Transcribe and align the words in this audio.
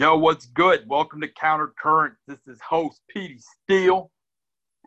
Yo, 0.00 0.16
what's 0.16 0.46
good? 0.46 0.88
Welcome 0.88 1.20
to 1.22 1.28
Counter 1.28 1.72
Current. 1.76 2.14
This 2.28 2.38
is 2.46 2.60
host 2.60 3.00
Petey 3.08 3.40
Steele. 3.64 4.12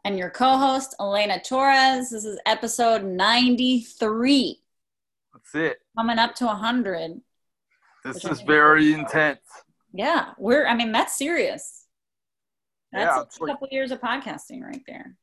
And 0.05 0.17
your 0.17 0.29
co 0.29 0.57
host, 0.57 0.95
Elena 1.01 1.41
Torres. 1.41 2.09
This 2.11 2.23
is 2.23 2.39
episode 2.45 3.03
93. 3.03 4.61
That's 5.33 5.55
it. 5.55 5.79
Coming 5.97 6.17
up 6.17 6.33
to 6.35 6.45
100. 6.45 7.19
This 8.05 8.23
is 8.23 8.39
very 8.41 8.93
intense. 8.93 9.41
Yeah, 9.93 10.29
we're, 10.37 10.65
I 10.65 10.75
mean, 10.75 10.93
that's 10.93 11.17
serious. 11.17 11.87
That's 12.93 13.03
Yeah, 13.03 13.23
a 13.23 13.43
like- 13.43 13.53
couple 13.55 13.67
years 13.69 13.91
of 13.91 13.99
podcasting 13.99 14.61
right 14.61 14.81
there. 14.87 15.17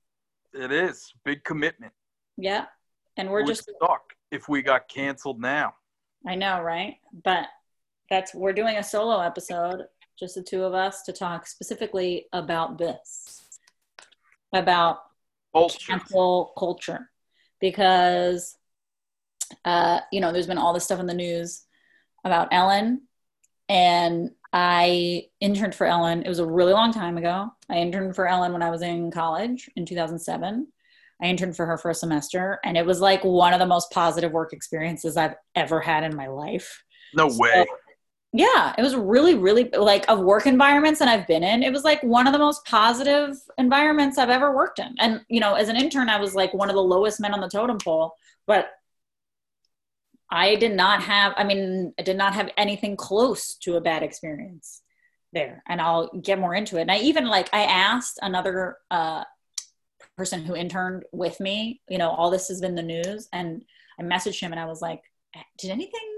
It 0.53 0.71
is. 0.71 1.13
Big 1.25 1.43
commitment. 1.45 1.95
Yeah. 2.37 2.67
And 3.17 3.31
we're 3.31 3.41
We're 3.41 3.49
just, 3.49 3.71
stuck 3.75 4.13
if 4.31 4.51
we 4.51 4.61
got 4.61 4.87
canceled 4.89 5.41
now. 5.41 5.75
I 6.27 6.35
know, 6.35 6.61
right? 6.61 6.97
But 7.25 7.47
that's, 8.11 8.35
we're 8.35 8.53
doing 8.53 8.77
a 8.77 8.83
solo 8.83 9.21
episode, 9.21 9.85
just 10.19 10.35
the 10.35 10.43
two 10.43 10.65
of 10.65 10.75
us, 10.75 11.03
to 11.05 11.13
talk 11.13 11.47
specifically 11.47 12.27
about 12.33 12.79
this 12.79 13.43
about 14.55 15.01
cancel 15.87 16.53
culture. 16.57 17.11
Because 17.61 18.57
uh, 19.65 20.01
you 20.13 20.21
know 20.21 20.33
there's 20.33 20.47
been 20.47 20.59
all 20.59 20.73
this 20.73 20.85
stuff 20.85 21.01
in 21.01 21.07
the 21.07 21.15
news 21.15 21.65
about 22.25 22.49
ellen 22.53 23.03
and 23.69 24.31
i 24.53 25.25
interned 25.41 25.75
for 25.75 25.87
ellen 25.87 26.23
it 26.23 26.29
was 26.29 26.39
a 26.39 26.47
really 26.47 26.73
long 26.73 26.93
time 26.93 27.17
ago. 27.17 27.49
I 27.69 27.77
interned 27.77 28.15
for 28.15 28.27
ellen 28.27 28.53
when 28.53 28.63
i 28.63 28.71
was 28.71 28.83
in 28.83 29.11
college 29.11 29.71
in 29.77 29.87
2007 29.87 30.67
i 31.23 31.27
interned 31.27 31.57
for 31.57 31.65
her 31.67 31.79
for 31.79 31.91
a 31.91 31.95
semester 31.95 32.59
and 32.65 32.77
it 32.77 32.85
was 32.85 33.01
like 33.01 33.25
one 33.25 33.53
of 33.53 33.59
the 33.59 33.67
most 33.67 33.91
positive 33.91 34.33
work 34.33 34.53
experiences 34.53 35.17
i've 35.17 35.35
ever 35.55 35.81
had 35.81 36.05
in 36.05 36.15
my 36.15 36.27
life. 36.27 36.83
No 37.15 37.29
way. 37.31 37.67
Yeah, 38.33 38.75
it 38.77 38.83
was 38.83 38.95
really, 38.95 39.35
really 39.35 39.71
like 39.71 40.05
of 40.09 40.21
work 40.21 40.47
environments 40.47 40.99
that 40.99 41.09
I've 41.09 41.27
been 41.27 41.43
in. 41.43 41.63
It 41.63 41.73
was 41.73 41.83
like 41.83 42.03
one 42.03 42.27
of 42.27 42.33
the 42.35 42.39
most 42.39 42.65
positive 42.67 43.37
environments 43.57 44.19
I've 44.19 44.29
ever 44.29 44.55
worked 44.55 44.79
in. 44.79 44.95
And 44.99 45.23
you 45.29 45.41
know, 45.41 45.55
as 45.55 45.69
an 45.69 45.77
intern, 45.77 46.11
I 46.11 46.21
was 46.21 46.35
like 46.35 46.53
one 46.53 46.69
of 46.69 46.75
the 46.75 46.83
lowest 46.83 47.21
men 47.21 47.33
on 47.33 47.41
the 47.41 47.49
totem 47.49 47.79
pole, 47.79 48.13
but 48.47 48.71
I 50.31 50.57
did 50.57 50.73
not 50.73 51.03
have. 51.03 51.33
I 51.37 51.45
mean, 51.45 51.95
I 51.99 52.03
did 52.03 52.19
not 52.19 52.35
have 52.35 52.51
anything 52.59 52.97
close 52.97 53.55
to 53.63 53.77
a 53.77 53.81
bad 53.81 54.03
experience 54.03 54.83
there. 55.33 55.63
And 55.67 55.81
I'll 55.81 56.09
get 56.09 56.39
more 56.39 56.55
into 56.55 56.77
it. 56.79 56.83
And 56.83 56.91
I 56.91 56.99
even 56.99 57.27
like 57.27 57.49
I 57.53 57.63
asked 57.63 58.19
another 58.21 58.77
uh, 58.91 59.25
person 60.17 60.45
who 60.45 60.55
interned 60.55 61.05
with 61.13 61.41
me. 61.41 61.81
You 61.89 61.99
know, 61.99 62.11
all 62.11 62.31
this 62.31 62.49
has 62.49 62.61
been 62.61 62.75
the 62.75 62.83
news, 62.83 63.29
and 63.33 63.65
I 63.99 64.03
messaged 64.03 64.41
him 64.41 64.53
and 64.53 64.61
I 64.61 64.67
was 64.67 64.83
like, 64.83 65.03
"Did 65.59 65.71
anything?" 65.71 66.18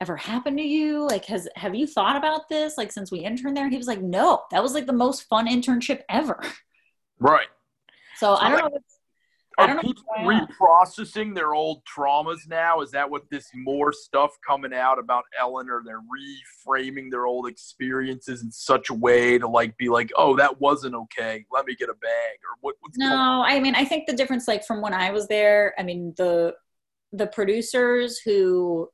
Ever 0.00 0.16
happened 0.16 0.58
to 0.58 0.64
you? 0.64 1.06
Like, 1.06 1.24
has 1.26 1.48
have 1.56 1.74
you 1.74 1.86
thought 1.86 2.16
about 2.16 2.48
this? 2.48 2.78
Like, 2.78 2.92
since 2.92 3.12
we 3.12 3.20
interned 3.20 3.56
there, 3.56 3.64
and 3.64 3.72
he 3.72 3.78
was 3.78 3.86
like, 3.86 4.00
no, 4.00 4.42
that 4.50 4.62
was 4.62 4.74
like 4.74 4.86
the 4.86 4.92
most 4.92 5.22
fun 5.28 5.46
internship 5.46 6.02
ever. 6.08 6.42
Right. 7.18 7.48
So 8.16 8.34
I 8.34 8.50
don't 8.50 8.58
know. 8.58 8.68
What's, 8.70 8.96
I 9.58 9.64
Are 9.64 9.66
don't 9.66 9.76
know 9.76 9.82
people 9.82 10.04
reprocessing 10.20 11.34
their 11.34 11.54
old 11.54 11.82
traumas 11.84 12.48
now? 12.48 12.80
Is 12.80 12.90
that 12.92 13.10
what 13.10 13.28
this 13.30 13.50
more 13.54 13.92
stuff 13.92 14.30
coming 14.46 14.72
out 14.72 14.98
about 14.98 15.24
Ellen 15.38 15.68
or 15.68 15.82
they're 15.84 16.00
reframing 16.00 17.10
their 17.10 17.26
old 17.26 17.46
experiences 17.46 18.42
in 18.42 18.50
such 18.50 18.88
a 18.88 18.94
way 18.94 19.36
to 19.38 19.46
like 19.46 19.76
be 19.76 19.90
like, 19.90 20.10
oh, 20.16 20.34
that 20.36 20.60
wasn't 20.60 20.94
okay. 20.94 21.44
Let 21.52 21.66
me 21.66 21.74
get 21.74 21.90
a 21.90 21.94
bag 21.94 22.38
or 22.42 22.56
what, 22.60 22.76
what's? 22.80 22.96
No, 22.96 23.42
I 23.44 23.60
mean, 23.60 23.74
I 23.74 23.84
think 23.84 24.06
the 24.06 24.14
difference, 24.14 24.48
like 24.48 24.64
from 24.64 24.80
when 24.80 24.94
I 24.94 25.10
was 25.10 25.28
there, 25.28 25.74
I 25.78 25.82
mean 25.82 26.14
the 26.16 26.54
the 27.12 27.26
producers 27.26 28.18
who 28.18 28.88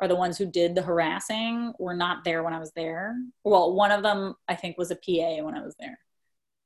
are 0.00 0.08
the 0.08 0.16
ones 0.16 0.38
who 0.38 0.46
did 0.46 0.74
the 0.74 0.82
harassing 0.82 1.72
were 1.78 1.94
not 1.94 2.24
there 2.24 2.42
when 2.42 2.54
I 2.54 2.58
was 2.58 2.72
there. 2.72 3.16
Well, 3.44 3.74
one 3.74 3.90
of 3.92 4.02
them 4.02 4.34
I 4.48 4.54
think 4.56 4.78
was 4.78 4.90
a 4.90 4.96
PA 4.96 5.44
when 5.44 5.54
I 5.54 5.62
was 5.62 5.74
there, 5.78 5.98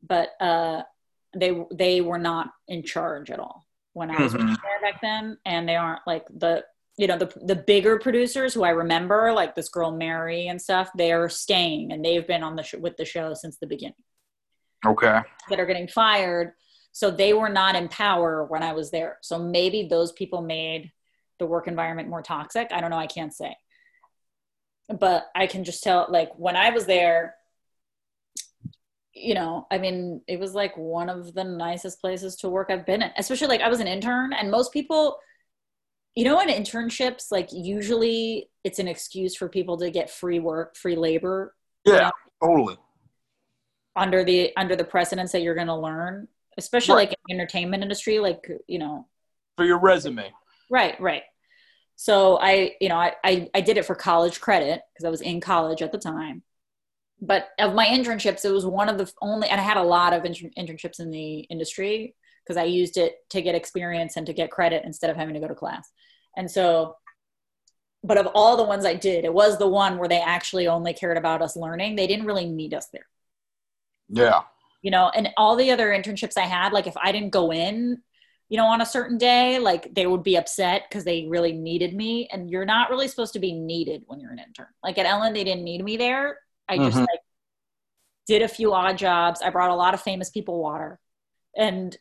but 0.03 0.31
uh, 0.41 0.83
they 1.37 1.53
they 1.73 2.01
were 2.01 2.19
not 2.19 2.51
in 2.69 2.83
charge 2.85 3.31
at 3.31 3.41
all 3.41 3.67
when 3.93 4.11
I 4.11 4.23
was 4.23 4.35
Mhm. 4.35 4.47
there 4.63 4.81
back 4.93 5.01
then, 5.03 5.39
and 5.45 5.69
they 5.69 5.77
aren't 5.77 6.07
like 6.07 6.27
the 6.29 6.65
you 6.97 7.09
know 7.09 7.19
the 7.19 7.33
the 7.45 7.57
bigger 7.57 7.99
producers 7.99 8.55
who 8.55 8.63
I 8.63 8.71
remember, 8.71 9.33
like 9.33 9.57
this 9.57 9.69
girl 9.69 9.91
Mary 9.91 10.47
and 10.47 10.63
stuff. 10.63 10.91
They 10.97 11.13
are 11.13 11.29
staying, 11.29 11.93
and 11.93 12.05
they've 12.05 12.27
been 12.27 12.45
on 12.45 12.55
the 12.55 12.63
sh- 12.63 12.75
with 12.75 12.97
the 12.97 13.05
show 13.05 13.35
since 13.35 13.59
the 13.59 13.67
beginning 13.67 13.95
Okay. 14.87 15.21
that 15.49 15.59
are 15.59 15.67
getting 15.67 15.89
fired. 15.89 16.53
So 16.93 17.11
they 17.11 17.33
were 17.35 17.49
not 17.49 17.75
in 17.75 17.89
power 17.89 18.45
when 18.45 18.63
I 18.63 18.73
was 18.75 18.93
there. 18.93 19.19
So 19.23 19.37
maybe 19.41 19.89
those 19.89 20.13
people 20.13 20.43
made 20.43 20.93
the 21.39 21.47
work 21.47 21.67
environment 21.69 22.09
more 22.09 22.23
toxic. 22.23 22.69
I 22.73 22.81
don't 22.81 22.91
know. 22.91 22.99
I 22.99 23.07
can't 23.07 23.35
say. 23.35 23.57
But 24.89 25.27
I 25.35 25.47
can 25.47 25.65
just 25.65 25.83
tell, 25.83 26.07
like, 26.11 26.31
when 26.37 26.57
I 26.57 26.71
was 26.71 26.87
there, 26.87 27.37
you 29.15 29.35
know, 29.35 29.67
I 29.71 29.79
mean, 29.79 30.21
it 30.27 30.39
was 30.41 30.55
like 30.55 30.77
one 30.77 31.09
of 31.09 31.35
the 31.35 31.45
nicest 31.45 32.01
places 32.01 32.37
to 32.37 32.49
work 32.49 32.69
I've 32.71 32.85
been 32.85 33.03
in, 33.03 33.11
especially 33.17 33.47
like 33.49 33.61
I 33.61 33.69
was 33.69 33.81
an 33.81 33.87
intern, 33.87 34.33
and 34.33 34.51
most 34.51 34.73
people, 34.73 35.19
you 36.15 36.25
know, 36.25 36.41
in 36.41 36.49
internships, 36.49 37.31
like, 37.31 37.49
usually 37.53 38.51
it's 38.65 38.79
an 38.79 38.89
excuse 38.89 39.37
for 39.37 39.49
people 39.49 39.77
to 39.79 39.91
get 39.91 40.11
free 40.11 40.41
work, 40.41 40.77
free 40.77 40.97
labor 40.97 41.55
Yeah, 41.85 42.11
totally. 42.43 42.77
under 43.97 44.25
the 44.25 44.51
under 44.57 44.75
the 44.77 44.85
precedents 44.85 45.33
that 45.33 45.43
you're 45.43 45.55
going 45.55 45.69
to 45.69 45.77
learn 45.77 46.27
especially 46.59 46.95
Right. 46.95 47.09
like 47.09 47.11
in 47.11 47.17
the 47.29 47.35
entertainment 47.35 47.83
industry 47.83 48.19
like 48.19 48.47
you 48.67 48.79
know 48.79 49.07
For 49.57 49.65
your 49.65 49.79
resume. 49.79 50.33
Right 50.75 51.01
right. 51.01 51.23
So 51.97 52.39
i 52.41 52.73
you 52.81 52.89
know 52.89 52.97
i 52.97 53.13
i, 53.23 53.33
I 53.55 53.61
did 53.61 53.77
it 53.79 53.87
for 53.87 53.95
college 53.95 54.41
credit 54.41 54.81
because 54.93 55.07
i 55.07 55.11
was 55.11 55.21
in 55.21 55.41
college 55.41 55.81
at 55.83 55.93
the 55.93 55.99
time. 55.99 56.43
But 57.21 57.49
of 57.59 57.75
my 57.75 57.87
internships 57.87 58.45
it 58.45 58.51
was 58.51 58.67
one 58.67 58.89
of 58.89 58.99
the 58.99 59.11
only 59.23 59.49
and 59.49 59.61
i 59.61 59.65
had 59.71 59.77
a 59.77 59.83
lot 59.97 60.13
of 60.13 60.25
intern- 60.25 60.51
internships 60.59 60.99
in 60.99 61.11
the 61.11 61.39
industry 61.55 62.17
because 62.43 62.57
i 62.57 62.65
used 62.65 62.97
it 63.05 63.13
to 63.31 63.41
get 63.41 63.55
experience 63.55 64.17
and 64.17 64.27
to 64.27 64.33
get 64.41 64.51
credit 64.51 64.83
instead 64.85 65.11
of 65.11 65.17
having 65.17 65.35
to 65.35 65.41
go 65.41 65.49
to 65.49 65.55
class. 65.55 65.87
And 66.37 66.51
so 66.51 66.97
but 68.03 68.19
of 68.19 68.27
all 68.35 68.57
the 68.57 68.71
ones 68.73 68.85
i 68.85 68.95
did 68.95 69.25
it 69.25 69.33
was 69.33 69.57
the 69.59 69.73
one 69.83 69.97
where 69.99 70.09
they 70.09 70.21
actually 70.21 70.67
only 70.67 70.93
cared 70.93 71.17
about 71.17 71.43
us 71.43 71.57
learning. 71.57 71.95
They 71.95 72.09
didn't 72.09 72.27
really 72.27 72.49
need 72.61 72.75
us 72.75 72.89
there. 72.93 73.07
Yeah. 74.09 74.41
you 74.83 74.91
know 74.91 75.07
and 75.17 75.31
all 75.37 75.57
the 75.57 75.71
other 75.75 75.89
internships 75.89 76.37
i 76.37 76.47
had 76.57 76.73
like 76.73 76.87
if 76.87 76.97
i 77.07 77.11
didn't 77.13 77.31
go 77.41 77.47
in 77.53 78.03
you 78.55 78.59
know 78.61 78.67
on 78.67 78.81
a 78.81 78.87
certain 78.87 79.19
day 79.19 79.59
like 79.59 79.93
they 79.97 80.07
would 80.07 80.23
be 80.23 80.37
upset 80.37 80.83
because 80.89 81.05
they 81.05 81.27
really 81.29 81.53
needed 81.53 81.93
me 81.95 82.29
and 82.33 82.49
you're 82.49 82.65
not 82.65 82.89
really 82.91 83.09
supposed 83.09 83.33
to 83.33 83.41
be 83.41 83.53
needed 83.53 84.05
when 84.07 84.21
you're 84.21 84.31
an 84.33 84.39
intern 84.39 84.69
like 84.85 84.97
at 84.99 85.07
ellen 85.07 85.33
they 85.35 85.43
didn't 85.45 85.65
need 85.65 85.83
me 85.85 85.97
there 85.97 86.39
i 86.69 86.79
just 86.79 87.01
Mhm. 87.01 87.07
like 87.11 87.21
did 88.27 88.43
a 88.43 88.49
few 88.49 88.73
odd 88.73 88.97
jobs 88.97 89.43
i 89.43 89.51
brought 89.51 89.71
a 89.71 89.75
lot 89.75 89.95
of 89.95 90.01
famous 90.01 90.31
people 90.31 90.61
water 90.61 91.01
and 91.57 91.97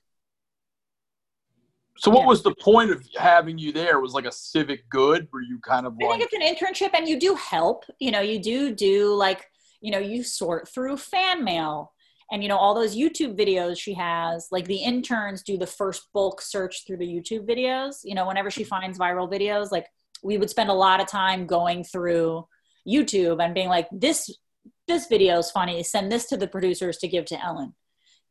So 1.97 2.11
what 2.11 2.21
Yeah. 2.21 2.25
was 2.25 2.43
the 2.43 2.53
point 2.55 2.91
of 2.91 3.03
having 3.17 3.57
you 3.57 3.71
there? 3.71 3.99
Was 3.99 4.13
like 4.13 4.25
a 4.25 4.31
civic 4.31 4.89
good? 4.89 5.27
Were 5.31 5.41
you 5.41 5.59
kind 5.59 5.85
of 5.85 5.97
i 6.01 6.05
like 6.05 6.19
think 6.19 6.23
it's 6.31 6.33
an 6.33 6.41
internship 6.41 6.97
and 6.97 7.07
you 7.07 7.19
do 7.19 7.35
help 7.35 7.85
you 7.99 8.11
know 8.11 8.19
you 8.19 8.39
do 8.39 8.73
do 8.73 9.13
like 9.13 9.49
you 9.81 9.91
know 9.91 9.99
you 9.99 10.23
sort 10.23 10.67
through 10.67 10.97
fan 10.97 11.43
mail 11.43 11.93
and 12.31 12.41
you 12.41 12.49
know 12.49 12.57
all 12.57 12.73
those 12.73 12.95
youtube 12.95 13.37
videos 13.37 13.79
she 13.79 13.93
has 13.93 14.47
like 14.51 14.65
the 14.65 14.83
interns 14.83 15.43
do 15.43 15.57
the 15.57 15.67
first 15.67 16.07
bulk 16.13 16.41
search 16.41 16.85
through 16.85 16.97
the 16.97 17.07
youtube 17.07 17.47
videos. 17.47 17.97
You 18.03 18.15
know 18.15 18.27
whenever 18.27 18.51
she 18.51 18.63
finds 18.63 18.99
viral 18.99 19.31
videos 19.31 19.71
like 19.71 19.87
we 20.23 20.37
would 20.37 20.49
spend 20.49 20.69
a 20.69 20.73
lot 20.73 21.01
of 21.01 21.07
time 21.07 21.45
going 21.45 21.83
through 21.83 22.47
youtube 22.87 23.43
and 23.43 23.53
being 23.53 23.69
like 23.69 23.87
this 23.91 24.29
this 24.87 25.07
video 25.07 25.37
is 25.39 25.51
funny. 25.51 25.83
Send 25.83 26.11
this 26.11 26.27
to 26.27 26.37
the 26.37 26.47
producers 26.47 26.97
to 26.97 27.07
give 27.07 27.25
to 27.25 27.41
ellen. 27.41 27.73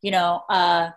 You 0.00 0.10
know 0.10 0.42
uh 0.48 0.91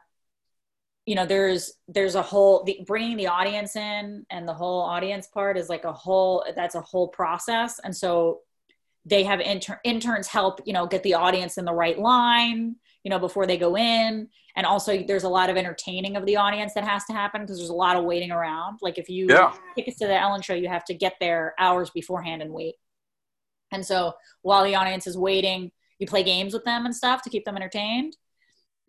you 1.06 1.16
know 1.16 1.26
there's 1.26 1.74
there's 1.88 2.16
a 2.16 2.22
whole 2.22 2.64
the, 2.64 2.84
bringing 2.88 3.18
the 3.18 3.28
audience 3.28 3.76
in 3.76 4.26
and 4.30 4.48
the 4.48 4.54
whole 4.54 4.82
audience 4.82 5.28
part 5.28 5.58
is 5.58 5.70
like 5.70 5.84
a 5.84 5.94
whole 5.94 6.44
that's 6.56 6.76
a 6.76 6.82
whole 6.82 7.08
process. 7.08 7.80
And 7.84 7.96
so 7.96 8.42
they 9.06 9.24
have 9.24 9.40
inter- 9.40 9.80
interns 9.84 10.28
help 10.28 10.62
you 10.66 10.74
know 10.74 10.88
get 10.88 11.04
the 11.04 11.14
audience 11.14 11.58
in 11.58 11.66
the 11.66 11.74
right 11.74 12.00
line 12.00 12.76
you 13.06 13.12
know 13.12 13.20
before 13.20 13.46
they 13.46 13.56
go 13.56 13.78
in. 13.78 14.28
And 14.58 14.66
also 14.66 15.04
there's 15.04 15.24
a 15.24 15.30
lot 15.30 15.50
of 15.50 15.56
entertaining 15.56 16.18
of 16.18 16.26
the 16.26 16.38
audience 16.38 16.74
that 16.74 16.84
has 16.84 17.06
to 17.06 17.14
happen 17.14 17.42
because 17.42 17.58
there's 17.60 17.70
a 17.70 17.74
lot 17.74 17.96
of 17.96 18.04
waiting 18.04 18.32
around. 18.32 18.80
Like 18.82 18.98
if 18.98 19.08
you 19.08 19.28
Yeah. 19.30 19.54
tickets 19.76 20.00
to 20.00 20.08
the 20.08 20.20
ellen 20.20 20.42
show 20.42 20.56
you 20.56 20.68
have 20.68 20.84
to 20.86 20.94
get 20.94 21.14
there 21.22 21.54
hours 21.58 21.92
beforehand 21.92 22.42
and 22.42 22.52
wait. 22.52 22.76
And 23.72 23.86
so 23.86 24.14
while 24.42 24.64
the 24.66 24.76
audience 24.76 25.08
is 25.08 25.18
waiting 25.18 25.72
you 26.00 26.08
play 26.08 26.24
games 26.24 26.54
with 26.54 26.66
them 26.66 26.86
and 26.86 26.94
stuff 26.94 27.22
to 27.22 27.30
keep 27.30 27.46
them 27.46 27.56
entertained. 27.56 28.18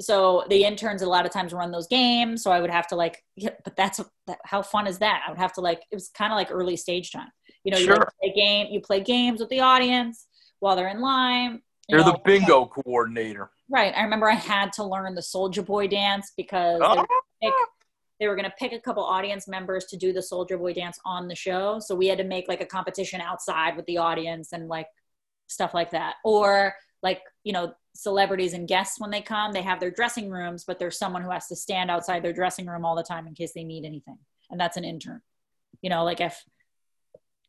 So 0.00 0.44
the 0.48 0.64
interns 0.64 1.02
a 1.02 1.06
lot 1.06 1.24
of 1.26 1.32
times 1.32 1.52
run 1.52 1.70
those 1.70 1.86
games 1.86 2.42
so 2.42 2.50
i 2.50 2.60
would 2.60 2.70
have 2.70 2.86
to 2.88 2.96
like 2.96 3.22
yeah, 3.36 3.50
but 3.64 3.76
that's 3.76 4.00
that, 4.26 4.38
how 4.44 4.62
fun 4.62 4.86
is 4.86 4.98
that? 4.98 5.22
I 5.26 5.30
would 5.30 5.38
have 5.38 5.52
to 5.54 5.60
like 5.60 5.82
it 5.92 5.94
was 5.94 6.08
kind 6.08 6.32
of 6.32 6.36
like 6.36 6.50
early 6.50 6.76
stage 6.76 7.12
time. 7.12 7.28
You 7.64 7.72
know 7.72 7.78
you 7.78 7.88
like 7.88 8.08
play 8.22 8.32
game 8.34 8.68
you 8.70 8.80
play 8.80 9.00
games 9.00 9.40
with 9.40 9.50
the 9.50 9.60
audience 9.60 10.26
while 10.60 10.74
they're 10.74 10.88
in 10.88 11.02
line 11.02 11.60
you 11.88 11.96
you're 11.96 12.04
know. 12.04 12.12
the 12.12 12.18
bingo 12.24 12.66
coordinator? 12.66 13.50
right 13.70 13.92
i 13.96 14.02
remember 14.02 14.28
i 14.28 14.34
had 14.34 14.72
to 14.72 14.84
learn 14.84 15.14
the 15.14 15.20
Soulja 15.20 15.64
Boy 15.64 15.86
dance 15.88 16.32
because 16.36 16.80
they, 16.80 16.86
Oh, 16.86 16.96
were 16.96 17.06
ah! 17.10 17.20
pick, 17.42 17.52
they 18.20 18.28
were 18.28 18.36
going 18.36 18.48
to 18.48 18.54
pick 18.58 18.72
a 18.72 18.80
couple 18.80 19.04
audience 19.04 19.46
members 19.46 19.84
to 19.86 19.96
do 19.96 20.12
the 20.12 20.20
Soulja 20.20 20.58
Boy 20.58 20.72
dance 20.72 20.98
on 21.04 21.28
the 21.28 21.34
show. 21.34 21.78
So 21.80 21.94
we 21.94 22.06
had 22.06 22.16
to 22.18 22.24
make 22.24 22.48
like 22.48 22.62
a 22.62 22.66
competition 22.66 23.20
outside 23.20 23.76
with 23.76 23.84
the 23.86 23.98
audience 23.98 24.52
and 24.52 24.68
like 24.68 24.86
stuff 25.48 25.74
like 25.74 25.90
that. 25.90 26.14
Or 26.24 26.74
like 27.02 27.20
you 27.44 27.52
know 27.52 27.74
celebrities 27.94 28.54
and 28.54 28.66
guests 28.66 28.98
when 29.00 29.10
they 29.10 29.20
come 29.20 29.52
they 29.52 29.62
have 29.62 29.80
their 29.80 29.90
dressing 29.90 30.30
rooms 30.30 30.64
but 30.66 30.78
there's 30.78 30.98
someone 30.98 31.22
who 31.22 31.30
has 31.30 31.46
to 31.46 31.56
stand 31.56 31.90
outside 31.90 32.22
their 32.22 32.32
dressing 32.32 32.66
room 32.66 32.84
all 32.84 32.94
the 32.96 33.02
time 33.02 33.26
in 33.26 33.34
case 33.34 33.52
they 33.54 33.64
need 33.64 33.84
anything. 33.84 34.18
And 34.50 34.58
that's 34.60 34.76
an 34.76 34.84
intern. 34.84 35.20
You 35.82 35.90
know 35.90 36.04
like 36.04 36.20
if 36.20 36.42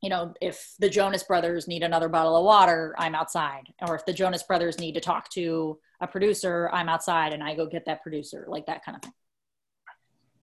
you 0.01 0.09
know 0.09 0.33
if 0.41 0.73
the 0.79 0.89
jonas 0.89 1.23
brothers 1.23 1.67
need 1.67 1.83
another 1.83 2.09
bottle 2.09 2.35
of 2.35 2.45
water 2.45 2.93
i'm 2.97 3.15
outside 3.15 3.63
or 3.87 3.95
if 3.95 4.05
the 4.05 4.13
jonas 4.13 4.43
brothers 4.43 4.79
need 4.79 4.93
to 4.93 5.01
talk 5.01 5.29
to 5.29 5.77
a 6.01 6.07
producer 6.07 6.69
i'm 6.73 6.89
outside 6.89 7.33
and 7.33 7.43
i 7.43 7.55
go 7.55 7.65
get 7.65 7.85
that 7.85 8.01
producer 8.03 8.45
like 8.47 8.65
that 8.67 8.83
kind 8.85 8.95
of 8.95 9.01
thing 9.01 9.13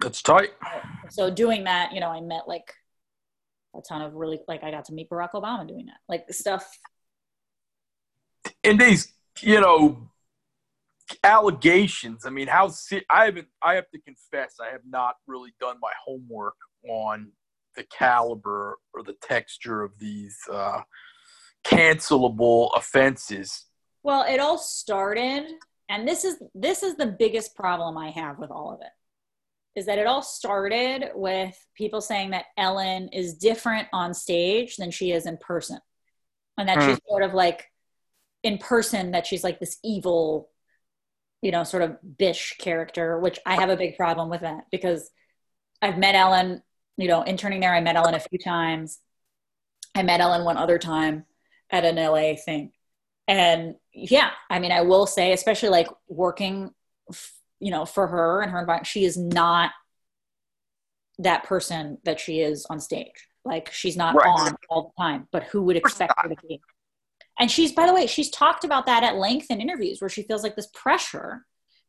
That's 0.01 0.23
tight. 0.23 0.51
so 1.11 1.31
doing 1.31 1.65
that 1.65 1.93
you 1.93 2.01
know 2.01 2.09
i 2.11 2.21
met 2.21 2.49
like 2.49 2.73
a 3.77 3.81
ton 3.81 4.03
of 4.03 4.15
really 4.15 4.41
like 4.49 4.63
i 4.65 4.71
got 4.71 4.85
to 4.87 4.93
meet 4.93 5.09
barack 5.11 5.33
obama 5.33 5.67
doing 5.67 5.87
that 5.87 5.99
like 6.09 6.27
the 6.27 6.33
stuff 6.33 6.77
And 8.63 8.81
these, 8.81 9.13
you 9.41 9.61
know, 9.61 10.11
allegations. 11.23 12.25
I 12.27 12.31
mean, 12.31 12.47
how 12.47 12.71
I 13.11 13.27
haven't. 13.27 13.49
I 13.63 13.75
have 13.75 13.91
to 13.91 14.01
confess, 14.01 14.57
I 14.61 14.71
have 14.71 14.83
not 14.89 15.17
really 15.27 15.55
done 15.61 15.77
my 15.81 15.93
homework 16.05 16.55
on 16.89 17.31
the 17.77 17.85
caliber 17.85 18.79
or 18.93 19.03
the 19.03 19.17
texture 19.23 19.83
of 19.83 19.99
these 19.99 20.39
uh, 20.53 20.81
cancelable 21.65 22.71
offenses. 22.77 23.67
Well, 24.03 24.25
it 24.29 24.39
all 24.39 24.59
started, 24.59 25.45
and 25.89 26.07
this 26.07 26.25
is 26.25 26.37
this 26.55 26.83
is 26.83 26.97
the 26.97 27.07
biggest 27.07 27.55
problem 27.55 27.97
I 27.97 28.11
have 28.11 28.39
with 28.39 28.51
all 28.51 28.73
of 28.73 28.81
it. 28.81 28.93
Is 29.79 29.87
that 29.87 29.99
it 29.99 30.07
all 30.07 30.23
started 30.23 31.11
with 31.15 31.57
people 31.75 32.01
saying 32.01 32.31
that 32.31 32.47
Ellen 32.57 33.09
is 33.09 33.35
different 33.35 33.89
on 33.93 34.15
stage 34.15 34.77
than 34.77 34.91
she 34.91 35.11
is 35.11 35.27
in 35.27 35.37
person. 35.39 35.79
And 36.57 36.69
that 36.69 36.81
she's 36.81 37.01
sort 37.09 37.25
of 37.25 37.35
like 37.35 37.67
in 38.45 38.59
person 38.59 39.11
that 39.11 39.27
she's 39.27 39.43
like 39.43 39.59
this 39.59 39.79
evil, 39.83 40.51
you 41.43 41.51
know, 41.51 41.65
sort 41.65 41.83
of 41.83 41.97
bish 42.17 42.55
character, 42.61 43.19
which 43.19 43.41
I 43.45 43.57
have 43.57 43.71
a 43.71 43.77
big 43.77 43.97
problem 43.97 44.29
with 44.29 44.43
that 44.43 44.67
because 44.71 45.11
I've 45.83 45.99
met 45.99 46.15
Ellen, 46.15 46.63
you 46.97 47.09
know, 47.09 47.23
interning 47.23 47.61
there, 47.61 47.75
I 47.75 47.81
met 47.81 47.97
Ellen 47.97 48.15
a 48.15 48.21
few 48.21 48.39
times. 48.39 49.01
I 49.95 50.03
met 50.03 50.21
Ellen 50.21 50.45
one 50.45 50.57
other 50.57 50.79
time 50.79 51.25
at 51.71 51.85
an 51.85 51.97
LA 51.97 52.35
thing. 52.37 52.73
And 53.27 53.77
yeah, 53.93 54.31
I 54.51 54.59
mean, 54.59 54.73
I 54.73 54.83
will 54.83 55.07
say, 55.07 55.33
especially 55.33 55.71
like 55.71 55.89
working, 56.09 56.71
f- 57.11 57.33
you 57.61 57.71
know, 57.71 57.85
for 57.87 58.07
her 58.07 58.43
and 58.43 58.51
her 58.53 58.61
environment, 58.61 58.87
she 58.87 59.05
is 59.05 59.17
not 59.17 59.71
that 61.19 61.45
person 61.45 61.99
that 62.05 62.21
she 62.21 62.41
is 62.41 62.67
on 62.69 62.81
stage. 62.81 63.29
Like 63.45 63.73
she's 63.73 63.97
not 63.97 64.15
Right. 64.15 64.27
on 64.27 64.57
all 64.69 64.93
the 64.97 65.03
time, 65.03 65.29
but 65.31 65.45
who 65.45 65.63
would 65.63 65.77
expect 65.77 66.13
her 66.19 66.29
to 66.29 66.37
be? 66.47 66.61
And 67.39 67.51
she's, 67.51 67.73
by 67.73 67.87
the 67.87 67.95
way, 67.95 68.07
she's 68.07 68.31
talked 68.31 68.65
about 68.65 68.87
that 68.87 69.03
at 69.03 69.17
length 69.17 69.47
in 69.51 69.61
interviews 69.61 70.01
where 70.01 70.09
she 70.09 70.23
feels 70.23 70.43
like 70.43 70.57
this 70.57 70.69
pressure 70.73 71.45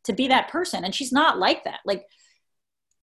to 0.06 0.14
be 0.14 0.28
that 0.28 0.50
person. 0.50 0.84
And 0.84 0.94
she's 0.94 1.12
not 1.12 1.38
like 1.38 1.64
that. 1.66 1.80
Like 1.86 2.06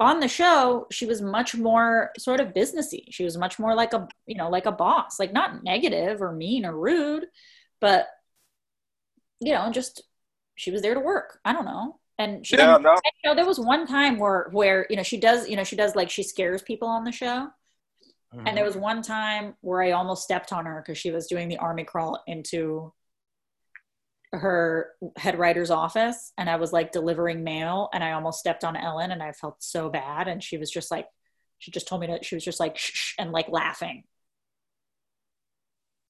on 0.03 0.21
the 0.21 0.29
show, 0.29 0.87
she 0.91 1.07
was 1.07 1.23
much 1.23 1.55
more 1.55 2.11
sort 2.19 2.41
of 2.41 2.49
businessy. 2.49 3.05
She 3.11 3.25
was 3.25 3.39
much 3.39 3.59
more 3.59 3.75
like 3.75 3.93
a, 3.93 4.09
you 4.27 4.37
know, 4.37 4.51
like 4.51 4.67
a 4.67 4.73
boss, 4.73 5.19
like 5.19 5.33
not 5.33 5.63
negative 5.63 6.21
or 6.21 6.33
mean 6.33 6.67
or 6.67 6.77
rude, 6.77 7.27
but 7.81 8.07
you 9.41 9.53
know, 9.53 9.71
just 9.71 10.03
she 10.57 10.71
was 10.71 10.83
there 10.83 10.95
to 10.95 11.01
work. 11.01 11.39
I 11.45 11.53
don't 11.53 11.65
know. 11.65 11.99
And 12.19 12.47
she 12.47 12.57
Yeah, 12.57 12.75
and, 12.75 12.85
no. 12.85 12.93
you 12.93 13.31
know, 13.31 13.35
there 13.35 13.47
was 13.47 13.59
one 13.59 13.87
time 13.87 14.19
where 14.19 14.49
where, 14.53 14.87
you 14.91 14.97
know, 14.97 15.03
she 15.03 15.19
does, 15.19 15.49
you 15.49 15.57
know, 15.57 15.65
she 15.65 15.77
does 15.77 15.97
like 15.97 16.11
she 16.11 16.23
scares 16.23 16.63
people 16.63 16.89
on 16.89 17.05
the 17.05 17.13
show. 17.13 17.49
And 18.35 18.57
there 18.57 18.65
mm-hmm. 18.65 18.65
was 18.65 18.77
one 18.77 19.03
time 19.03 19.55
where 19.61 19.83
I 19.83 19.91
almost 19.91 20.23
stepped 20.23 20.55
on 20.55 20.65
her 20.65 20.83
because 20.83 20.97
she 20.97 21.11
was 21.11 21.27
doing 21.27 21.49
the 21.49 21.59
army 21.59 21.85
crawl 21.85 22.23
into 22.27 22.93
her 24.33 24.91
head 25.17 25.39
writer's 25.39 25.71
office 25.71 26.33
and 26.39 26.49
I 26.49 26.57
was 26.57 26.73
like 26.73 26.93
delivering 26.93 27.45
mail 27.45 27.91
and 27.93 28.03
I 28.03 28.13
almost 28.13 28.41
stepped 28.41 28.65
on 28.65 28.77
Ellen 28.77 29.11
and 29.11 29.23
I 29.23 29.33
felt 29.33 29.63
so 29.63 29.91
bad 29.91 30.27
and 30.27 30.43
she 30.43 30.57
was 30.57 30.71
just 30.71 30.91
like 30.91 31.07
she 31.59 31.71
just 31.71 31.87
told 31.87 32.01
me 32.01 32.07
that 32.09 32.25
she 32.25 32.35
was 32.35 32.45
just 32.45 32.59
like 32.59 32.77
shh, 32.77 32.93
shh, 32.93 33.15
and 33.19 33.31
like 33.31 33.49
laughing. 33.49 34.05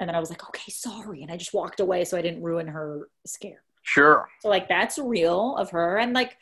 And 0.01 0.09
then 0.09 0.15
I 0.15 0.21
was 0.21 0.31
like, 0.31 0.49
okay, 0.49 0.71
sorry. 0.73 1.23
And 1.23 1.31
I 1.31 1.37
just 1.37 1.53
walked 1.53 1.79
away 1.79 2.05
so 2.05 2.17
I 2.17 2.23
didn't 2.23 2.43
ruin 2.43 2.69
her 2.69 3.09
scare. 3.27 3.63
Sure. 3.83 4.29
So 4.41 4.49
like 4.49 4.69
that's 4.69 4.99
real 4.99 5.57
of 5.57 5.71
her. 5.71 5.99
And 5.99 6.13
like 6.13 6.37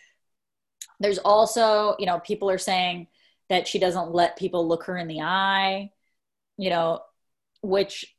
there's 1.00 1.18
also, 1.18 1.96
you 1.98 2.06
know, 2.06 2.20
people 2.20 2.50
are 2.50 2.58
saying 2.58 3.08
that 3.48 3.66
she 3.66 3.78
doesn't 3.78 4.12
let 4.12 4.38
people 4.38 4.68
look 4.68 4.84
her 4.84 4.96
in 4.96 5.08
the 5.08 5.22
eye, 5.22 5.90
you 6.56 6.70
know, 6.70 7.00
which 7.62 8.14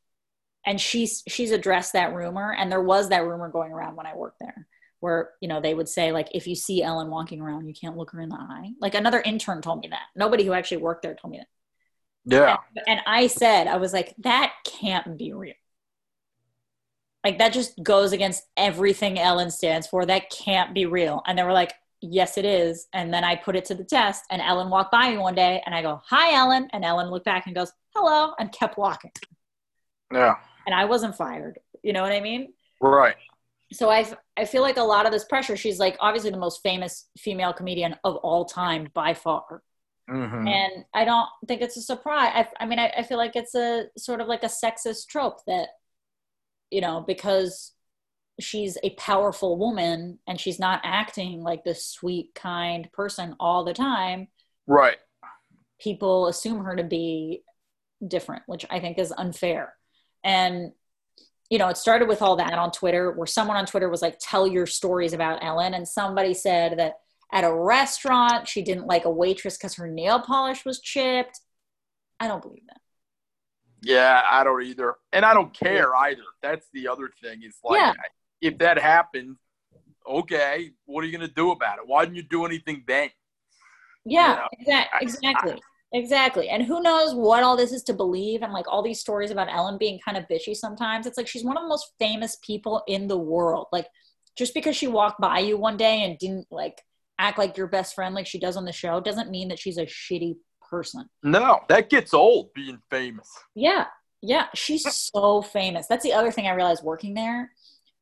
and 0.66 0.80
she's 0.80 1.24
she's 1.28 1.52
addressed 1.52 1.94
that 1.94 2.13
rumor 2.13 2.54
and 2.54 2.72
there 2.72 2.81
was 2.81 3.10
that 3.10 3.25
rumor 3.25 3.50
going 3.50 3.72
around 3.72 3.96
when 3.96 4.06
I 4.06 4.16
worked 4.16 4.40
there 4.40 4.68
where, 5.02 5.31
you 5.42 5.48
know, 5.48 5.60
they 5.60 5.74
would 5.74 5.90
say 5.90 6.12
like 6.12 6.30
if 6.34 6.48
you 6.48 6.56
see 6.56 6.81
Ellen 6.84 7.10
walking 7.10 7.42
around, 7.42 7.68
you 7.68 7.74
can't 7.74 7.98
look 7.98 8.12
her 8.12 8.22
in 8.22 8.30
the 8.30 8.36
eye. 8.36 8.72
Like 8.80 8.94
another 8.96 9.19
intern 9.19 9.62
told 9.62 9.81
me 9.81 9.90
that. 9.90 10.04
Nobody 10.16 10.46
who 10.46 10.54
actually 10.54 10.78
worked 10.78 11.02
there 11.02 11.16
told 11.16 11.31
me 11.31 11.40
that. 11.40 11.48
Yeah. 12.24 12.58
And, 12.75 12.84
and 12.88 13.02
I 13.08 13.28
said, 13.28 13.68
I 13.68 13.78
was 13.78 13.94
like, 13.94 14.13
that 14.19 14.54
can't 14.63 15.18
be 15.18 15.34
real. 15.34 15.56
Like 17.24 17.40
that 17.40 17.52
just 17.52 17.81
goes 17.81 18.14
against 18.14 18.44
everything 18.56 19.19
Ellen 19.19 19.50
stands 19.50 19.88
for. 19.88 20.06
That 20.06 20.30
can't 20.30 20.74
be 20.74 20.86
real. 20.86 21.24
And 21.25 21.38
they 21.38 21.44
were 21.44 21.52
like, 21.52 21.74
yes, 22.02 22.38
it 22.38 22.46
is. 22.46 22.88
And 22.94 23.12
then 23.12 23.24
I 23.24 23.36
put 23.36 23.56
it 23.56 23.66
to 23.66 23.75
the 23.75 23.84
test, 23.84 24.25
and 24.31 24.42
Ellen 24.42 24.69
walked 24.72 24.92
by 24.92 25.12
me 25.12 25.18
one 25.18 25.36
day, 25.36 25.62
and 25.66 25.75
I 25.75 25.84
go, 25.84 26.02
hi, 26.04 26.34
Ellen. 26.34 26.68
And 26.74 26.84
Ellen 26.84 27.12
looked 27.12 27.25
back 27.25 27.46
and 27.46 27.56
goes, 27.56 27.72
hello, 27.96 28.34
and 28.40 28.52
kept 28.52 28.78
walking. 28.78 29.12
Yeah. 30.12 30.38
And 30.66 30.75
I 30.75 30.86
wasn't 30.86 31.16
fired. 31.16 31.60
You 31.84 31.94
know 31.94 32.02
what 32.04 32.12
I 32.12 32.22
mean? 32.22 32.54
Right. 32.81 33.16
So 33.74 33.90
I, 33.90 34.06
I 34.36 34.46
feel 34.46 34.62
like 34.62 34.78
a 34.78 34.81
lot 34.84 35.06
of 35.06 35.12
this 35.13 35.24
pressure, 35.24 35.56
she's 35.56 35.80
like 35.80 35.96
obviously 36.00 36.30
the 36.31 36.38
most 36.38 36.62
famous 36.62 37.08
female 37.18 37.54
comedian 37.54 37.96
of 38.04 38.18
all 38.18 38.46
time 38.46 38.90
by 38.94 39.13
far. 39.13 39.63
hmm 40.08 40.52
And 40.52 40.86
I 40.94 41.06
don't 41.06 41.30
think 41.48 41.62
it's 41.62 41.78
a 41.78 41.81
surprise. 41.81 42.31
I, 42.36 42.63
I 42.63 42.68
mean, 42.68 42.80
I, 42.80 42.94
I 42.98 43.04
feel 43.04 43.18
like 43.18 43.36
it's 43.36 43.56
a 43.56 43.86
sort 43.98 44.22
of 44.22 44.28
like 44.28 44.44
a 44.44 44.48
sexist 44.48 45.08
trope 45.08 45.40
that, 45.48 45.69
you 46.69 46.81
know, 46.81 47.04
because 47.06 47.74
she's 48.40 48.78
a 48.84 48.92
powerful 48.92 49.57
woman 49.57 50.19
and 50.28 50.40
she's 50.40 50.60
not 50.60 50.81
acting 50.84 51.42
like 51.44 51.64
this 51.64 51.88
sweet, 51.88 52.36
kind 52.36 52.92
person 52.94 53.36
all 53.40 53.66
the 53.66 53.74
time, 53.74 54.30
Right. 54.68 54.98
people 55.80 56.28
assume 56.28 56.64
her 56.64 56.75
to 56.75 56.84
be 56.84 57.44
different, 58.07 58.44
which 58.48 58.66
I 58.69 58.80
think 58.80 59.00
is 59.00 59.14
unfair. 59.18 59.75
And, 60.23 60.71
you 61.50 61.57
know, 61.57 61.68
it 61.69 61.77
started 61.77 62.07
with 62.07 62.21
all 62.21 62.35
that 62.38 62.53
on 62.53 62.71
Twitter 62.71 63.12
where 63.12 63.27
someone 63.27 63.57
on 63.57 63.66
Twitter 63.66 63.90
was 63.90 64.01
like, 64.01 64.18
tell 64.19 64.47
your 64.47 64.66
stories 64.66 65.13
about 65.13 65.44
Ellen. 65.44 65.73
And 65.73 65.87
somebody 65.87 66.33
said 66.33 66.78
that 66.80 66.99
at 67.31 67.44
a 67.44 67.54
restaurant, 67.54 68.47
she 68.47 68.61
didn't 68.61 68.87
like 68.87 69.06
a 69.06 69.09
waitress 69.11 69.57
because 69.57 69.75
her 69.75 69.87
nail 69.87 70.19
polish 70.21 70.66
was 70.66 70.80
chipped. 70.80 71.40
I 72.19 72.28
don't 72.28 72.42
believe 72.42 72.63
that. 72.68 72.81
Yeah, 73.81 74.21
I 74.30 74.44
don't 74.44 74.61
either, 74.63 74.95
and 75.11 75.25
I 75.25 75.33
don't 75.33 75.54
care 75.54 75.95
either. 75.95 76.21
That's 76.42 76.68
the 76.71 76.87
other 76.87 77.09
thing. 77.21 77.42
Is 77.44 77.57
like, 77.63 77.80
Yeah. 77.80 77.94
if 78.40 78.59
that 78.59 78.78
happened, 78.78 79.37
okay, 80.07 80.71
what 80.85 81.04
are 81.04 81.07
you 81.07 81.11
gonna 81.18 81.28
do 81.28 81.51
about 81.51 81.80
it? 81.80 81.87
Why 81.87 82.06
didn't 82.06 82.18
you 82.18 82.23
do 82.23 82.45
anything 82.45 82.83
then? 82.85 83.09
Yeah, 84.06 84.47
Yeah. 84.59 84.83
exac- 84.83 85.01
exactly. 85.01 85.28
Exactly. 85.51 85.61
And 85.94 86.64
who 86.64 86.81
knows 86.81 87.14
what 87.14 87.44
all 87.44 87.57
this 87.57 87.71
is 87.71 87.83
to 87.83 87.94
believe 87.94 88.44
and 88.44 88.54
like 88.54 88.68
all 88.68 88.81
these 88.81 89.00
stories 89.00 89.31
about 89.31 89.50
Ellen 89.52 89.78
being 89.78 90.00
kind 90.04 90.18
of 90.18 90.28
bitchy 90.28 90.56
sometimes. 90.56 91.06
It's 91.06 91.18
like 91.18 91.28
she's 91.28 91.44
one 91.44 91.57
of 91.57 91.64
the 91.64 91.69
most 91.69 91.92
famous 92.00 92.38
people 92.42 92.83
in 92.88 93.07
the 93.07 93.18
world. 93.18 93.68
Like 93.71 93.88
just 94.38 94.54
because 94.54 94.76
she 94.76 94.88
walked 94.88 95.19
by 95.19 95.40
you 95.40 95.57
one 95.57 95.78
day 95.78 96.04
and 96.04 96.18
didn't 96.18 96.48
like 96.50 96.81
act 97.19 97.38
like 97.38 97.57
your 97.57 97.68
best 97.68 97.94
friend 97.94 98.16
like 98.16 98.26
she 98.26 98.40
does 98.40 98.57
on 98.57 98.66
the 98.66 98.71
show 98.71 99.00
doesn't 99.00 99.30
mean 99.30 99.50
that 99.50 99.60
she's 99.60 99.78
a 99.78 99.86
shitty 99.86 100.36
person. 100.69 101.10
No, 101.24 101.60
that 101.68 101.90
gets 101.90 102.14
old 102.14 102.54
being 102.54 102.80
famous. 102.90 103.30
Yeah. 103.54 103.86
Yeah. 104.21 104.48
She's 104.56 104.83
so 105.14 105.42
famous. 105.42 105.88
That's 105.88 106.04
the 106.04 106.14
other 106.14 106.31
thing 106.31 106.48
I 106.48 106.54
realized 106.54 106.83
working 106.83 107.14
there. 107.14 107.52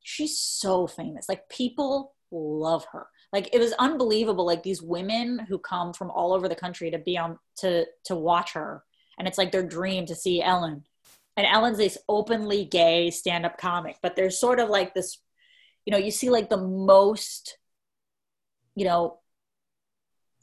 She's 0.03 0.39
so 0.39 0.85
famous. 0.85 1.27
Like 1.27 1.49
people 1.49 2.13
love 2.31 2.85
her. 2.91 3.07
Like 3.31 3.49
it 3.53 3.59
was 3.59 3.73
unbelievable. 3.73 4.45
Like 4.45 4.63
these 4.63 4.81
women 4.81 5.39
who 5.39 5.59
come 5.59 5.93
from 5.93 6.09
all 6.11 6.33
over 6.33 6.47
the 6.47 6.55
country 6.55 6.91
to 6.91 6.97
be 6.97 7.17
on 7.17 7.37
to 7.57 7.85
to 8.05 8.15
watch 8.15 8.53
her. 8.53 8.83
And 9.17 9.27
it's 9.27 9.37
like 9.37 9.51
their 9.51 9.67
dream 9.67 10.05
to 10.05 10.15
see 10.15 10.41
Ellen. 10.41 10.85
And 11.37 11.45
Ellen's 11.45 11.77
this 11.77 11.97
openly 12.09 12.65
gay 12.65 13.11
stand-up 13.11 13.57
comic, 13.57 13.97
but 14.01 14.15
there's 14.15 14.37
sort 14.39 14.59
of 14.59 14.69
like 14.69 14.93
this, 14.93 15.19
you 15.85 15.91
know, 15.91 15.97
you 15.97 16.11
see 16.11 16.29
like 16.29 16.49
the 16.49 16.57
most, 16.57 17.57
you 18.75 18.83
know, 18.83 19.19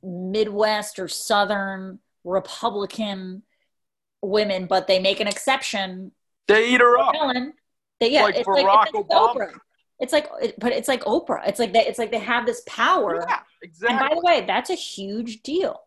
Midwest 0.02 0.98
or 0.98 1.08
Southern 1.08 1.98
Republican 2.24 3.42
women, 4.22 4.66
but 4.66 4.86
they 4.86 4.98
make 4.98 5.20
an 5.20 5.26
exception 5.26 6.12
They 6.48 6.70
eat 6.70 6.80
her 6.80 6.98
up. 6.98 7.14
Ellen. 7.14 7.52
They, 8.00 8.12
yeah, 8.12 8.24
Like 8.24 8.36
it's 8.36 8.48
Barack 8.48 8.64
like, 8.64 8.88
it's 8.94 9.08
Obama. 9.08 9.34
Oprah. 9.36 9.58
It's 9.98 10.12
like, 10.12 10.28
it, 10.42 10.54
but 10.58 10.72
it's 10.72 10.88
like 10.88 11.04
Oprah. 11.04 11.46
It's 11.48 11.58
like 11.58 11.72
they, 11.72 11.86
it's 11.86 11.98
like 11.98 12.10
they 12.10 12.18
have 12.18 12.44
this 12.46 12.62
power. 12.66 13.24
Yeah, 13.28 13.40
And 13.88 13.98
by 13.98 14.08
the 14.14 14.20
way, 14.22 14.44
that's 14.46 14.70
a 14.70 14.74
huge 14.74 15.42
deal. 15.42 15.80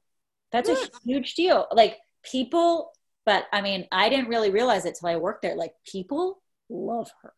That's 0.51 0.69
Yes. 0.69 0.87
a 0.87 0.89
huge 1.05 1.35
deal. 1.35 1.67
Like 1.71 1.97
people, 2.23 2.91
but 3.25 3.45
I 3.53 3.61
mean, 3.61 3.87
I 3.91 4.09
didn't 4.09 4.29
really 4.29 4.49
realize 4.49 4.85
it 4.85 4.95
till 4.99 5.09
I 5.09 5.17
worked 5.17 5.43
there. 5.43 5.55
Like 5.55 5.73
people 5.85 6.41
love 6.69 7.11
her. 7.21 7.33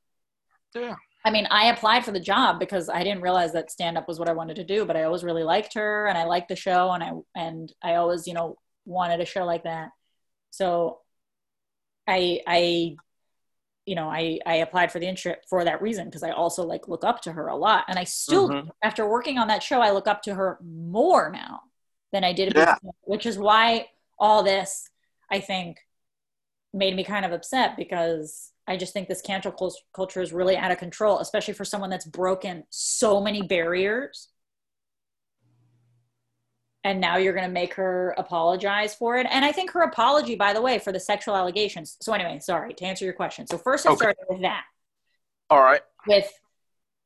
Yeah. 0.74 0.96
I 1.24 1.30
mean, 1.30 1.46
I 1.52 1.66
applied 1.66 2.04
for 2.06 2.12
the 2.12 2.20
job 2.20 2.60
because 2.60 2.90
I 2.90 3.04
didn't 3.04 3.22
realize 3.22 3.52
that 3.54 3.70
stand 3.70 3.98
up 3.98 4.08
was 4.08 4.18
what 4.18 4.30
I 4.30 4.34
wanted 4.34 4.56
to 4.56 4.64
do, 4.64 4.86
but 4.86 4.96
I 4.98 5.04
always 5.04 5.24
really 5.24 5.44
liked 5.44 5.74
her 5.76 6.08
and 6.08 6.18
I 6.18 6.24
liked 6.24 6.48
the 6.50 6.56
show 6.56 6.92
and 6.92 7.04
I 7.04 7.12
and 7.36 7.72
I 7.84 7.96
always, 7.96 8.26
you 8.28 8.34
know, 8.34 8.58
wanted 8.86 9.20
a 9.20 9.26
show 9.26 9.44
like 9.46 9.64
that. 9.66 9.90
So 10.52 11.00
I 12.08 12.42
I 12.48 12.96
you 13.86 13.96
know, 13.96 14.08
I 14.10 14.40
I 14.46 14.56
applied 14.58 14.92
for 14.92 15.00
the 15.00 15.08
internship 15.08 15.38
for 15.50 15.64
that 15.64 15.82
reason 15.82 16.06
because 16.06 16.24
I 16.24 16.32
also 16.32 16.64
like 16.64 16.88
look 16.88 17.04
up 17.04 17.22
to 17.22 17.32
her 17.34 17.48
a 17.48 17.56
lot 17.56 17.86
and 17.88 17.98
I 17.98 18.04
still 18.04 18.50
Mhm. 18.50 18.70
after 18.84 19.08
working 19.10 19.38
on 19.38 19.48
that 19.48 19.64
show 19.64 19.82
I 19.82 19.92
look 19.92 20.08
up 20.08 20.22
to 20.24 20.36
her 20.36 20.60
more 20.64 21.32
now 21.32 21.62
than 22.12 22.24
I 22.24 22.34
did 22.34 22.54
Yeah. 22.56 22.76
before, 22.76 22.94
which 23.02 23.26
is 23.26 23.38
why 23.40 23.88
all 24.20 24.44
this 24.44 24.88
I 25.32 25.40
think 25.40 25.80
made 26.74 26.96
me 26.96 27.04
kind 27.04 27.26
of 27.26 27.32
upset 27.32 27.76
because 27.76 28.52
I 28.68 28.78
just 28.78 28.94
think 28.94 29.08
this 29.10 29.22
cancel 29.22 29.52
cul- 29.52 29.76
culture 29.94 30.22
is 30.22 30.32
really 30.32 30.56
out 30.56 30.72
of 30.72 30.78
control, 30.78 31.20
especially 31.20 31.54
for 31.56 31.66
someone 31.66 31.90
that's 31.90 32.06
broken 32.06 32.64
so 32.70 33.20
many 33.20 33.42
barriers. 33.42 34.30
And 36.84 37.00
now 37.00 37.18
you're 37.18 37.34
going 37.34 37.46
to 37.46 37.52
make 37.52 37.76
her 37.76 38.16
apologize 38.18 38.96
for 38.96 39.18
it. 39.18 39.28
And 39.30 39.46
I 39.46 39.52
think 39.52 39.70
her 39.72 39.82
apology, 39.84 40.36
by 40.36 40.52
the 40.54 40.62
way, 40.62 40.80
for 40.80 40.92
the 40.92 41.00
sexual 41.00 41.36
allegations. 41.36 41.98
So, 42.02 42.12
anyway, 42.14 42.40
sorry 42.40 42.74
to 42.74 42.86
answer 42.86 43.06
your 43.06 43.14
question. 43.14 43.46
So, 43.46 43.58
first, 43.58 43.86
I 43.86 43.92
Okay. 43.92 43.98
started 43.98 44.26
with 44.30 44.42
that, 44.42 44.64
All 45.52 45.62
right. 45.62 45.82
with, 46.08 46.32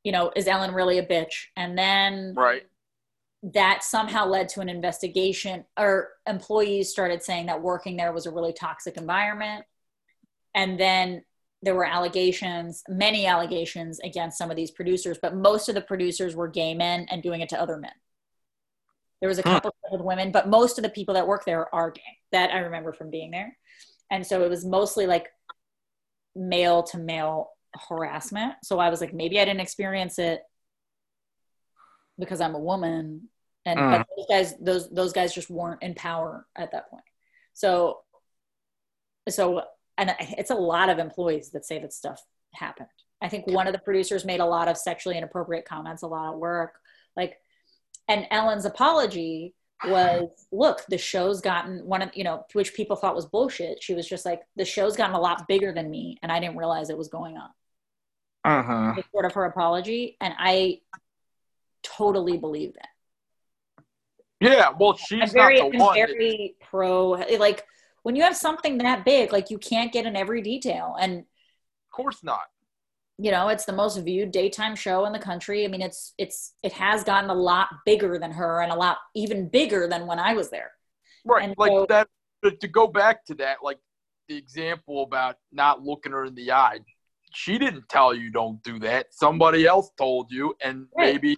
you 0.05 0.13
know, 0.13 0.31
is 0.35 0.47
Ellen 0.47 0.73
really 0.73 0.97
a 0.97 1.05
bitch? 1.05 1.47
And 1.57 1.77
then 1.77 2.33
Right. 2.35 2.65
that 3.43 3.83
somehow 3.83 4.25
led 4.25 4.49
to 4.49 4.61
an 4.61 4.69
investigation 4.69 5.65
or 5.77 6.13
employees 6.25 6.89
started 6.89 7.21
saying 7.21 7.47
that 7.47 7.61
working 7.61 7.97
there 7.97 8.13
was 8.13 8.25
a 8.25 8.31
really 8.31 8.53
toxic 8.53 8.97
environment 8.97 9.65
and 10.55 10.79
then 10.79 11.23
there 11.61 11.75
were 11.75 11.85
allegations 11.85 12.83
many 12.87 13.27
allegations 13.27 13.99
against 13.99 14.35
some 14.37 14.49
of 14.49 14.55
these 14.55 14.71
producers 14.71 15.19
but 15.21 15.35
most 15.35 15.69
of 15.69 15.75
the 15.75 15.81
producers 15.81 16.35
were 16.35 16.47
gay 16.47 16.73
men 16.73 17.05
and 17.11 17.21
doing 17.21 17.41
it 17.41 17.49
to 17.49 17.61
other 17.61 17.77
men 17.77 17.91
there 19.25 19.29
was 19.29 19.39
a 19.39 19.43
couple 19.43 19.73
with 19.91 20.01
women 20.01 20.31
but 20.31 20.47
most 20.47 20.77
of 20.77 20.83
the 20.83 20.89
people 20.89 21.15
that 21.15 21.25
work 21.25 21.45
there 21.45 21.73
are 21.73 21.89
gay 21.89 22.01
that 22.31 22.51
i 22.51 22.59
remember 22.59 22.93
from 22.93 23.09
being 23.09 23.31
there. 23.31 23.57
And 24.11 24.23
so 24.23 24.43
it 24.43 24.51
was 24.51 24.63
mostly 24.63 25.07
like 25.07 25.29
male 26.35 26.83
to 26.83 26.99
male 26.99 27.49
harassment. 27.89 28.53
So 28.63 28.77
i 28.77 28.89
was 28.91 29.01
like 29.01 29.15
maybe 29.15 29.39
i 29.39 29.45
didn't 29.45 29.61
experience 29.61 30.19
it 30.19 30.41
because 32.19 32.39
i'm 32.39 32.53
a 32.53 32.59
woman 32.59 33.29
and 33.65 33.79
Mm. 33.79 33.91
but 33.97 34.07
those 34.15 34.27
guys 34.29 34.57
those 34.59 34.89
those 34.91 35.11
guys 35.11 35.33
just 35.33 35.49
weren't 35.49 35.81
in 35.81 35.95
power 35.95 36.45
at 36.55 36.71
that 36.73 36.87
point. 36.91 37.03
So 37.53 38.01
so 39.27 39.63
and 39.97 40.15
it's 40.19 40.51
a 40.51 40.55
lot 40.55 40.89
of 40.89 40.99
employees 40.99 41.49
that 41.53 41.65
say 41.65 41.79
that 41.79 41.93
stuff 41.93 42.21
happened. 42.53 42.89
I 43.23 43.27
think 43.29 43.47
one 43.47 43.65
of 43.65 43.73
the 43.73 43.79
producers 43.79 44.23
made 44.23 44.39
a 44.39 44.45
lot 44.45 44.67
of 44.67 44.77
sexually 44.77 45.17
inappropriate 45.17 45.65
comments 45.65 46.03
a 46.03 46.07
lot 46.07 46.31
of 46.31 46.37
work 46.39 46.73
like 47.17 47.39
and 48.07 48.25
ellen's 48.31 48.65
apology 48.65 49.53
was 49.83 50.29
look 50.51 50.83
the 50.89 50.97
show's 50.97 51.41
gotten 51.41 51.85
one 51.85 52.01
of 52.01 52.09
you 52.15 52.23
know 52.23 52.45
which 52.53 52.73
people 52.73 52.95
thought 52.95 53.13
was 53.15 53.25
bullshit 53.25 53.83
she 53.83 53.93
was 53.93 54.07
just 54.07 54.25
like 54.25 54.41
the 54.55 54.65
show's 54.65 54.95
gotten 54.95 55.15
a 55.15 55.19
lot 55.19 55.47
bigger 55.47 55.71
than 55.73 55.89
me 55.89 56.17
and 56.23 56.31
i 56.31 56.39
didn't 56.39 56.57
realize 56.57 56.89
it 56.89 56.97
was 56.97 57.09
going 57.09 57.37
on 57.37 57.49
Uh-huh. 58.45 58.93
was 58.95 59.05
sort 59.11 59.25
of 59.25 59.33
her 59.33 59.45
apology 59.45 60.17
and 60.21 60.33
i 60.37 60.79
totally 61.83 62.37
believe 62.37 62.73
that 62.73 62.89
Yeah. 64.39 64.69
Well, 64.79 64.95
she's 64.97 65.21
I'm 65.21 65.29
very, 65.29 65.59
not 65.59 65.71
the 65.71 65.77
I'm 65.77 65.85
one. 65.85 65.99
that- 65.99 66.07
very 66.09 66.55
pro. 66.61 67.09
Like 67.39 67.65
when 68.03 68.15
you 68.15 68.23
have 68.23 68.35
something 68.35 68.77
that 68.79 69.03
big, 69.05 69.31
like 69.31 69.49
you 69.49 69.57
can't 69.57 69.91
get 69.91 70.05
in 70.05 70.15
every 70.15 70.41
detail, 70.41 70.95
and 70.99 71.19
of 71.19 71.91
course 71.91 72.23
not. 72.23 72.41
You 73.17 73.31
know 73.31 73.47
it's 73.49 73.65
the 73.65 73.73
most 73.73 73.97
viewed 73.97 74.31
daytime 74.31 74.75
show 74.75 75.05
in 75.05 75.13
the 75.13 75.19
country. 75.19 75.63
I 75.65 75.67
mean, 75.67 75.81
it's 75.81 76.13
it's 76.17 76.53
it 76.63 76.73
has 76.73 77.03
gotten 77.03 77.29
a 77.29 77.33
lot 77.33 77.69
bigger 77.85 78.17
than 78.19 78.31
her, 78.31 78.61
and 78.61 78.71
a 78.71 78.75
lot 78.75 78.97
even 79.15 79.49
bigger 79.49 79.87
than 79.87 80.05
when 80.07 80.19
I 80.19 80.33
was 80.33 80.49
there. 80.49 80.71
Right. 81.25 81.43
And 81.43 81.55
like 81.57 81.71
so- 81.71 81.85
that. 81.89 82.07
But 82.41 82.59
to 82.59 82.67
go 82.67 82.85
back 82.87 83.25
to 83.25 83.33
that, 83.35 83.57
like 83.63 83.79
the 84.27 84.35
example 84.37 85.03
about 85.03 85.37
not 85.51 85.81
looking 85.81 86.11
her 86.11 86.25
in 86.25 86.35
the 86.35 86.51
eye. 86.51 86.79
She 87.33 87.57
didn't 87.57 87.89
tell 87.89 88.13
you 88.13 88.29
don't 88.31 88.61
do 88.63 88.79
that. 88.79 89.07
Somebody 89.11 89.65
else 89.65 89.89
told 89.97 90.31
you, 90.31 90.55
and 90.63 90.87
Right. 90.97 91.13
maybe 91.13 91.37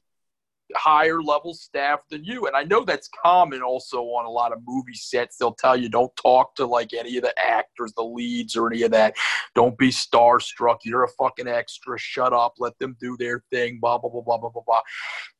higher 0.75 1.21
level 1.21 1.53
staff 1.53 1.99
than 2.09 2.23
you. 2.23 2.47
And 2.47 2.55
I 2.55 2.63
know 2.63 2.83
that's 2.83 3.09
common 3.23 3.61
also 3.61 4.01
on 4.03 4.25
a 4.25 4.29
lot 4.29 4.51
of 4.51 4.59
movie 4.67 4.93
sets. 4.93 5.37
They'll 5.37 5.53
tell 5.53 5.77
you 5.77 5.89
don't 5.89 6.15
talk 6.17 6.55
to 6.55 6.65
like 6.65 6.93
any 6.93 7.17
of 7.17 7.23
the 7.23 7.33
actors, 7.39 7.93
the 7.95 8.03
leads, 8.03 8.55
or 8.55 8.67
any 8.71 8.83
of 8.83 8.91
that. 8.91 9.15
Don't 9.55 9.77
be 9.77 9.89
starstruck. 9.89 10.77
You're 10.83 11.03
a 11.05 11.09
fucking 11.09 11.47
extra. 11.47 11.97
Shut 11.97 12.33
up. 12.33 12.55
Let 12.59 12.77
them 12.79 12.97
do 12.99 13.15
their 13.17 13.43
thing. 13.51 13.79
Blah 13.81 13.97
blah 13.99 14.09
blah 14.09 14.21
blah 14.21 14.37
blah 14.37 14.49
blah 14.49 14.63
blah. 14.65 14.81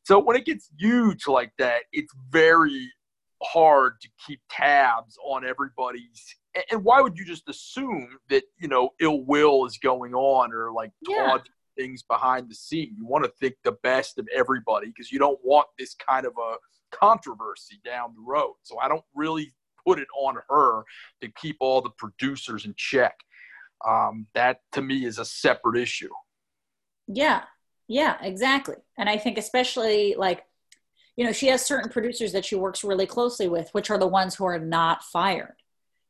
So 0.06 0.20
when 0.20 0.38
it 0.38 0.46
gets 0.46 0.70
huge 0.80 1.28
like 1.28 1.52
that, 1.58 1.82
it's 1.92 2.14
very 2.30 2.90
hard 3.44 3.94
to 4.02 4.10
keep 4.26 4.40
tabs 4.50 5.16
on 5.24 5.46
everybody's 5.46 6.36
and- 6.72 6.84
why 6.84 7.00
would 7.02 7.16
you 7.20 7.24
just 7.24 7.48
assume 7.48 8.18
that 8.30 8.44
you 8.58 8.68
know 8.68 8.90
ill 9.00 9.24
will 9.26 9.64
is 9.68 9.78
going 9.78 10.16
on 10.16 10.52
or 10.52 10.72
like 10.72 10.92
Yeah. 11.08 11.18
taunting 11.28 11.52
things 11.78 12.04
behind 12.04 12.50
the 12.50 12.56
scene 12.56 12.94
you 12.98 13.06
want 13.06 13.24
to 13.24 13.32
think 13.40 13.56
the 13.64 13.78
best 13.84 14.18
of 14.18 14.28
everybody 14.36 14.88
because 14.88 15.12
you 15.12 15.20
don't 15.20 15.40
want 15.44 15.68
this 15.78 15.94
kind 15.96 16.26
of 16.26 16.34
a 16.38 16.56
controversy 16.92 17.80
down 17.86 18.14
the 18.16 18.22
road 18.22 18.54
so 18.64 18.78
i 18.80 18.88
don't 18.88 19.04
really 19.16 19.54
put 19.86 20.00
it 20.00 20.08
on 20.20 20.36
her 20.50 20.84
to 21.22 21.30
keep 21.30 21.56
all 21.60 21.82
the 21.82 21.90
producers 21.92 22.66
in 22.66 22.74
check 22.78 23.16
um, 23.88 24.26
that 24.34 24.62
to 24.72 24.82
me 24.82 25.06
is 25.06 25.20
a 25.20 25.26
separate 25.26 25.80
issue 25.80 26.10
Yeah, 27.08 27.44
yeah, 27.88 28.18
exactly. 28.22 28.76
And 28.98 29.10
I 29.10 29.18
think 29.18 29.38
especially 29.38 30.16
like, 30.18 30.44
you 31.16 31.26
know, 31.26 31.32
she 31.32 31.48
has 31.48 31.66
certain 31.66 31.90
producers 31.90 32.34
that 32.34 32.46
she 32.46 32.56
works 32.56 32.84
really 32.84 33.08
closely 33.08 33.48
with, 33.48 33.70
which 33.72 33.90
are 33.90 33.98
the 33.98 34.08
ones 34.08 34.36
who 34.36 34.46
are 34.46 34.60
not 34.60 35.04
fired. 35.04 35.56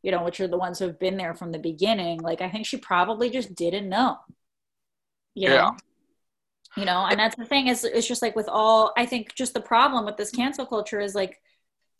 You 0.03 0.11
know, 0.11 0.23
which 0.23 0.39
are 0.39 0.47
the 0.47 0.57
ones 0.57 0.79
who 0.79 0.85
have 0.85 0.99
been 0.99 1.17
there 1.17 1.33
from 1.33 1.51
the 1.51 1.59
beginning. 1.59 2.19
Like, 2.19 2.41
I 2.41 2.49
think 2.49 2.65
she 2.65 2.77
probably 2.77 3.29
just 3.29 3.55
didn't 3.55 3.89
know. 3.89 4.17
You 5.37 5.49
Yeah. 5.49 5.55
know? 5.61 5.77
You 6.75 6.85
know, 6.85 7.05
and 7.09 7.19
that's 7.19 7.35
the 7.35 7.45
thing 7.45 7.67
is 7.67 7.83
it's 7.83 8.07
just 8.07 8.21
like 8.21 8.35
with 8.35 8.49
all 8.49 8.91
I 8.97 9.05
think 9.05 9.33
just 9.35 9.53
the 9.53 9.61
problem 9.61 10.05
with 10.05 10.17
this 10.17 10.31
cancel 10.31 10.65
culture 10.65 10.99
is 10.99 11.15
like 11.15 11.39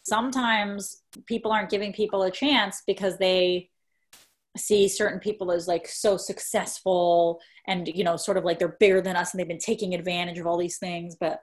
sometimes 0.04 1.02
people 1.26 1.52
aren't 1.52 1.70
giving 1.70 1.94
people 1.94 2.24
a 2.24 2.32
chance 2.32 2.82
because 2.86 3.18
they 3.18 3.70
see 4.56 4.88
certain 4.88 5.20
people 5.20 5.52
as 5.52 5.68
like 5.68 5.88
so 5.88 6.18
successful 6.18 7.40
and 7.68 7.88
you 7.88 8.04
know 8.04 8.18
sort 8.18 8.38
of 8.38 8.44
like 8.44 8.58
they're 8.58 8.78
bigger 8.80 9.02
than 9.02 9.16
us 9.16 9.32
and 9.32 9.40
they've 9.40 9.48
been 9.48 9.60
taking 9.60 9.94
advantage 9.94 10.40
of 10.40 10.48
all 10.48 10.58
these 10.58 10.80
things 10.80 11.16
but 11.20 11.42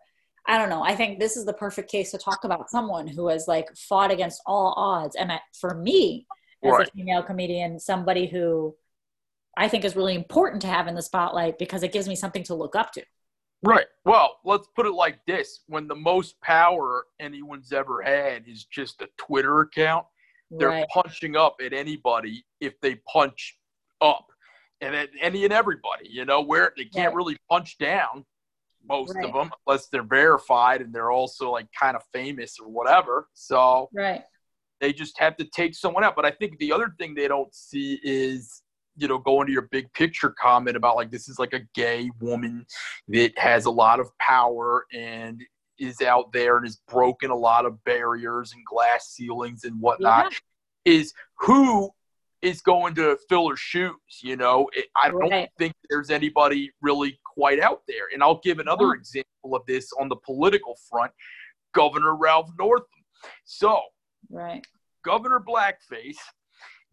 i 0.48 0.58
don't 0.58 0.68
know 0.68 0.82
i 0.82 0.96
think 0.96 1.20
this 1.20 1.36
is 1.36 1.44
the 1.44 1.52
perfect 1.52 1.88
case 1.88 2.10
to 2.10 2.18
talk 2.18 2.42
about 2.42 2.68
someone 2.70 3.06
who 3.06 3.28
has 3.28 3.46
like 3.46 3.68
fought 3.76 4.10
against 4.10 4.42
all 4.46 4.74
odds 4.76 5.14
and 5.14 5.30
I- 5.30 5.40
for 5.60 5.74
me 5.74 6.26
as 6.64 6.72
Right. 6.72 6.88
a 6.88 6.90
female 6.90 7.22
comedian 7.22 7.78
somebody 7.78 8.26
who 8.26 8.74
i 9.56 9.68
think 9.68 9.84
is 9.84 9.96
really 9.96 10.14
important 10.14 10.60
to 10.62 10.68
have 10.68 10.86
in 10.86 10.94
the 10.94 11.02
spotlight 11.02 11.58
because 11.58 11.82
it 11.82 11.92
gives 11.92 12.08
me 12.08 12.14
something 12.14 12.42
to 12.42 12.54
look 12.54 12.74
up 12.76 12.92
to 12.92 13.02
Right. 13.66 13.86
Well, 14.04 14.40
let's 14.44 14.68
put 14.76 14.84
it 14.84 14.92
like 14.92 15.24
this: 15.26 15.60
when 15.68 15.88
the 15.88 15.94
most 15.94 16.38
power 16.42 17.06
anyone's 17.18 17.72
ever 17.72 18.02
had 18.02 18.46
is 18.46 18.66
just 18.66 19.00
a 19.00 19.08
Twitter 19.16 19.60
account, 19.60 20.04
they're 20.50 20.68
right 20.68 20.86
punching 20.92 21.34
up 21.34 21.56
at 21.64 21.72
anybody 21.72 22.44
if 22.60 22.78
they 22.82 22.96
punch 23.10 23.58
up, 24.02 24.26
and 24.82 24.94
at 24.94 25.08
any 25.18 25.44
and 25.44 25.52
everybody. 25.52 26.10
You 26.10 26.26
know, 26.26 26.42
where 26.42 26.74
they 26.76 26.84
can't 26.84 27.14
Right. 27.14 27.16
really 27.16 27.38
punch 27.48 27.78
down, 27.78 28.26
most 28.86 29.14
Right. 29.14 29.24
of 29.24 29.32
them, 29.32 29.50
unless 29.66 29.86
they're 29.88 30.02
verified 30.02 30.82
and 30.82 30.94
they're 30.94 31.10
also 31.10 31.50
like 31.50 31.68
kind 31.72 31.96
of 31.96 32.02
famous 32.12 32.58
or 32.60 32.68
whatever. 32.68 33.30
So 33.32 33.88
right 33.94 34.24
they 34.80 34.92
just 34.92 35.18
have 35.18 35.36
to 35.38 35.44
take 35.46 35.74
someone 35.74 36.04
out. 36.04 36.16
But 36.16 36.26
I 36.26 36.32
think 36.32 36.58
the 36.58 36.70
other 36.70 36.94
thing 36.98 37.14
they 37.14 37.28
don't 37.28 37.54
see 37.54 37.98
is, 38.02 38.60
you 38.96 39.08
know, 39.08 39.18
going 39.18 39.46
to 39.46 39.52
your 39.52 39.68
big 39.70 39.92
picture 39.92 40.30
comment 40.30 40.76
about 40.76 40.96
like 40.96 41.10
this 41.10 41.28
is 41.28 41.38
like 41.38 41.52
a 41.52 41.60
gay 41.74 42.10
woman 42.20 42.66
that 43.08 43.36
has 43.38 43.66
a 43.66 43.70
lot 43.70 44.00
of 44.00 44.16
power 44.18 44.86
and 44.92 45.42
is 45.78 46.00
out 46.00 46.32
there 46.32 46.56
and 46.56 46.66
has 46.66 46.76
broken 46.88 47.30
a 47.30 47.36
lot 47.36 47.64
of 47.66 47.82
barriers 47.84 48.52
and 48.52 48.64
glass 48.64 49.08
ceilings 49.08 49.64
and 49.64 49.80
whatnot. 49.80 50.32
Is 50.84 51.12
who 51.40 51.90
is 52.42 52.60
going 52.60 52.94
to 52.94 53.18
fill 53.28 53.48
her 53.48 53.56
shoes? 53.56 53.94
You 54.22 54.36
know, 54.36 54.68
I 54.94 55.08
don't 55.08 55.30
Right. 55.30 55.50
think 55.58 55.74
there's 55.90 56.10
anybody 56.10 56.70
really 56.82 57.18
quite 57.24 57.58
out 57.58 57.82
there. 57.88 58.08
And 58.12 58.22
I'll 58.22 58.40
give 58.40 58.58
another 58.60 58.86
No. 58.88 58.92
example 58.92 59.56
of 59.56 59.64
this 59.66 59.92
on 59.94 60.08
the 60.08 60.16
political 60.16 60.76
front 60.88 61.10
Governor 61.72 62.14
Ralph 62.14 62.50
Northam. 62.58 62.86
So, 63.44 63.80
right 64.30 64.64
Governor 65.02 65.40
Blackface 65.40 66.18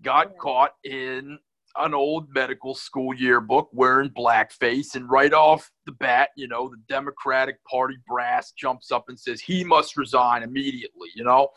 got 0.02 0.38
caught 0.38 0.74
in 0.84 1.38
an 1.78 1.94
old 1.94 2.28
medical 2.34 2.76
school 2.76 3.14
yearbook 3.14 3.70
wearing 3.72 4.10
blackface, 4.10 4.96
and 4.96 5.10
right 5.10 5.34
off 5.34 5.72
the 5.86 5.92
bat, 5.94 6.30
you 6.36 6.48
know, 6.48 6.70
the 6.70 6.82
Democratic 6.88 7.64
Party 7.66 7.98
brass 8.08 8.52
jumps 8.52 8.92
up 8.92 9.06
and 9.10 9.20
says 9.20 9.42
he 9.42 9.64
must 9.64 9.98
resign 9.98 10.44
immediately. 10.44 11.10
You 11.16 11.24
know, 11.24 11.50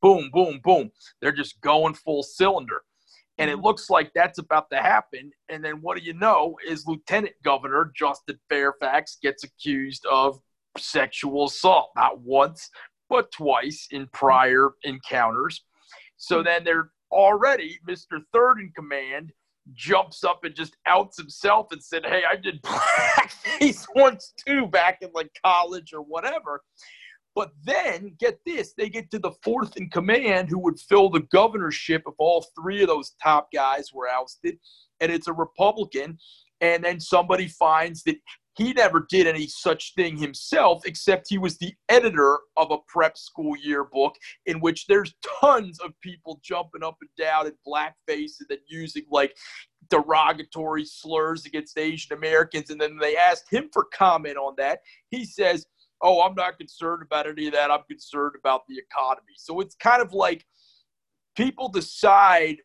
boom, 0.00 0.30
boom, 0.32 0.60
boom. 0.62 0.90
They're 1.20 1.32
just 1.32 1.60
going 1.60 1.94
full 1.94 2.22
cylinder. 2.22 2.82
And 3.38 3.50
it 3.50 3.54
mm-hmm. 3.54 3.64
looks 3.64 3.90
like 3.90 4.12
that's 4.14 4.38
about 4.38 4.70
to 4.70 4.76
happen. 4.76 5.30
And 5.48 5.64
then 5.64 5.80
what 5.80 5.96
do 5.96 6.04
you 6.04 6.14
know 6.14 6.56
is 6.66 6.86
Lieutenant 6.86 7.34
Governor 7.42 7.92
Justin 7.96 8.38
Fairfax 8.48 9.18
gets 9.22 9.44
accused 9.44 10.06
of 10.06 10.38
sexual 10.78 11.46
assault, 11.46 11.90
not 11.96 12.20
once, 12.20 12.70
but 13.08 13.32
twice 13.32 13.88
in 13.90 14.06
prior 14.12 14.70
encounters. 14.84 15.64
So 16.16 16.36
mm-hmm. 16.36 16.44
then 16.44 16.64
they're 16.64 16.90
already, 17.10 17.78
Mr. 17.88 18.20
Third 18.32 18.58
in 18.58 18.72
Command 18.74 19.32
jumps 19.74 20.24
up 20.24 20.44
and 20.44 20.54
just 20.54 20.76
outs 20.86 21.16
himself 21.16 21.68
and 21.70 21.82
said, 21.82 22.04
Hey, 22.04 22.22
I 22.28 22.36
did 22.36 22.62
blackface 22.62 23.86
once 23.94 24.32
too 24.46 24.66
back 24.66 24.98
in 25.02 25.10
like 25.14 25.30
college 25.44 25.92
or 25.92 26.02
whatever. 26.02 26.62
But 27.34 27.52
then, 27.64 28.14
get 28.18 28.40
this, 28.44 28.74
they 28.76 28.90
get 28.90 29.10
to 29.10 29.18
the 29.18 29.32
fourth 29.42 29.76
in 29.78 29.88
command 29.88 30.50
who 30.50 30.58
would 30.58 30.78
fill 30.78 31.08
the 31.08 31.26
governorship 31.32 32.02
if 32.06 32.14
all 32.18 32.44
three 32.54 32.82
of 32.82 32.88
those 32.88 33.14
top 33.22 33.48
guys 33.54 33.90
were 33.92 34.08
ousted. 34.08 34.58
And 35.00 35.10
it's 35.10 35.28
a 35.28 35.32
Republican. 35.32 36.18
And 36.60 36.84
then 36.84 37.00
somebody 37.00 37.48
finds 37.48 38.02
that 38.04 38.16
he 38.54 38.72
never 38.74 39.06
did 39.08 39.26
any 39.26 39.46
such 39.46 39.94
thing 39.94 40.16
himself, 40.16 40.82
except 40.84 41.28
he 41.28 41.38
was 41.38 41.56
the 41.56 41.74
editor 41.88 42.38
of 42.56 42.70
a 42.70 42.76
prep 42.86 43.16
school 43.16 43.56
yearbook 43.56 44.16
in 44.46 44.60
which 44.60 44.86
there's 44.86 45.14
tons 45.40 45.80
of 45.80 45.98
people 46.02 46.38
jumping 46.42 46.82
up 46.82 46.98
and 47.00 47.10
down 47.18 47.46
in 47.46 47.52
blackface 47.66 48.40
and 48.40 48.48
then 48.48 48.58
using 48.68 49.04
like 49.10 49.34
derogatory 49.90 50.84
slurs 50.84 51.46
against 51.46 51.78
Asian 51.78 52.16
Americans. 52.16 52.68
And 52.70 52.80
then 52.80 52.98
they 52.98 53.16
asked 53.16 53.50
him 53.50 53.70
for 53.72 53.86
comment 53.92 54.36
on 54.36 54.54
that. 54.58 54.80
He 55.10 55.24
says, 55.24 55.66
Oh, 56.02 56.20
I'm 56.22 56.34
not 56.34 56.58
concerned 56.58 57.02
about 57.02 57.28
any 57.28 57.46
of 57.46 57.52
that. 57.54 57.70
I'm 57.70 57.84
concerned 57.88 58.34
about 58.36 58.62
the 58.68 58.76
economy. 58.76 59.34
So 59.36 59.60
it's 59.60 59.76
kind 59.76 60.02
of 60.02 60.12
like 60.12 60.44
people 61.36 61.68
decide 61.68 62.56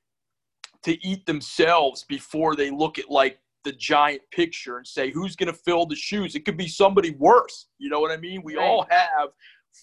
to 0.84 1.06
eat 1.06 1.26
themselves 1.26 2.04
before 2.04 2.56
they 2.56 2.72
look 2.72 2.98
at 2.98 3.10
like 3.10 3.40
the 3.64 3.72
giant 3.74 4.22
picture 4.32 4.78
and 4.78 4.88
say 4.88 5.12
who's 5.12 5.36
going 5.36 5.52
to 5.52 5.60
fill 5.66 5.86
the 5.86 5.96
shoes. 5.96 6.36
It 6.36 6.46
could 6.46 6.58
be 6.58 6.68
somebody 6.68 7.12
worse. 7.12 7.68
You 7.80 7.90
know 7.90 8.00
what 8.00 8.12
I 8.12 8.18
mean? 8.18 8.42
We 8.44 8.56
Right. 8.56 8.66
all 8.68 8.86
have. 8.90 9.30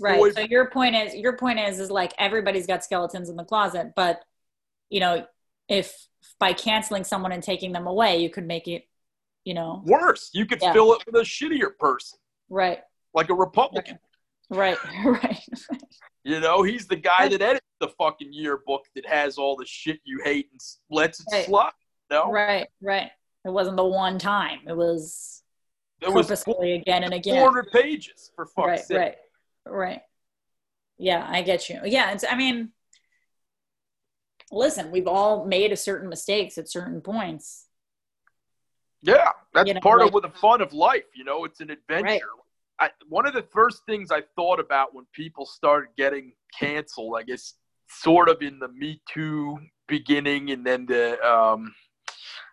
Right. 0.01 0.17
Floyd- 0.17 0.35
So 0.35 0.41
your 0.41 0.71
point 0.71 0.97
is 0.97 1.15
your 1.15 1.37
point 1.37 1.59
is 1.61 1.79
is 1.79 1.91
like 1.91 2.13
everybody's 2.19 2.67
got 2.67 2.83
skeletons 2.85 3.29
in 3.29 3.37
the 3.37 3.45
closet, 3.45 3.93
but 3.95 4.25
you 4.91 5.01
know, 5.01 5.27
if 5.69 6.09
by 6.39 6.53
canceling 6.53 7.05
someone 7.05 7.33
and 7.33 7.43
taking 7.43 7.73
them 7.73 7.87
away, 7.87 8.19
you 8.19 8.29
could 8.31 8.47
make 8.47 8.67
it, 8.69 8.89
you 9.45 9.55
know, 9.55 9.83
worse. 9.87 10.31
You 10.33 10.47
could 10.47 10.61
Yeah. 10.63 10.73
fill 10.73 10.93
it 10.95 11.05
with 11.07 11.15
a 11.17 11.21
shittier 11.25 11.77
person, 11.79 12.19
right, 12.49 12.81
like 13.13 13.29
a 13.31 13.35
Republican. 13.35 13.99
right, 14.51 14.79
right. 15.05 15.41
You 16.27 16.41
know, 16.41 16.63
he's 16.63 16.87
the 16.87 16.97
guy 16.97 17.29
that 17.29 17.43
edits 17.43 17.67
the 17.81 17.89
fucking 17.89 18.33
yearbook 18.33 18.87
that 18.95 19.07
has 19.07 19.37
all 19.37 19.57
the 19.57 19.67
shit 19.67 20.01
you 20.05 20.23
hate 20.25 20.49
and 20.51 20.61
lets 20.89 21.21
it 21.21 21.27
Right. 21.31 21.45
slide. 21.45 21.73
No, 22.11 22.31
right, 22.33 22.67
right. 22.81 23.11
It 23.45 23.51
wasn't 23.51 23.77
the 23.77 23.85
one 23.85 24.19
time. 24.19 24.61
It 24.67 24.77
was 24.77 25.43
it 26.01 26.13
was 26.13 26.27
purposefully 26.27 26.75
again 26.75 27.05
and 27.05 27.15
again. 27.15 27.37
400 27.37 27.71
pages 27.71 28.31
for 28.35 28.47
fuck's 28.47 28.67
right, 28.69 28.81
sake. 28.81 28.99
right, 28.99 29.17
right. 29.67 30.01
Yeah, 30.99 31.27
I 31.29 31.43
get 31.43 31.69
you. 31.69 31.81
Yeah, 31.85 32.13
it's. 32.13 32.25
I 32.29 32.37
mean, 32.37 32.71
listen, 34.53 34.91
we've 34.91 35.09
all 35.09 35.45
made 35.45 35.73
a 35.73 35.77
certain 35.77 36.09
mistakes 36.09 36.57
at 36.59 36.69
certain 36.69 37.01
points. 37.01 37.67
Yeah, 39.03 39.31
that's 39.53 39.69
You 39.69 39.75
know, 39.75 39.81
part 39.81 40.01
like- 40.01 40.15
of 40.15 40.23
the 40.23 40.31
fun 40.39 40.61
of 40.63 40.73
life. 40.73 41.05
You 41.15 41.25
know, 41.25 41.45
it's 41.45 41.61
an 41.61 41.71
adventure. 41.71 42.29
I, 42.81 42.91
one 43.09 43.27
of 43.27 43.35
the 43.35 43.43
first 43.53 43.85
things 43.87 44.11
I 44.11 44.23
thought 44.35 44.59
about 44.59 44.95
when 44.95 45.07
people 45.13 45.47
started 45.47 45.91
getting 45.97 46.33
canceled, 46.59 47.15
I 47.17 47.23
guess, 47.23 47.55
sort 47.89 48.29
of 48.29 48.43
in 48.43 48.59
the 48.59 48.69
Me 48.69 49.01
Too 49.13 49.59
beginning, 49.87 50.51
and 50.51 50.65
then 50.67 50.87
the 50.87 51.21
um, 51.25 51.73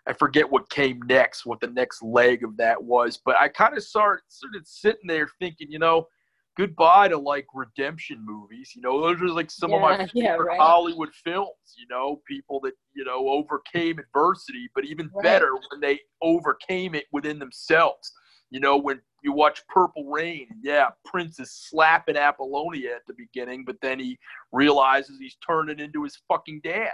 I 0.07 0.13
forget 0.13 0.49
what 0.49 0.69
came 0.69 1.01
next, 1.03 1.45
what 1.45 1.59
the 1.59 1.67
next 1.67 2.01
leg 2.01 2.43
of 2.43 2.57
that 2.57 2.81
was, 2.83 3.19
but 3.23 3.37
I 3.37 3.47
kind 3.47 3.77
of 3.77 3.83
started 3.83 4.23
started 4.27 4.67
sitting 4.67 5.07
there 5.07 5.27
thinking, 5.39 5.71
you 5.71 5.79
know, 5.79 6.07
goodbye 6.57 7.07
to 7.07 7.17
like 7.17 7.47
redemption 7.53 8.23
movies. 8.25 8.71
You 8.75 8.81
know, 8.81 9.01
those 9.01 9.21
are 9.21 9.27
like 9.33 9.51
some 9.51 9.73
of 9.73 9.81
my 9.81 9.93
Yeah, 9.93 10.07
yeah, 10.13 10.31
favorite 10.31 10.47
right. 10.47 10.59
Hollywood 10.59 11.09
films. 11.23 11.75
You 11.77 11.87
know, 11.89 12.21
people 12.27 12.59
that 12.61 12.73
you 12.93 13.03
know 13.05 13.27
overcame 13.29 13.99
adversity, 13.99 14.69
but 14.73 14.85
even 14.85 15.09
Right. 15.13 15.23
better 15.23 15.51
when 15.69 15.81
they 15.81 15.99
overcame 16.21 16.95
it 16.95 17.05
within 17.11 17.39
themselves. 17.39 18.11
You 18.49 18.59
know, 18.59 18.75
when 18.75 18.99
you 19.23 19.31
watch 19.31 19.61
Purple 19.69 20.09
Rain, 20.09 20.47
yeah, 20.61 20.89
Prince 21.05 21.39
is 21.39 21.51
slapping 21.51 22.17
Apollonia 22.17 22.95
at 22.95 23.05
the 23.07 23.13
beginning, 23.13 23.63
but 23.65 23.77
then 23.81 23.97
he 23.97 24.19
realizes 24.51 25.17
he's 25.19 25.37
turning 25.45 25.79
into 25.79 26.03
his 26.03 26.17
fucking 26.27 26.61
dad. 26.63 26.93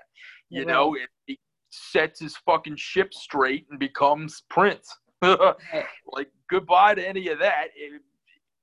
You 0.50 0.66
know, 0.66 0.96
and 0.96 1.08
he 1.26 1.40
sets 1.70 2.20
his 2.20 2.36
fucking 2.38 2.76
ship 2.78 3.14
straight 3.14 3.66
and 3.70 3.80
becomes 3.80 4.44
Prince. 4.50 4.96
like 5.22 6.30
goodbye 6.50 6.96
to 6.96 7.08
any 7.08 7.28
of 7.30 7.40
that. 7.40 7.68
It- 7.76 8.02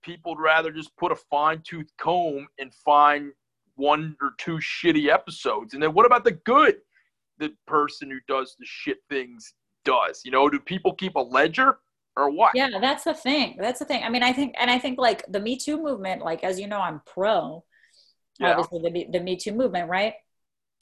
people 0.03 0.35
would 0.35 0.43
rather 0.43 0.71
just 0.71 0.95
put 0.99 1.11
a 1.11 1.17
fine 1.17 1.63
tooth 1.67 1.91
comb 1.99 2.47
and 2.59 2.75
find 2.75 3.33
one 3.77 4.15
or 4.21 4.33
two 4.39 4.59
shitty 4.59 5.09
episodes. 5.09 5.73
And 5.73 5.83
then 5.83 5.95
what 5.95 6.05
about 6.05 6.25
the 6.25 6.33
good 6.33 6.77
the 7.39 7.55
person 7.67 8.11
who 8.11 8.19
does 8.29 8.55
the 8.59 8.67
shit 8.67 8.99
things 9.09 9.55
does? 9.87 10.21
You 10.23 10.31
know, 10.31 10.51
do 10.51 10.61
people 10.61 10.93
keep 10.93 11.15
a 11.17 11.21
ledger 11.21 11.79
or 12.19 12.31
what? 12.31 12.53
Yeah, 12.55 12.69
that's 12.83 13.05
the 13.05 13.15
thing. 13.15 13.57
That's 13.59 13.79
the 13.79 13.87
thing. 13.87 14.05
I 14.05 14.11
mean, 14.11 14.23
I 14.23 14.35
think, 14.35 14.55
and 14.59 14.71
I 14.71 14.79
think 14.79 14.99
like 14.99 15.25
the 15.33 15.41
Me 15.41 15.57
Too 15.57 15.83
movement, 15.83 16.21
like 16.23 16.45
as 16.45 16.61
you 16.61 16.67
know, 16.67 16.81
I'm 16.81 17.01
pro, 17.07 17.65
Yeah. 18.39 18.51
obviously 18.59 18.81
the 18.91 19.07
the 19.19 19.25
Me 19.25 19.37
Too 19.37 19.53
movement, 19.53 19.89
right? 19.89 20.13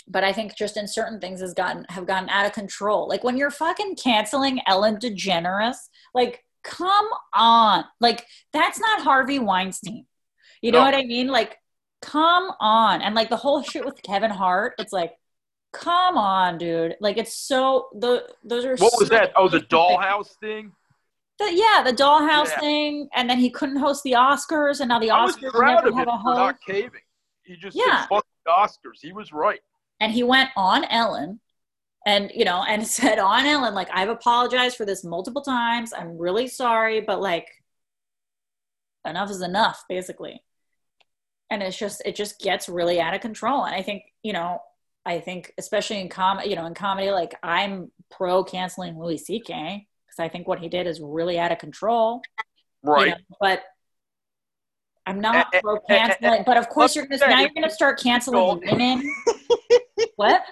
But 0.08 0.24
I 0.24 0.32
think 0.32 0.56
just 0.56 0.76
in 0.76 0.86
certain 0.88 1.20
things 1.20 1.40
has 1.40 1.54
gotten 1.54 1.84
have 1.88 2.06
gotten 2.06 2.28
out 2.28 2.46
of 2.46 2.52
control. 2.52 3.08
Like 3.08 3.22
when 3.24 3.36
you're 3.36 3.50
fucking 3.50 3.96
canceling 3.96 4.60
Ellen 4.66 4.96
DeGeneres, 4.96 5.76
like 6.14 6.44
come 6.64 7.08
on, 7.34 7.84
like 8.00 8.26
that's 8.52 8.78
not 8.80 9.02
Harvey 9.02 9.38
Weinstein. 9.38 10.06
You 10.60 10.72
know 10.72 10.78
No. 10.80 10.84
what 10.84 10.94
I 10.94 11.02
mean? 11.04 11.28
Like 11.28 11.58
come 12.00 12.50
on, 12.60 13.00
and 13.02 13.14
like 13.14 13.28
the 13.30 13.36
whole 13.36 13.62
shit 13.70 13.84
with 13.84 14.02
Kevin 14.02 14.30
Hart, 14.30 14.74
it's 14.78 14.92
like. 14.92 15.12
Come 15.74 16.18
on, 16.18 16.58
dude! 16.58 16.96
Like 17.00 17.16
it's 17.16 17.34
so 17.34 17.88
the 17.98 18.28
those 18.44 18.66
are 18.66 18.76
What 18.76 18.92
was 19.00 19.08
that? 19.08 19.32
Oh, 19.36 19.48
the 19.48 19.60
dollhouse 19.60 20.36
thing? 20.38 20.70
The, 21.38 21.50
yeah, 21.50 21.82
the 21.82 21.94
dollhouse 21.96 22.50
Yeah. 22.50 22.60
thing, 22.60 23.08
and 23.14 23.30
then 23.30 23.38
he 23.38 23.48
couldn't 23.48 23.76
host 23.78 24.02
the 24.02 24.12
Oscars, 24.12 24.80
and 24.80 24.90
now 24.90 24.98
the 24.98 25.08
Oscars 25.08 25.40
never 25.42 25.64
have 25.64 26.08
a 26.08 26.10
host. 26.18 26.36
not 26.38 26.60
caving. 26.60 27.00
He 27.44 27.56
just 27.56 27.74
Yeah. 27.74 28.06
said, 28.06 28.20
Oscars. 28.46 28.98
He 29.00 29.14
was 29.14 29.32
right. 29.32 29.60
And 30.02 30.12
he 30.12 30.24
went 30.24 30.50
on 30.58 30.84
Ellen, 30.84 31.40
and 32.06 32.30
you 32.34 32.44
know, 32.44 32.64
and 32.68 32.86
said 32.88 33.18
on 33.20 33.46
Ellen, 33.46 33.74
like, 33.74 33.88
I've 33.94 34.10
apologized 34.10 34.76
for 34.76 34.86
this 34.86 35.04
multiple 35.04 35.42
times. 35.42 35.94
I'm 35.94 36.18
really 36.18 36.48
sorry, 36.48 37.00
but 37.02 37.20
like, 37.22 37.48
enough 39.06 39.30
is 39.30 39.42
enough, 39.42 39.84
basically. 39.88 40.42
And 41.50 41.62
it's 41.62 41.76
just, 41.76 42.02
it 42.06 42.16
just 42.16 42.40
gets 42.40 42.68
really 42.68 43.00
out 43.00 43.14
of 43.14 43.20
control. 43.20 43.64
And 43.64 43.74
I 43.74 43.82
think, 43.82 44.04
you 44.22 44.32
know, 44.32 44.60
I 45.04 45.20
think 45.20 45.52
especially 45.58 46.00
in 46.00 46.08
com, 46.08 46.40
you 46.44 46.56
know, 46.56 46.66
in 46.66 46.74
comedy, 46.74 47.10
like 47.10 47.34
I'm 47.42 47.90
pro 48.10 48.44
canceling 48.44 48.98
Louis 48.98 49.18
C.K. 49.18 49.86
because 50.06 50.18
I 50.24 50.28
think 50.28 50.48
what 50.48 50.60
he 50.60 50.68
did 50.68 50.86
is 50.86 51.00
really 51.02 51.38
out 51.38 51.52
of 51.52 51.58
control. 51.58 52.22
you 52.96 53.06
Right. 53.06 53.10
know, 53.12 53.16
but 53.40 53.62
I'm 55.06 55.20
not 55.20 55.46
Eh, 55.52 55.58
eh, 55.58 55.60
pro 55.60 55.76
eh, 55.76 55.78
canceling. 55.88 56.42
But 56.46 56.56
of 56.56 56.68
course, 56.68 56.94
you're 56.94 57.06
gonna 57.06 57.26
now 57.28 57.40
you're 57.40 57.50
gonna 57.54 57.70
start 57.70 58.00
canceling 58.00 58.60
women. 58.64 59.02
what? 60.16 60.42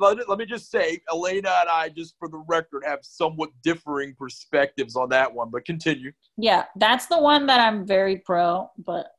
Let, 0.00 0.28
let 0.28 0.38
me 0.38 0.46
just 0.46 0.68
say, 0.70 1.00
Elena 1.12 1.50
and 1.60 1.68
I, 1.68 1.88
just 1.88 2.16
for 2.18 2.28
the 2.28 2.42
record, 2.48 2.82
have 2.84 3.00
somewhat 3.02 3.50
differing 3.62 4.14
perspectives 4.18 4.96
on 4.96 5.10
that 5.10 5.32
one, 5.32 5.50
but 5.50 5.64
continue. 5.64 6.10
Yeah, 6.36 6.64
that's 6.74 7.06
the 7.06 7.18
one 7.18 7.46
that 7.46 7.60
I'm 7.60 7.86
very 7.86 8.16
pro. 8.16 8.70
But 8.78 9.12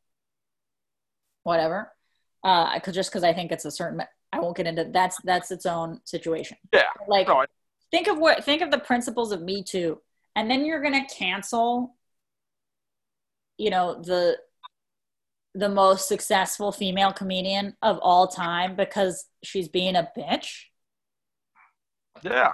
whatever. 1.43 1.91
Uh, 2.43 2.67
I 2.69 2.79
could 2.79 2.93
just 2.93 3.09
because 3.09 3.23
I 3.23 3.33
think 3.33 3.51
it's 3.51 3.65
a 3.65 3.71
certain. 3.71 4.01
I 4.33 4.39
won't 4.39 4.57
get 4.57 4.67
into 4.67 4.89
that's 4.91 5.17
that's 5.23 5.51
its 5.51 5.65
own 5.65 6.01
situation. 6.03 6.57
Yeah. 6.73 6.83
Like 7.07 7.27
No, 7.27 7.37
I- 7.37 7.45
think 7.91 8.07
of 8.07 8.17
what 8.17 8.43
think 8.43 8.61
of 8.61 8.71
the 8.71 8.79
principles 8.79 9.31
of 9.31 9.41
Me 9.41 9.63
Too, 9.63 9.99
and 10.35 10.51
then 10.51 10.65
you're 10.65 10.81
gonna 10.81 11.05
cancel. 11.07 11.95
You 13.57 13.69
know 13.69 14.01
the 14.01 14.37
the 15.53 15.69
most 15.69 16.07
successful 16.09 16.71
female 16.71 17.13
comedian 17.13 17.75
of 17.81 17.97
all 18.01 18.27
time 18.27 18.75
because 18.75 19.25
she's 19.41 19.69
being 19.69 19.95
a 19.95 20.09
bitch. 20.17 20.63
Yeah. 22.21 22.51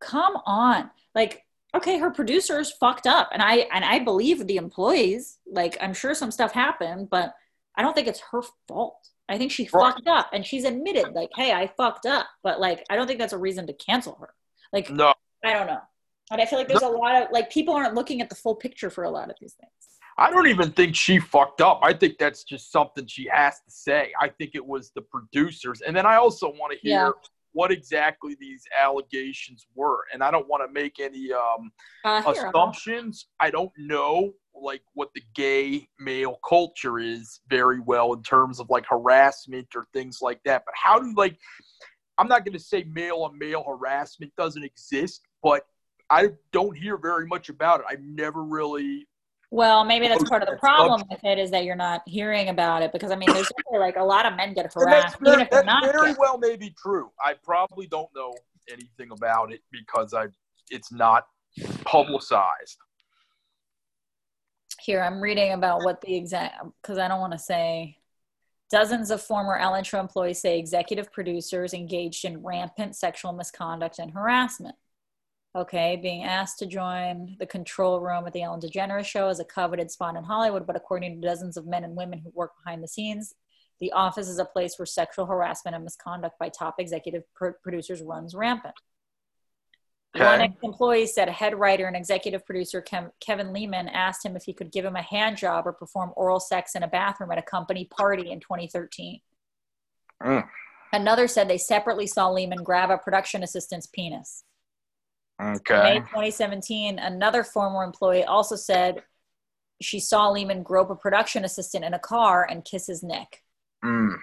Come 0.00 0.36
on. 0.44 0.90
Like, 1.14 1.44
okay, 1.74 1.98
her 1.98 2.10
producers 2.10 2.70
fucked 2.72 3.06
up. 3.06 3.30
And 3.32 3.42
I 3.42 3.66
and 3.72 3.84
I 3.84 4.00
believe 4.00 4.46
the 4.46 4.56
employees. 4.56 5.38
Like, 5.46 5.78
I'm 5.80 5.94
sure 5.94 6.14
some 6.14 6.30
stuff 6.30 6.52
happened, 6.52 7.08
but 7.10 7.34
I 7.74 7.82
don't 7.82 7.94
think 7.94 8.08
it's 8.08 8.22
her 8.32 8.42
fault. 8.68 8.96
I 9.28 9.38
think 9.38 9.50
she 9.50 9.68
Right. 9.72 9.94
fucked 9.94 10.06
up 10.06 10.28
and 10.34 10.44
she's 10.44 10.64
admitted, 10.64 11.14
like, 11.14 11.30
hey, 11.34 11.52
I 11.52 11.66
fucked 11.78 12.04
up. 12.04 12.26
But 12.42 12.60
like, 12.60 12.84
I 12.90 12.96
don't 12.96 13.06
think 13.06 13.18
that's 13.18 13.32
a 13.32 13.38
reason 13.38 13.66
to 13.68 13.72
cancel 13.72 14.16
her. 14.20 14.34
Like, 14.72 14.90
No. 14.90 15.14
I 15.42 15.54
don't 15.54 15.66
know. 15.66 15.80
And 16.30 16.40
I 16.40 16.46
feel 16.46 16.58
like 16.58 16.68
there's 16.68 16.82
a 16.82 16.88
lot 16.88 17.22
of 17.22 17.28
like 17.32 17.50
people 17.50 17.74
aren't 17.74 17.94
looking 17.94 18.20
at 18.20 18.28
the 18.28 18.34
full 18.34 18.56
picture 18.56 18.90
for 18.90 19.04
a 19.04 19.10
lot 19.10 19.30
of 19.30 19.36
these 19.40 19.54
things. 19.54 19.70
I 20.16 20.30
don't 20.30 20.46
even 20.46 20.70
think 20.72 20.94
she 20.94 21.18
fucked 21.18 21.60
up. 21.60 21.80
I 21.82 21.92
think 21.92 22.18
that's 22.18 22.44
just 22.44 22.70
something 22.70 23.06
she 23.06 23.28
has 23.32 23.54
to 23.56 23.70
say. 23.70 24.12
I 24.20 24.28
think 24.28 24.52
it 24.54 24.64
was 24.64 24.90
the 24.94 25.02
producers. 25.02 25.80
And 25.80 25.96
then 25.96 26.06
I 26.06 26.16
also 26.16 26.48
want 26.50 26.72
to 26.72 26.78
hear 26.78 26.92
Yeah. 27.06 27.10
what 27.52 27.70
exactly 27.72 28.36
these 28.38 28.64
allegations 28.76 29.66
were, 29.74 30.04
and 30.12 30.22
I 30.22 30.30
don't 30.30 30.48
want 30.48 30.62
to 30.66 30.72
make 30.72 30.98
any 31.00 31.32
um, 31.32 31.72
Uh, 32.04 32.22
assumptions. 32.26 33.26
I 33.40 33.50
don't 33.50 33.72
know 33.76 34.34
like 34.56 34.82
what 34.92 35.08
the 35.16 35.22
gay 35.34 35.88
male 35.98 36.38
culture 36.48 37.00
is 37.00 37.40
very 37.48 37.80
well 37.80 38.12
in 38.12 38.22
terms 38.22 38.60
of 38.60 38.70
like 38.70 38.86
harassment 38.86 39.66
or 39.74 39.86
things 39.92 40.18
like 40.22 40.40
that. 40.44 40.64
But 40.64 40.74
how 40.76 41.00
do 41.00 41.12
like 41.16 41.36
I'm 42.18 42.28
not 42.28 42.44
going 42.44 42.52
to 42.52 42.60
say 42.60 42.84
male 42.84 43.22
on 43.24 43.36
male 43.36 43.64
harassment 43.66 44.32
doesn't 44.36 44.62
exist, 44.62 45.22
but 45.42 45.66
I 46.08 46.30
don't 46.52 46.76
hear 46.76 46.96
very 46.96 47.26
much 47.26 47.48
about 47.48 47.80
it. 47.80 47.86
I've 47.88 48.02
never 48.02 48.44
really 48.44 49.08
Well, 49.54 49.84
maybe 49.84 50.08
that's 50.08 50.28
part 50.28 50.42
of 50.42 50.48
the 50.48 50.56
problem 50.56 51.04
with 51.08 51.22
it 51.22 51.38
is 51.38 51.52
that 51.52 51.62
you're 51.62 51.76
not 51.76 52.02
hearing 52.06 52.48
about 52.48 52.82
it 52.82 52.90
because 52.90 53.12
I 53.12 53.14
mean, 53.14 53.32
there's 53.32 53.52
like 53.72 53.94
a 53.94 54.02
lot 54.02 54.26
of 54.26 54.34
men 54.36 54.52
get 54.52 54.64
And 54.64 54.64
that's 54.64 54.74
harassed 54.74 55.16
even 55.20 55.24
very, 55.26 55.42
if 55.42 55.50
they're 55.50 55.62
that 55.62 55.66
not. 55.66 55.92
very 55.92 56.12
well 56.18 56.38
may 56.38 56.56
be 56.56 56.74
true. 56.76 57.12
I 57.24 57.34
probably 57.40 57.86
don't 57.86 58.08
know 58.16 58.34
anything 58.68 59.12
about 59.12 59.52
it 59.52 59.62
because 59.70 60.12
I 60.12 60.26
it's 60.72 60.90
not 60.90 61.28
publicized. 61.84 62.78
Here, 64.80 65.00
I'm 65.00 65.20
reading 65.20 65.52
about 65.52 65.84
what 65.84 66.00
the 66.00 66.16
exact 66.16 66.56
because 66.82 66.98
I 66.98 67.06
don't 67.06 67.20
want 67.20 67.34
to 67.34 67.38
say. 67.38 67.98
Dozens 68.72 69.12
of 69.12 69.22
former 69.22 69.56
Ellen 69.56 69.84
Show 69.84 70.00
employees 70.00 70.40
say 70.40 70.58
executive 70.58 71.12
producers 71.12 71.74
engaged 71.74 72.24
in 72.24 72.42
rampant 72.42 72.96
sexual 72.96 73.32
misconduct 73.32 74.00
and 74.00 74.10
harassment. 74.10 74.74
Okay, 75.56 75.94
being 75.96 76.24
asked 76.24 76.58
to 76.58 76.66
join 76.66 77.36
the 77.38 77.46
control 77.46 78.00
room 78.00 78.26
at 78.26 78.32
the 78.32 78.42
Ellen 78.42 78.60
DeGeneres 78.60 79.04
show 79.06 79.28
is 79.28 79.38
a 79.38 79.44
coveted 79.44 79.88
spot 79.88 80.16
in 80.16 80.24
Hollywood, 80.24 80.66
but 80.66 80.74
according 80.74 81.20
to 81.20 81.26
dozens 81.28 81.56
of 81.56 81.64
men 81.64 81.84
and 81.84 81.94
women 81.94 82.18
who 82.18 82.32
work 82.34 82.52
behind 82.64 82.82
the 82.82 82.88
scenes, 82.88 83.34
the 83.78 83.92
office 83.92 84.28
is 84.28 84.40
a 84.40 84.44
place 84.44 84.76
where 84.78 84.86
sexual 84.86 85.26
harassment 85.26 85.76
and 85.76 85.84
misconduct 85.84 86.38
by 86.40 86.48
top 86.48 86.76
executive 86.80 87.22
pro- 87.34 87.52
producers 87.62 88.02
runs 88.02 88.34
rampant. 88.34 88.74
One 90.16 90.40
Okay. 90.40 90.44
ex-employee 90.44 91.06
said 91.06 91.28
a 91.28 91.32
head 91.32 91.56
writer 91.56 91.86
and 91.86 91.96
executive 91.96 92.44
producer 92.46 92.82
Kev- 92.82 93.12
Kevin 93.20 93.52
Leman 93.52 93.88
asked 93.88 94.24
him 94.24 94.36
if 94.36 94.44
he 94.44 94.52
could 94.52 94.72
give 94.72 94.84
him 94.84 94.96
a 94.96 95.02
hand 95.02 95.36
job 95.36 95.66
or 95.66 95.72
perform 95.72 96.12
oral 96.16 96.40
sex 96.40 96.74
in 96.74 96.82
a 96.82 96.88
bathroom 96.88 97.30
at 97.32 97.38
a 97.38 97.42
company 97.42 97.84
party 97.84 98.30
in 98.30 98.40
2013. 98.40 99.20
Mm. 100.22 100.48
Another 100.92 101.26
said 101.28 101.48
they 101.48 101.58
separately 101.58 102.06
saw 102.06 102.28
Leman 102.28 102.62
grab 102.62 102.90
a 102.90 102.98
production 102.98 103.42
assistant's 103.42 103.86
penis. 103.86 104.44
In 105.88 105.94
May 105.94 105.98
2017, 106.00 106.98
another 106.98 107.42
former 107.42 107.82
employee 107.82 108.24
also 108.24 108.56
said 108.56 109.02
she 109.80 110.00
saw 110.00 110.28
Leman 110.28 110.62
grope 110.62 110.90
a 110.90 110.94
production 110.94 111.44
assistant 111.44 111.84
in 111.84 111.94
a 111.94 111.98
car 111.98 112.46
and 112.48 112.64
kiss 112.64 112.86
his 112.86 113.02
neck. 113.02 113.42
Mm. 113.84 114.16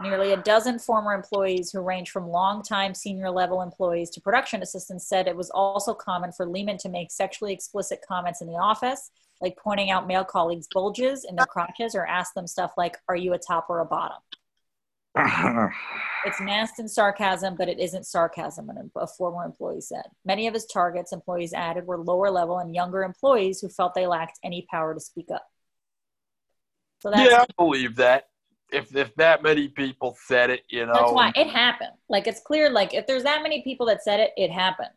Nearly 0.00 0.32
a 0.32 0.36
dozen 0.38 0.78
former 0.78 1.12
employees 1.12 1.70
who 1.70 1.80
range 1.80 2.10
from 2.10 2.28
longtime 2.28 2.94
senior 2.94 3.30
level 3.30 3.62
employees 3.62 4.10
to 4.10 4.20
production 4.20 4.62
assistants 4.62 5.06
said 5.06 5.28
it 5.28 5.36
was 5.36 5.50
also 5.50 5.94
common 5.94 6.32
for 6.32 6.46
Leman 6.46 6.78
to 6.78 6.88
make 6.88 7.12
sexually 7.12 7.52
explicit 7.52 8.00
comments 8.06 8.40
in 8.40 8.48
the 8.48 8.54
office, 8.54 9.10
like 9.40 9.56
pointing 9.56 9.90
out 9.90 10.08
male 10.08 10.24
colleagues' 10.24 10.68
bulges 10.72 11.24
in 11.28 11.36
their 11.36 11.46
crotches 11.46 11.94
or 11.94 12.06
ask 12.06 12.34
them 12.34 12.46
stuff 12.46 12.72
like, 12.76 12.96
Are 13.08 13.16
you 13.16 13.34
a 13.34 13.38
top 13.38 13.66
or 13.68 13.80
a 13.80 13.84
bottom? 13.84 14.18
It's 16.24 16.40
masked 16.40 16.78
in 16.78 16.88
sarcasm, 16.88 17.56
but 17.56 17.68
it 17.68 17.80
isn't 17.80 18.06
sarcasm, 18.06 18.70
a 18.94 19.06
former 19.06 19.44
employee 19.44 19.80
said. 19.80 20.04
Many 20.24 20.46
of 20.46 20.54
his 20.54 20.66
targets, 20.66 21.12
employees 21.12 21.52
added, 21.52 21.84
were 21.84 21.98
lower 21.98 22.30
level 22.30 22.58
and 22.58 22.74
younger 22.74 23.02
employees 23.02 23.60
who 23.60 23.68
felt 23.68 23.94
they 23.94 24.06
lacked 24.06 24.38
any 24.44 24.66
power 24.70 24.94
to 24.94 25.00
speak 25.00 25.32
up. 25.34 25.44
So 27.00 27.10
that's, 27.10 27.28
yeah, 27.28 27.40
I 27.40 27.46
believe 27.58 27.96
that. 27.96 28.28
If 28.70 28.94
if 28.96 29.14
that 29.16 29.42
many 29.42 29.68
people 29.68 30.16
said 30.26 30.48
it, 30.48 30.62
you 30.70 30.86
know. 30.86 30.92
that's 30.94 31.12
why 31.12 31.32
it 31.34 31.48
happened. 31.48 31.92
Like 32.08 32.26
it's 32.26 32.40
clear, 32.40 32.70
like 32.70 32.94
if 32.94 33.06
there's 33.06 33.24
that 33.24 33.42
many 33.42 33.62
people 33.62 33.86
that 33.86 34.02
said 34.02 34.20
it, 34.20 34.30
it 34.36 34.50
happened. 34.50 34.88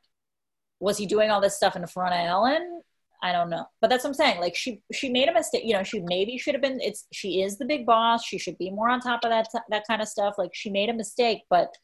Was 0.80 0.98
he 0.98 1.08
doing 1.08 1.32
all 1.32 1.42
this 1.42 1.58
stuff 1.58 1.76
in 1.76 1.86
front 1.88 2.14
of 2.14 2.20
Ellen? 2.20 2.82
I 3.24 3.32
don't 3.32 3.50
know. 3.50 3.66
But 3.82 3.90
that's 3.90 4.04
what 4.04 4.12
I'm 4.12 4.14
saying. 4.16 4.40
Like 4.40 4.56
she 4.56 4.82
she 4.94 5.10
made 5.10 5.28
a 5.30 5.34
mistake. 5.34 5.64
You 5.66 5.74
know, 5.74 5.84
she 5.84 6.02
maybe 6.02 6.38
should 6.38 6.54
have 6.56 6.62
been 6.62 6.80
it's 6.82 7.08
she 7.12 7.42
is 7.42 7.58
the 7.58 7.66
big 7.66 7.86
boss. 7.86 8.24
She 8.26 8.38
should 8.38 8.58
be 8.58 8.70
more 8.72 8.90
on 8.90 9.00
top 9.00 9.24
of 9.24 9.32
that 9.32 9.48
that 9.70 9.86
kind 9.88 10.02
of 10.02 10.08
stuff. 10.08 10.36
Like 10.38 10.52
she 10.54 10.70
made 10.70 10.90
a 10.90 10.94
mistake, 10.94 11.44
but 11.50 11.76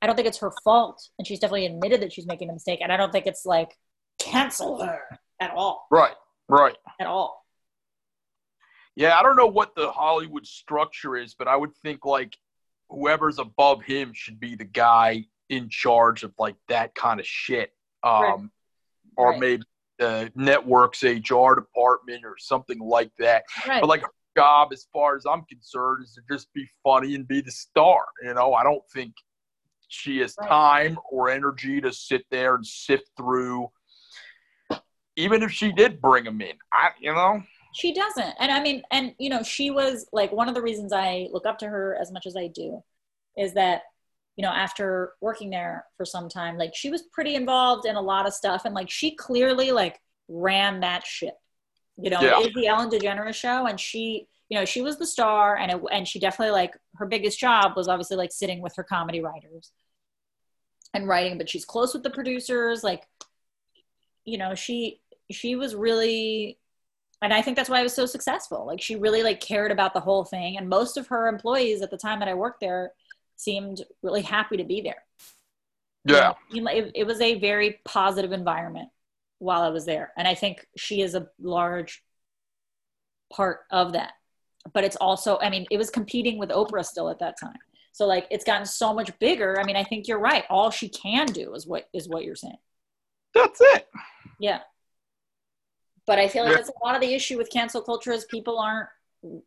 I 0.00 0.06
don't 0.06 0.16
think 0.16 0.28
it's 0.28 0.38
her 0.38 0.52
fault. 0.64 1.08
And 1.18 1.26
she's 1.26 1.38
definitely 1.38 1.66
admitted 1.66 2.02
that 2.02 2.12
she's 2.12 2.26
making 2.26 2.50
a 2.50 2.52
mistake. 2.52 2.80
And 2.82 2.92
I 2.92 2.96
don't 2.96 3.12
think 3.12 3.26
it's 3.26 3.46
like 3.46 3.76
cancel 4.18 4.82
her 4.84 5.00
at 5.40 5.52
all. 5.52 5.86
Right. 5.90 6.14
Right. 6.48 6.76
At 7.00 7.06
all. 7.06 7.44
Yeah, 8.94 9.18
I 9.18 9.22
don't 9.22 9.36
know 9.36 9.46
what 9.46 9.74
the 9.74 9.90
Hollywood 9.90 10.46
structure 10.46 11.16
is, 11.16 11.34
but 11.34 11.48
I 11.48 11.56
would 11.56 11.74
think 11.78 12.04
like 12.04 12.36
whoever's 12.90 13.38
above 13.38 13.82
him 13.82 14.12
should 14.12 14.38
be 14.38 14.54
the 14.54 14.64
guy 14.64 15.24
in 15.48 15.68
charge 15.70 16.24
of 16.24 16.32
like 16.38 16.56
that 16.68 16.94
kind 16.94 17.18
of 17.20 17.26
shit. 17.26 17.72
Um, 18.02 18.12
Right. 18.12 18.40
or 19.16 19.30
Right. 19.30 19.40
maybe 19.40 19.62
the 20.02 20.32
network's 20.34 21.02
HR 21.02 21.54
department 21.54 22.24
or 22.24 22.34
something 22.38 22.78
like 22.80 23.12
that. 23.18 23.44
Right. 23.66 23.80
But 23.80 23.88
like 23.88 24.02
job, 24.36 24.72
as 24.72 24.86
far 24.92 25.16
as 25.16 25.24
I'm 25.26 25.44
concerned, 25.44 26.04
is 26.04 26.14
to 26.14 26.22
just 26.30 26.52
be 26.52 26.66
funny 26.82 27.14
and 27.14 27.26
be 27.28 27.40
the 27.40 27.50
star. 27.50 28.00
You 28.22 28.34
know, 28.34 28.54
I 28.54 28.62
don't 28.64 28.82
think 28.92 29.14
she 29.88 30.18
has 30.18 30.34
Right. 30.40 30.48
time 30.48 30.98
or 31.10 31.30
energy 31.30 31.80
to 31.80 31.92
sit 31.92 32.24
there 32.30 32.56
and 32.56 32.66
sift 32.66 33.10
through. 33.16 33.70
Even 35.16 35.42
if 35.42 35.52
she 35.52 35.70
did 35.72 36.00
bring 36.00 36.24
him 36.24 36.40
in, 36.40 36.54
I 36.72 36.90
you 36.98 37.12
know, 37.12 37.42
She 37.74 37.92
doesn't. 37.94 38.34
And 38.40 38.50
I 38.50 38.60
mean, 38.60 38.82
and 38.90 39.14
you 39.18 39.28
know, 39.30 39.42
she 39.42 39.70
was 39.70 40.06
like 40.12 40.32
one 40.32 40.48
of 40.48 40.54
the 40.54 40.62
reasons 40.62 40.92
I 40.92 41.28
look 41.30 41.46
up 41.46 41.58
to 41.58 41.66
her 41.68 41.96
as 42.00 42.10
much 42.10 42.26
as 42.26 42.36
I 42.36 42.48
do 42.48 42.82
is 43.36 43.54
that, 43.54 43.82
you 44.36 44.42
know, 44.42 44.50
after 44.50 45.12
working 45.20 45.50
there 45.50 45.84
for 45.96 46.04
some 46.06 46.28
time, 46.28 46.56
like 46.56 46.74
she 46.74 46.90
was 46.90 47.02
pretty 47.02 47.34
involved 47.34 47.86
in 47.86 47.96
a 47.96 48.00
lot 48.00 48.26
of 48.26 48.32
stuff 48.34 48.64
and 48.64 48.74
like 48.74 48.90
she 48.90 49.14
clearly 49.14 49.72
like 49.72 50.00
ran 50.28 50.80
that 50.80 51.04
ship. 51.06 51.34
You 51.96 52.10
know, 52.10 52.20
Yeah. 52.20 52.40
it 52.40 52.48
is 52.48 52.54
the 52.54 52.66
Ellen 52.66 52.90
DeGeneres 52.90 53.34
show 53.34 53.66
and 53.66 53.78
she, 53.78 54.26
you 54.48 54.58
know, 54.58 54.64
she 54.64 54.80
was 54.82 54.98
the 54.98 55.06
star 55.06 55.56
and 55.56 55.70
it, 55.70 55.80
and 55.92 56.08
she 56.08 56.18
definitely 56.18 56.52
like 56.52 56.74
her 56.96 57.06
biggest 57.06 57.38
job 57.38 57.72
was 57.76 57.88
obviously 57.88 58.16
like 58.16 58.32
sitting 58.32 58.62
with 58.62 58.74
her 58.76 58.84
comedy 58.84 59.20
writers 59.20 59.70
and 60.94 61.08
writing, 61.08 61.38
but 61.38 61.48
she's 61.48 61.64
close 61.64 61.92
with 61.94 62.02
the 62.02 62.10
producers 62.10 62.82
like 62.82 63.06
you 64.24 64.38
know, 64.38 64.54
she 64.54 65.00
she 65.30 65.56
was 65.56 65.74
really 65.74 66.58
and 67.22 67.32
I 67.32 67.40
think 67.40 67.56
that's 67.56 67.70
why 67.70 67.80
it 67.80 67.84
was 67.84 67.94
so 67.94 68.06
successful. 68.06 68.66
Like 68.66 68.80
she 68.80 68.96
really 68.96 69.22
like 69.22 69.40
cared 69.40 69.70
about 69.70 69.94
the 69.94 70.00
whole 70.00 70.24
thing, 70.24 70.56
and 70.56 70.68
most 70.68 70.96
of 70.96 71.06
her 71.08 71.28
employees 71.28 71.82
at 71.82 71.90
the 71.90 71.96
time 71.96 72.18
that 72.20 72.28
I 72.28 72.34
worked 72.34 72.60
there 72.60 72.92
seemed 73.42 73.82
really 74.02 74.22
happy 74.22 74.56
to 74.56 74.64
be 74.64 74.80
there. 74.80 75.02
yeah. 76.04 76.32
You 76.50 76.62
know, 76.62 76.70
it, 76.72 76.92
it 76.94 77.06
was 77.06 77.20
a 77.20 77.38
very 77.38 77.80
positive 77.84 78.32
environment 78.32 78.88
while 79.38 79.62
I 79.62 79.68
was 79.70 79.84
there, 79.84 80.12
and 80.16 80.26
I 80.28 80.34
think 80.34 80.66
she 80.76 81.02
is 81.02 81.14
a 81.14 81.28
large 81.40 82.02
part 83.32 83.60
of 83.70 83.92
that. 83.94 84.12
But 84.72 84.84
it's 84.84 84.96
also, 84.96 85.38
I 85.40 85.50
mean, 85.50 85.66
it 85.70 85.76
was 85.78 85.90
competing 85.90 86.38
with 86.38 86.50
Oprah 86.50 86.84
still 86.84 87.08
at 87.10 87.18
that 87.18 87.34
time, 87.40 87.58
so 87.92 88.06
like 88.06 88.26
it's 88.30 88.44
gotten 88.44 88.66
so 88.66 88.94
much 88.94 89.10
bigger. 89.18 89.58
I 89.60 89.64
mean, 89.64 89.76
I 89.76 89.84
think 89.84 90.06
you're 90.06 90.20
right. 90.20 90.44
All 90.48 90.70
she 90.70 90.88
can 90.88 91.26
do 91.26 91.54
is 91.54 91.66
what 91.66 91.88
is 91.92 92.08
what 92.08 92.24
you're 92.24 92.36
saying. 92.36 92.58
That's 93.34 93.60
it. 93.60 93.88
Yeah. 94.38 94.60
But 96.06 96.18
I 96.18 96.28
feel 96.28 96.42
like 96.44 96.52
Yeah. 96.52 96.56
that's 96.58 96.70
a 96.70 96.84
lot 96.84 96.94
of 96.94 97.00
the 97.00 97.14
issue 97.14 97.38
with 97.38 97.50
cancel 97.50 97.80
culture 97.82 98.12
is 98.12 98.24
people 98.26 98.58
aren't 98.58 98.88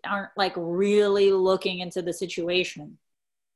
aren't 0.06 0.32
like 0.38 0.54
really 0.56 1.32
looking 1.32 1.80
into 1.80 2.02
the 2.02 2.14
situation. 2.14 2.98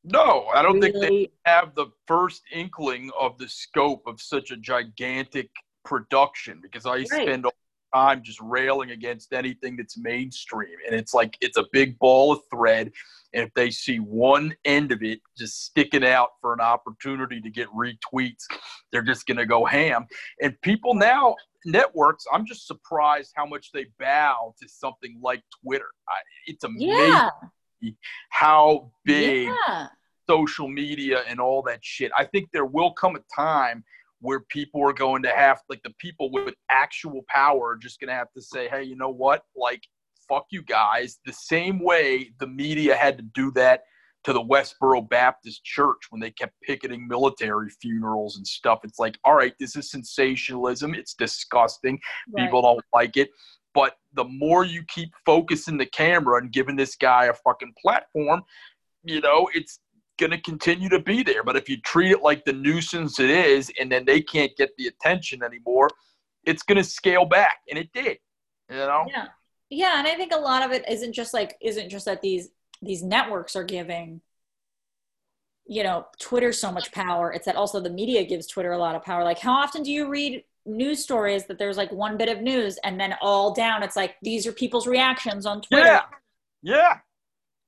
No, 0.04 0.46
I 0.54 0.62
don't 0.62 0.80
think 0.80 0.96
they 0.96 1.30
have 1.46 1.76
the 1.76 1.88
first 2.08 2.42
inkling 2.54 3.12
of 3.20 3.38
the 3.38 3.48
scope 3.48 4.04
of 4.08 4.22
such 4.22 4.52
a 4.52 4.58
gigantic 4.58 5.50
production 5.84 6.60
because 6.62 6.86
I 6.86 6.98
Right. 6.98 7.08
spend 7.08 7.46
all 7.46 7.54
time 7.94 8.24
just 8.24 8.40
railing 8.42 8.92
against 8.92 9.34
anything 9.34 9.76
that's 9.76 9.98
mainstream. 9.98 10.78
And 10.86 10.96
it's 10.96 11.14
like 11.14 11.38
it's 11.42 11.58
a 11.58 11.66
big 11.72 11.98
ball 12.00 12.32
of 12.32 12.42
thread. 12.50 12.92
And 13.34 13.46
if 13.46 13.54
they 13.54 13.72
see 13.72 13.98
one 13.98 14.56
end 14.66 14.92
of 14.92 15.04
it 15.04 15.22
just 15.38 15.66
sticking 15.66 16.06
out 16.06 16.30
for 16.42 16.54
an 16.54 16.62
opportunity 16.62 17.42
to 17.42 17.50
get 17.50 17.68
retweets, 17.70 18.46
they're 18.92 19.02
just 19.02 19.26
going 19.26 19.38
to 19.38 19.46
go 19.46 19.66
ham. 19.66 20.08
And 20.42 20.60
people 20.62 20.94
now, 20.94 21.36
networks, 21.66 22.26
I'm 22.32 22.46
just 22.46 22.68
surprised 22.68 23.34
how 23.36 23.46
much 23.46 23.72
they 23.72 23.88
bow 24.00 24.56
to 24.62 24.68
something 24.68 25.20
like 25.22 25.44
Twitter. 25.64 25.90
I, 26.08 26.14
it's 26.46 26.64
amazing 26.64 26.88
Yeah. 26.90 27.30
How 28.30 28.92
big 29.06 29.48
Yeah. 29.68 29.88
social 30.28 30.68
media 30.68 31.24
and 31.28 31.40
all 31.40 31.62
that 31.64 31.80
shit. 31.84 32.12
I 32.18 32.26
think 32.26 32.50
there 32.52 32.66
will 32.66 32.94
come 32.94 33.16
a 33.16 33.24
time 33.36 33.84
where 34.22 34.42
people 34.42 34.86
are 34.88 34.94
going 34.94 35.24
to 35.24 35.32
have 35.32 35.62
like 35.70 35.82
the 35.84 35.94
people 35.98 36.30
with 36.32 36.54
actual 36.70 37.24
power 37.30 37.70
are 37.70 37.78
just 37.78 38.00
going 38.00 38.10
to 38.10 38.14
have 38.14 38.32
to 38.34 38.42
say, 38.42 38.68
"Hey, 38.68 38.84
you 38.84 38.96
know 38.96 39.10
what? 39.10 39.44
Like 39.56 39.82
fuck 40.28 40.46
you 40.52 40.62
guys." 40.62 41.20
The 41.26 41.34
same 41.34 41.80
way 41.80 42.32
the 42.40 42.48
media 42.48 42.96
had 42.96 43.18
to 43.18 43.24
do 43.24 43.52
that 43.52 43.84
to 44.26 44.34
the 44.34 44.44
Westboro 44.44 45.08
Baptist 45.08 45.64
Church 45.64 46.02
when 46.10 46.20
they 46.20 46.32
kept 46.32 46.54
picketing 46.62 47.08
military 47.08 47.70
funerals 47.82 48.36
and 48.36 48.46
stuff. 48.46 48.80
It's 48.84 49.00
like, 49.00 49.18
"All 49.24 49.34
right, 49.36 49.54
this 49.60 49.78
is 49.78 49.90
sensationalism. 49.90 50.94
It's 50.94 51.14
disgusting. 51.14 51.98
Right. 52.34 52.44
People 52.46 52.62
don't 52.62 52.84
like 52.94 53.16
it." 53.16 53.30
But 53.74 53.98
the 54.14 54.24
more 54.24 54.66
you 54.66 54.84
keep 54.88 55.12
focusing 55.26 55.78
the 55.78 55.86
camera 55.86 56.40
and 56.40 56.52
giving 56.52 56.76
this 56.76 56.96
guy 56.96 57.26
a 57.26 57.34
fucking 57.34 57.74
platform, 57.82 58.42
you 59.04 59.22
know, 59.22 59.50
it's 59.54 59.80
going 60.18 60.32
to 60.32 60.42
continue 60.42 60.90
to 60.90 61.00
be 61.00 61.24
there. 61.24 61.44
But 61.44 61.56
if 61.56 61.70
you 61.70 61.80
treat 61.82 62.12
it 62.12 62.22
like 62.22 62.44
the 62.46 62.54
nuisance 62.54 63.20
it 63.20 63.30
is, 63.30 63.72
and 63.80 63.92
then 63.92 64.06
they 64.06 64.22
can't 64.22 64.56
get 64.58 64.72
the 64.78 64.88
attention 64.88 65.44
anymore, 65.44 65.90
it's 66.46 66.64
going 66.64 66.78
to 66.78 66.84
scale 66.84 67.26
back, 67.26 67.60
and 67.70 67.78
it 67.78 67.92
did. 67.94 68.18
You 68.70 68.78
know? 68.78 69.06
Yeah, 69.08 69.28
yeah, 69.70 70.00
and 70.00 70.08
I 70.08 70.16
think 70.16 70.34
a 70.34 70.38
lot 70.38 70.64
of 70.64 70.72
it 70.72 70.84
isn't 70.90 71.14
just 71.14 71.34
like 71.34 71.56
isn't 71.62 71.90
just 71.90 72.06
that 72.06 72.22
these 72.22 72.50
these 72.82 73.04
networks 73.04 73.56
are 73.56 73.64
giving 73.64 74.22
you 75.70 75.84
know 75.84 76.08
twitter 76.20 76.52
so 76.52 76.72
much 76.72 76.92
power 76.92 77.32
it's 77.32 77.46
that 77.46 77.56
also 77.56 77.80
the 77.80 77.90
media 77.90 78.26
gives 78.26 78.48
twitter 78.48 78.72
a 78.72 78.78
lot 78.78 78.96
of 78.96 79.04
power 79.04 79.24
like 79.24 79.40
how 79.40 79.54
often 79.54 79.84
do 79.84 79.92
you 79.92 80.10
read 80.10 80.44
news 80.66 81.04
stories 81.04 81.46
that 81.46 81.58
there's 81.58 81.78
like 81.78 81.92
one 81.92 82.18
bit 82.18 82.30
of 82.30 82.42
news 82.42 82.78
and 82.84 83.00
then 83.00 83.14
all 83.22 83.54
down 83.54 83.84
it's 83.84 83.96
like 83.96 84.16
these 84.22 84.46
are 84.46 84.52
people's 84.52 84.88
reactions 84.88 85.46
on 85.46 85.62
twitter. 85.62 85.86
Yeah. 85.86 86.02
Yeah. 86.62 86.98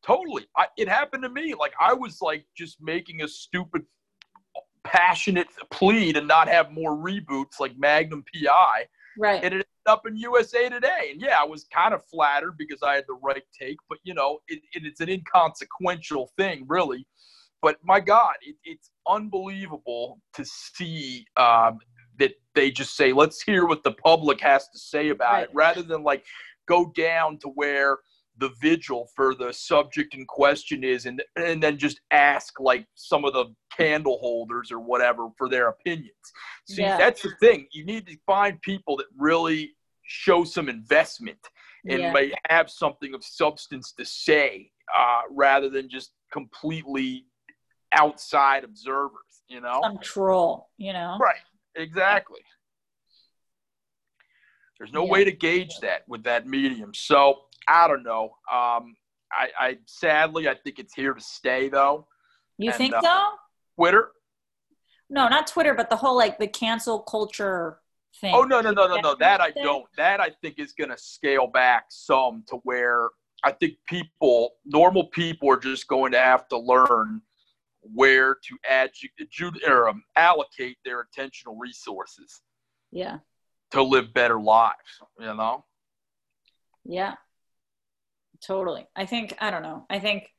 Totally. 0.06 0.48
I, 0.58 0.68
it 0.78 0.90
happened 0.90 1.24
to 1.24 1.30
me. 1.30 1.54
Like 1.58 1.74
i 1.80 1.94
was 1.94 2.22
like 2.22 2.46
just 2.56 2.82
making 2.82 3.22
a 3.22 3.28
stupid 3.28 3.84
passionate 4.84 5.48
plea 5.72 6.12
to 6.12 6.22
not 6.22 6.48
have 6.48 6.72
more 6.72 6.98
reboots 6.98 7.60
like 7.60 7.78
magnum 7.78 8.24
pi 8.34 8.86
right. 9.20 9.44
And 9.44 9.54
it 9.54 9.58
ended 9.58 9.66
up 9.86 10.08
in 10.08 10.16
usa 10.16 10.70
today. 10.70 11.10
And 11.12 11.22
yeah 11.22 11.38
i 11.40 11.46
was 11.46 11.66
kind 11.74 11.94
of 11.94 12.04
flattered 12.06 12.58
because 12.58 12.82
i 12.84 12.96
had 12.96 13.06
the 13.08 13.18
right 13.22 13.44
take 13.58 13.78
but 13.90 14.00
you 14.04 14.14
know 14.14 14.40
it, 14.48 14.60
it, 14.74 14.86
it's 14.86 15.00
an 15.00 15.10
inconsequential 15.10 16.32
thing 16.38 16.66
really. 16.68 17.06
But 17.62 17.78
my 17.84 18.00
God, 18.00 18.34
it, 18.42 18.56
it's 18.64 18.90
unbelievable 19.08 20.20
to 20.34 20.44
see 20.46 21.26
um, 21.38 21.80
that 22.22 22.34
they 22.56 22.72
just 22.72 22.96
say, 22.96 23.12
let's 23.12 23.42
hear 23.42 23.66
what 23.66 23.84
the 23.84 23.92
public 23.92 24.40
has 24.42 24.68
to 24.70 24.80
say 24.80 25.10
about 25.10 25.34
right. 25.34 25.44
it, 25.44 25.50
rather 25.54 25.82
than 25.82 26.04
like 26.04 26.24
go 26.68 26.92
down 26.96 27.38
to 27.40 27.48
where 27.50 27.98
the 28.38 28.52
vigil 28.62 29.10
for 29.16 29.36
the 29.36 29.52
subject 29.52 30.16
in 30.16 30.26
question 30.26 30.84
is 30.84 31.06
and 31.06 31.22
and 31.36 31.62
then 31.62 31.78
just 31.78 32.00
ask 32.12 32.60
like 32.60 32.86
some 32.96 33.26
of 33.26 33.34
the 33.34 33.46
candle 33.78 34.18
holders 34.20 34.72
or 34.72 34.80
whatever 34.80 35.28
for 35.38 35.50
their 35.50 35.68
opinions. 35.68 36.26
See, 36.68 36.82
yeah. 36.82 36.98
that's 36.98 37.22
the 37.22 37.34
thing. 37.40 37.68
You 37.72 37.86
need 37.86 38.08
to 38.08 38.18
find 38.26 38.62
people 38.62 38.98
that 38.98 39.08
really 39.18 39.72
show 40.04 40.44
some 40.44 40.70
investment 40.70 41.40
and 41.90 42.00
yeah. 42.00 42.14
may 42.14 42.34
have 42.50 42.70
something 42.70 43.14
of 43.14 43.24
substance 43.24 43.94
to 43.94 44.06
say 44.06 44.72
uh, 44.98 45.22
rather 45.30 45.70
than 45.70 45.90
just 45.90 46.12
completely 46.32 47.26
outside 47.94 48.64
observers, 48.64 49.44
you 49.48 49.62
know? 49.62 49.80
Some 49.84 50.00
troll, 50.00 50.70
you 50.78 50.94
know? 50.94 51.18
Right, 51.20 51.44
exactly. 51.76 52.42
There's 54.78 54.94
no 54.94 55.06
yeah. 55.06 55.12
way 55.12 55.24
to 55.26 55.32
gauge 55.32 55.78
that 55.82 56.02
with 56.08 56.24
that 56.24 56.48
medium. 56.48 56.94
So 56.94 57.36
I 57.68 57.88
don't 57.88 58.04
know. 58.04 58.36
Um, 58.52 58.96
I, 59.32 59.50
I 59.60 59.78
sadly, 59.86 60.50
I 60.50 60.56
think 60.56 60.80
it's 60.80 60.94
here 60.94 61.14
to 61.14 61.22
stay, 61.22 61.70
though. 61.70 62.08
You 62.58 62.70
and, 62.70 62.78
think 62.78 62.94
uh, 62.96 63.02
so? 63.02 63.28
Twitter? 63.76 64.12
No, 65.10 65.28
not 65.28 65.48
Twitter, 65.48 65.74
but 65.74 65.90
the 65.90 65.96
whole 65.96 66.16
like 66.16 66.40
the 66.40 66.48
cancel 66.48 67.00
culture 67.00 67.80
thing. 68.20 68.34
Oh 68.34 68.44
no, 68.44 68.62
no, 68.62 68.72
no, 68.72 68.88
no, 68.88 68.98
no. 68.98 69.16
That 69.16 69.42
I 69.42 69.52
don't. 69.52 69.86
That 69.98 70.20
I 70.20 70.32
think 70.42 70.58
is 70.58 70.74
going 70.74 70.90
to 70.90 70.98
scale 70.98 71.48
back 71.48 71.86
some 71.90 72.44
to 72.48 72.58
where 72.64 73.10
I 73.44 73.52
think 73.52 73.74
people, 73.88 74.54
normal 74.66 75.08
people, 75.08 75.50
are 75.52 75.60
just 75.60 75.88
going 75.88 76.12
to 76.14 76.20
have 76.20 76.48
to 76.50 76.58
learn 76.58 77.22
where 77.82 78.36
to 78.36 78.58
add, 78.70 78.92
or, 79.68 79.90
um, 79.90 80.04
allocate 80.16 80.78
their 80.86 81.06
attentional 81.06 81.56
resources. 81.58 82.42
Yeah. 82.92 83.20
To 83.72 83.82
live 83.84 84.14
better 84.14 84.40
lives, 84.40 85.02
you 85.20 85.34
know? 85.34 85.66
Yeah. 86.84 87.16
Totally. 88.46 88.88
I 88.96 89.06
think, 89.06 89.36
I 89.40 89.52
don't 89.52 89.64
know. 89.64 89.86
I 89.90 90.00
think 90.00 90.30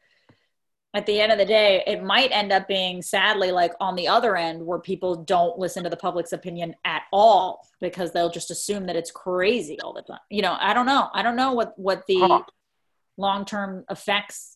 at 0.94 1.06
the 1.06 1.20
end 1.20 1.32
of 1.32 1.38
the 1.38 1.46
day, 1.46 1.82
it 1.86 2.02
might 2.02 2.30
end 2.32 2.52
up 2.52 2.68
being 2.68 3.00
sadly 3.00 3.50
like 3.50 3.72
on 3.80 3.96
the 3.96 4.08
other 4.08 4.36
end 4.36 4.64
where 4.64 4.78
people 4.78 5.24
don't 5.24 5.58
listen 5.58 5.82
to 5.84 5.90
the 5.90 5.96
public's 5.96 6.32
opinion 6.32 6.74
at 6.84 7.02
all 7.12 7.66
because 7.80 8.12
they'll 8.12 8.30
just 8.30 8.50
assume 8.50 8.86
that 8.86 8.96
it's 8.96 9.10
crazy 9.10 9.80
all 9.80 9.94
the 9.94 10.02
time. 10.02 10.18
You 10.28 10.42
know, 10.42 10.56
I 10.60 10.74
don't 10.74 10.86
know. 10.86 11.08
I 11.14 11.22
don't 11.22 11.36
know 11.36 11.52
what, 11.52 11.78
what 11.78 12.02
the 12.06 12.18
huh. 12.18 12.42
long 13.16 13.46
term 13.46 13.84
effects 13.88 14.51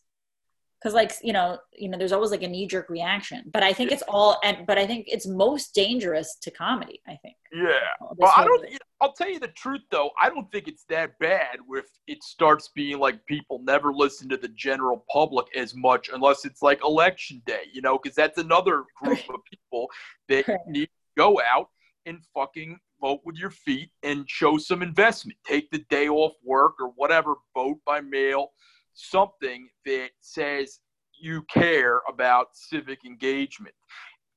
because 0.81 0.95
like 0.95 1.13
you 1.23 1.33
know 1.33 1.59
you 1.73 1.89
know 1.89 1.99
there's 1.99 2.13
always 2.13 2.31
like 2.31 2.43
a 2.43 2.49
knee-jerk 2.49 2.89
reaction 2.89 3.43
but 3.53 3.63
i 3.63 3.73
think 3.73 3.91
it's 3.91 4.03
all 4.09 4.39
and 4.45 4.67
but 4.67 4.79
i 4.79 4.87
think 4.87 5.07
it's 5.09 5.27
most 5.27 5.75
dangerous 5.75 6.37
to 6.41 6.51
comedy 6.51 7.01
i 7.09 7.17
think. 7.23 7.37
Yeah. 7.53 7.79
Well 8.17 8.33
i 8.37 8.45
don't 8.45 8.67
i'll 9.01 9.13
tell 9.13 9.31
you 9.31 9.39
the 9.39 9.49
truth 9.49 9.83
though. 9.91 10.11
I 10.21 10.29
don't 10.29 10.51
think 10.51 10.69
it's 10.69 10.85
that 10.89 11.19
bad 11.19 11.59
if 11.71 11.87
it 12.07 12.23
starts 12.23 12.71
being 12.75 12.99
like 12.99 13.25
people 13.27 13.63
never 13.65 13.93
listen 13.93 14.29
to 14.31 14.37
the 14.37 14.49
general 14.49 15.05
public 15.11 15.47
as 15.57 15.75
much 15.75 16.11
unless 16.13 16.45
it's 16.45 16.63
like 16.63 16.85
election 16.85 17.43
day 17.47 17.63
you 17.73 17.83
know 17.83 17.99
because 17.99 18.17
that's 18.17 18.39
another 18.39 18.85
group 19.03 19.19
of 19.31 19.41
people 19.51 19.89
that 20.29 20.45
need 20.67 20.87
to 20.87 20.91
go 21.17 21.41
out 21.41 21.69
and 22.05 22.21
fucking 22.35 22.79
vote 23.01 23.21
with 23.25 23.37
your 23.37 23.51
feet 23.51 23.91
and 24.03 24.29
show 24.29 24.57
some 24.57 24.83
investment. 24.83 25.39
Take 25.47 25.71
the 25.71 25.85
day 25.91 26.09
off 26.09 26.33
work 26.45 26.75
or 26.81 26.93
whatever 26.97 27.35
vote 27.55 27.79
by 27.85 28.01
mail 28.01 28.53
something 28.97 29.69
that 29.85 30.11
says 30.21 30.81
you 31.19 31.43
care 31.43 32.03
about 32.09 32.49
civic 32.55 33.05
engagement. 33.05 33.75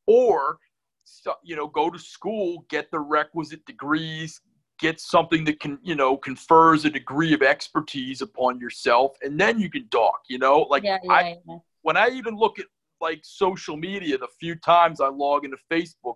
Or 0.05 0.59
you 1.43 1.55
know 1.55 1.67
go 1.67 1.89
to 1.89 1.99
school 1.99 2.65
get 2.69 2.89
the 2.91 2.99
requisite 2.99 3.65
degrees 3.65 4.41
get 4.79 4.99
something 4.99 5.43
that 5.43 5.59
can 5.59 5.79
you 5.83 5.95
know 5.95 6.15
confers 6.15 6.85
a 6.85 6.89
degree 6.89 7.33
of 7.33 7.41
expertise 7.41 8.21
upon 8.21 8.59
yourself 8.59 9.17
and 9.23 9.39
then 9.39 9.59
you 9.59 9.69
can 9.69 9.87
talk 9.89 10.19
you 10.29 10.37
know? 10.37 10.61
Like 10.69 10.83
yeah, 10.83 10.97
yeah, 11.03 11.11
I, 11.11 11.37
yeah. 11.47 11.57
when 11.81 11.97
i 11.97 12.09
even 12.09 12.35
look 12.35 12.59
at 12.59 12.65
like 13.01 13.21
social 13.23 13.77
media 13.77 14.17
the 14.17 14.27
few 14.39 14.55
times 14.55 15.01
i 15.01 15.07
log 15.07 15.45
into 15.45 15.57
facebook 15.71 16.15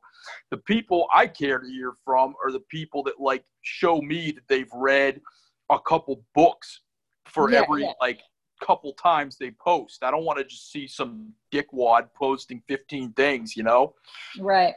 the 0.51 0.57
people 0.57 1.07
i 1.13 1.25
care 1.27 1.59
to 1.59 1.67
hear 1.67 1.93
from 2.05 2.35
are 2.43 2.51
the 2.51 2.63
people 2.69 3.03
that 3.03 3.19
like 3.19 3.43
show 3.61 4.01
me 4.01 4.31
that 4.31 4.43
they've 4.47 4.71
read 4.73 5.19
a 5.71 5.79
couple 5.79 6.23
books 6.35 6.81
for 7.25 7.51
every 7.51 7.89
like 7.99 8.21
couple 8.61 8.93
times 8.93 9.37
they 9.37 9.51
post. 9.51 10.03
I 10.03 10.11
don't 10.11 10.25
want 10.25 10.39
to 10.39 10.45
just 10.45 10.71
see 10.71 10.87
some 10.87 11.33
dickwad 11.51 12.07
posting 12.15 12.61
15 12.67 13.13
things, 13.13 13.55
you 13.55 13.63
know? 13.63 13.95
Right. 14.39 14.75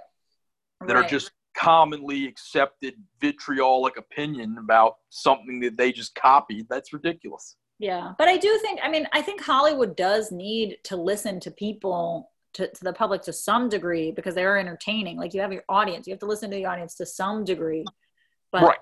That 0.87 0.95
right. 0.95 1.05
are 1.05 1.09
just 1.09 1.33
commonly 1.57 2.27
accepted 2.27 2.95
vitriolic 3.21 3.97
opinion 3.97 4.57
about 4.59 4.97
something 5.09 5.61
that 5.61 5.77
they 5.77 5.93
just 5.93 6.15
copied. 6.15 6.67
That's 6.69 6.93
ridiculous. 6.93 7.57
Yeah. 7.79 8.13
But 8.19 8.29
I 8.29 8.37
do 8.37 8.59
think, 8.63 8.81
I 8.83 8.89
mean, 8.89 9.07
I 9.13 9.23
think 9.23 9.43
Hollywood 9.43 9.97
does 9.97 10.33
need 10.33 10.79
to 10.85 10.97
listen 10.97 11.41
to 11.41 11.51
people, 11.51 12.31
to, 12.55 12.69
to 12.69 12.85
the 12.85 12.93
public 12.93 13.23
to 13.23 13.33
some 13.33 13.69
degree 13.69 14.13
because 14.13 14.35
they 14.35 14.45
are 14.45 14.59
entertaining. 14.59 15.19
Like 15.19 15.35
you 15.35 15.41
have 15.41 15.53
your 15.53 15.65
audience, 15.69 16.07
you 16.07 16.13
have 16.13 16.21
to 16.21 16.27
listen 16.27 16.51
to 16.51 16.57
the 16.57 16.67
audience 16.67 16.95
to 16.97 17.07
some 17.07 17.45
degree. 17.45 17.85
But 18.53 18.63
right. 18.63 18.79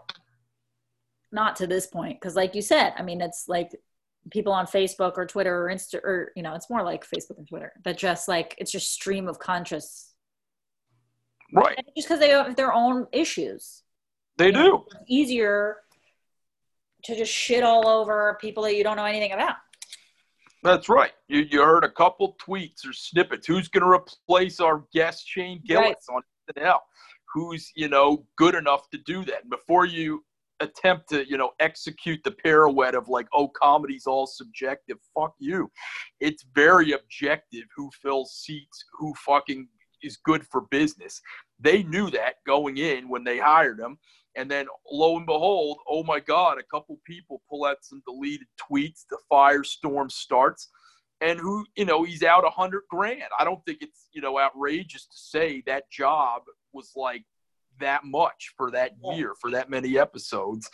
not 1.33 1.57
to 1.57 1.66
this 1.66 1.87
point. 1.87 2.20
Because, 2.20 2.37
like 2.37 2.54
you 2.54 2.62
said, 2.62 2.92
I 2.96 3.02
mean, 3.02 3.20
it's 3.20 3.46
like 3.48 3.70
people 4.30 4.52
on 4.52 4.66
Facebook 4.66 5.12
or 5.16 5.26
Twitter 5.26 5.64
or 5.64 5.70
Insta 5.70 5.96
or 6.02 6.32
you 6.37 6.42
know, 6.42 6.54
it's 6.54 6.70
more 6.70 6.82
like 6.82 7.04
Facebook 7.08 7.38
and 7.38 7.48
Twitter, 7.48 7.72
that 7.84 7.98
just 7.98 8.28
like 8.28 8.54
it's 8.58 8.70
just 8.70 8.92
stream 8.92 9.28
of 9.28 9.38
conscious. 9.38 10.12
Right. 11.52 11.76
And 11.76 11.87
just 11.96 12.08
because 12.08 12.20
they 12.20 12.30
have 12.30 12.56
their 12.56 12.72
own 12.72 13.06
issues. 13.12 13.82
They 14.37 14.50
do. 14.50 14.62
Know, 14.62 14.84
it's 14.87 14.96
easier 15.08 15.76
to 17.04 17.16
just 17.16 17.32
shit 17.32 17.62
all 17.62 17.87
over 17.87 18.37
people 18.40 18.64
that 18.64 18.76
you 18.76 18.82
don't 18.82 18.96
know 18.96 19.04
anything 19.04 19.32
about. 19.32 19.56
That's 20.62 20.88
right. 20.88 21.12
You, 21.28 21.46
you 21.50 21.62
heard 21.62 21.84
a 21.84 21.90
couple 21.90 22.37
tweets 22.44 22.88
or 22.88 22.92
snippets. 22.92 23.46
Who's 23.46 23.68
going 23.68 23.82
to 23.82 23.90
replace 23.90 24.60
our 24.60 24.84
guest 24.94 25.28
Shane 25.28 25.60
Gillis 25.64 25.96
right. 26.08 26.16
on 26.16 26.22
SNL? 26.56 26.78
Who's 27.34 27.70
you 27.76 27.88
know 27.88 28.26
good 28.37 28.54
enough 28.54 28.88
to 28.90 28.98
do 28.98 29.24
that? 29.26 29.48
Before 29.50 29.84
you 29.84 30.24
attempt 30.64 31.09
to 31.11 31.29
you 31.29 31.37
know 31.37 31.50
execute 31.61 32.22
the 32.24 32.31
pirouette 32.31 32.94
of 32.94 33.09
like 33.09 33.27
oh 33.33 33.48
comedy's 33.48 34.07
all 34.07 34.27
subjective. 34.27 34.98
Fuck 35.14 35.35
you. 35.38 35.70
It's 36.20 36.44
very 36.55 36.92
objective 36.92 37.64
who 37.77 37.90
fills 38.03 38.42
seats 38.44 38.85
who 38.98 39.14
fucking 39.27 39.68
is 40.03 40.18
good 40.24 40.46
for 40.46 40.62
business. 40.70 41.20
They 41.61 41.83
knew 41.83 42.11
that 42.11 42.35
going 42.46 42.79
in 42.79 43.09
when 43.09 43.24
they 43.24 43.38
hired 43.38 43.81
him. 43.81 43.98
And 44.37 44.50
then 44.50 44.66
lo 44.90 45.16
and 45.16 45.27
behold 45.27 45.79
oh 45.88 46.03
my 46.03 46.20
god 46.20 46.59
a 46.59 46.64
couple 46.64 46.98
people 47.07 47.42
pull 47.48 47.64
out 47.64 47.79
some 47.83 48.03
deleted 48.07 48.48
tweets. 48.70 49.05
The 49.09 49.18
firestorm 49.31 50.11
starts. 50.11 50.68
And 51.20 51.38
who 51.38 51.64
you 51.77 51.85
know 51.85 52.03
he's 52.03 52.22
out 52.22 52.44
a 52.44 52.50
hundred 52.50 52.83
grand. 52.90 53.22
I 53.38 53.44
don't 53.44 53.64
think 53.64 53.79
it's 53.81 54.09
you 54.12 54.20
know 54.20 54.38
outrageous 54.38 55.07
to 55.07 55.16
say 55.16 55.62
that 55.66 55.90
job 55.90 56.42
was 56.72 56.90
like 56.96 57.24
that 57.80 58.04
much 58.04 58.52
for 58.56 58.70
that 58.70 58.92
year 59.12 59.34
for 59.40 59.50
that 59.50 59.70
many 59.70 59.98
episodes. 59.98 60.70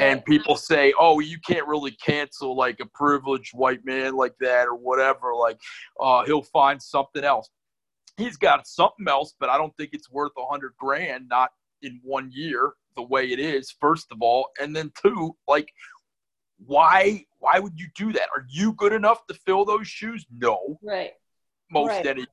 And 0.00 0.24
people 0.24 0.56
say 0.56 0.92
oh 0.98 1.20
you 1.20 1.38
can't 1.46 1.66
really 1.66 1.92
cancel 1.92 2.56
like 2.56 2.80
a 2.80 2.86
privileged 2.86 3.52
white 3.54 3.84
man 3.84 4.14
like 4.14 4.34
that 4.40 4.66
or 4.66 4.76
whatever 4.76 5.34
like 5.34 5.58
uh, 6.00 6.24
he'll 6.24 6.42
find 6.42 6.82
something 6.82 7.24
else. 7.24 7.50
He's 8.16 8.36
got 8.36 8.66
something 8.66 9.06
else 9.08 9.34
but 9.38 9.48
i 9.48 9.56
don't 9.56 9.76
think 9.76 9.90
it's 9.92 10.10
worth 10.10 10.32
a 10.36 10.46
hundred 10.46 10.72
grand 10.78 11.28
not 11.28 11.50
in 11.82 12.00
one 12.02 12.30
year 12.32 12.72
the 12.96 13.02
way 13.02 13.30
it 13.30 13.38
is 13.38 13.74
first 13.80 14.08
of 14.10 14.18
all. 14.20 14.50
And 14.60 14.74
then 14.74 14.92
two 15.00 15.36
like 15.46 15.72
why 16.66 17.24
why 17.38 17.58
would 17.58 17.78
you 17.78 17.86
do 17.94 18.12
that? 18.12 18.28
Are 18.34 18.44
you 18.48 18.72
good 18.72 18.92
enough 18.92 19.26
to 19.28 19.34
fill 19.34 19.64
those 19.64 19.86
shoes? 19.86 20.26
No. 20.36 20.78
Right. 20.82 21.12
Most 21.70 21.90
Right. 21.90 22.06
any. 22.06 22.26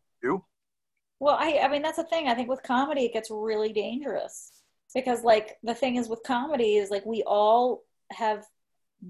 Well, 1.20 1.36
I 1.40 1.60
I 1.64 1.68
mean 1.70 1.82
that's 1.82 1.98
the 1.98 2.04
thing. 2.04 2.28
I 2.28 2.34
think 2.36 2.50
with 2.50 2.64
comedy 2.64 3.06
it 3.06 3.14
gets 3.14 3.30
really 3.32 3.72
dangerous 3.74 4.52
because 4.94 5.24
like 5.24 5.58
the 5.64 5.76
thing 5.76 5.96
is 5.96 6.08
with 6.10 6.24
comedy 6.24 6.76
is 6.78 6.90
like 6.90 7.06
we 7.06 7.24
all 7.24 7.84
have 8.12 8.46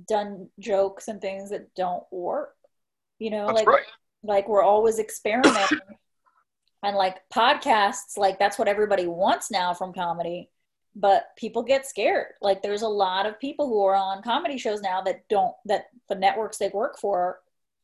done 0.07 0.49
jokes 0.59 1.07
and 1.07 1.21
things 1.21 1.49
that 1.51 1.73
don't 1.75 2.03
work. 2.11 2.55
You 3.19 3.29
know, 3.31 3.47
That's 3.47 3.59
like 3.59 3.67
right. 3.67 3.85
like 4.23 4.47
we're 4.49 4.63
always 4.63 4.99
experimenting. 4.99 5.79
and 6.83 6.95
like 6.95 7.17
podcasts, 7.33 8.17
like 8.17 8.37
that's 8.39 8.59
what 8.59 8.67
everybody 8.67 9.07
wants 9.07 9.49
now 9.51 9.73
from 9.73 9.93
comedy. 9.93 10.49
But 10.97 11.25
people 11.37 11.61
get 11.63 11.85
scared. 11.85 12.33
Like 12.41 12.61
there's 12.61 12.81
a 12.81 12.87
lot 12.87 13.25
of 13.25 13.39
people 13.39 13.67
who 13.67 13.83
are 13.83 13.95
on 13.95 14.21
comedy 14.21 14.57
shows 14.57 14.81
now 14.81 15.01
that 15.01 15.27
don't 15.29 15.53
that 15.65 15.85
the 16.09 16.15
networks 16.15 16.57
they 16.57 16.69
work 16.73 16.97
for 16.99 17.39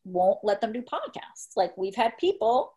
won't 0.05 0.39
let 0.43 0.62
them 0.62 0.73
do 0.73 0.81
podcasts. 0.81 1.55
Like 1.55 1.77
we've 1.77 1.95
had 1.95 2.17
people 2.17 2.73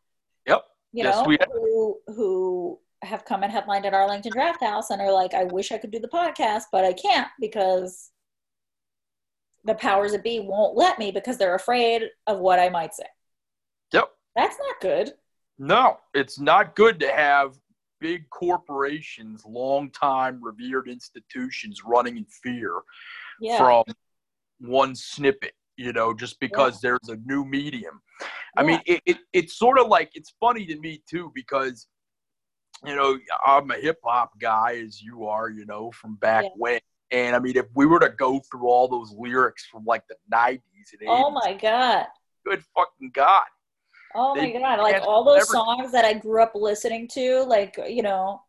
Yep. 0.47 0.65
You 0.95 1.03
Yes, 1.03 1.17
know, 1.17 1.25
we 1.25 1.37
who 1.53 1.99
who 2.07 2.79
have 3.03 3.25
come 3.25 3.43
and 3.43 3.53
headlined 3.53 3.85
at 3.85 3.93
Arlington 3.93 4.33
Draft 4.33 4.63
House 4.63 4.91
and 4.91 5.03
are 5.03 5.13
like, 5.13 5.35
I 5.35 5.45
wish 5.45 5.73
I 5.73 5.79
could 5.79 5.91
do 5.91 5.99
the 5.99 6.09
podcast, 6.09 6.63
but 6.71 6.85
I 6.85 6.93
can't 6.93 7.29
because 7.41 8.11
the 9.65 9.75
powers 9.75 10.13
that 10.13 10.23
be 10.23 10.39
won't 10.41 10.77
let 10.77 10.99
me 10.99 11.11
because 11.11 11.37
they're 11.37 11.57
afraid 11.57 12.05
of 12.29 12.39
what 12.39 12.61
I 12.61 12.69
might 12.69 12.95
say. 12.95 13.07
Yep. 13.93 14.09
That's 14.37 14.57
not 14.57 14.81
good. 14.81 15.13
No, 15.59 15.99
it's 16.15 16.39
not 16.39 16.77
good 16.77 17.01
to 17.01 17.09
have 17.11 17.59
big 18.01 18.29
corporations, 18.31 19.45
long-time 19.47 20.43
revered 20.43 20.89
institutions 20.89 21.83
running 21.85 22.17
in 22.19 22.25
fear 22.27 22.83
Yeah. 23.41 23.59
from 23.59 23.85
one 24.61 24.95
snippet, 24.95 25.55
you 25.77 25.93
know, 25.93 26.15
just 26.15 26.39
because 26.41 26.81
there's 26.81 27.09
a 27.09 27.17
new 27.25 27.45
medium. 27.45 28.01
I 28.57 28.63
mean, 28.63 28.81
it, 28.87 29.03
it, 29.07 29.19
it's 29.33 29.59
sort 29.59 29.79
of 29.79 29.89
like, 29.89 30.11
it's 30.15 30.33
funny 30.39 30.65
to 30.67 30.79
me 30.79 31.03
too, 31.09 31.33
because, 31.35 31.89
you 32.85 32.95
know, 32.95 33.19
I'm 33.47 33.71
a 33.71 33.77
hip 33.77 33.99
hop 34.05 34.39
guy, 34.41 34.81
as 34.85 35.03
you 35.03 35.27
are, 35.27 35.49
you 35.51 35.67
know, 35.67 35.91
from 35.91 36.15
back 36.17 36.45
Yeah. 36.45 36.51
when. 36.57 36.81
And 37.11 37.37
I 37.37 37.39
mean, 37.39 37.57
if 37.57 37.67
we 37.75 37.87
were 37.87 38.01
to 38.01 38.11
go 38.11 38.41
through 38.41 38.69
all 38.69 38.89
those 38.89 39.13
lyrics 39.17 39.67
from 39.67 39.85
like 39.85 40.03
the 40.09 40.17
90s 40.33 40.61
and 40.93 41.01
80s, 41.03 41.07
oh 41.09 41.31
my 41.31 41.53
god. 41.55 42.07
good 42.47 42.63
fucking 42.75 43.11
God. 43.13 43.43
Oh 44.15 44.35
my 44.35 44.41
They 44.43 44.53
god. 44.53 44.79
Like 44.81 45.03
all 45.03 45.25
those 45.25 45.39
never- 45.39 45.65
songs 45.65 45.93
that 45.93 46.05
I 46.05 46.15
grew 46.15 46.43
up 46.43 46.53
listening 46.55 47.09
to, 47.15 47.43
like, 47.43 47.79
you 47.89 48.03
know, 48.03 48.43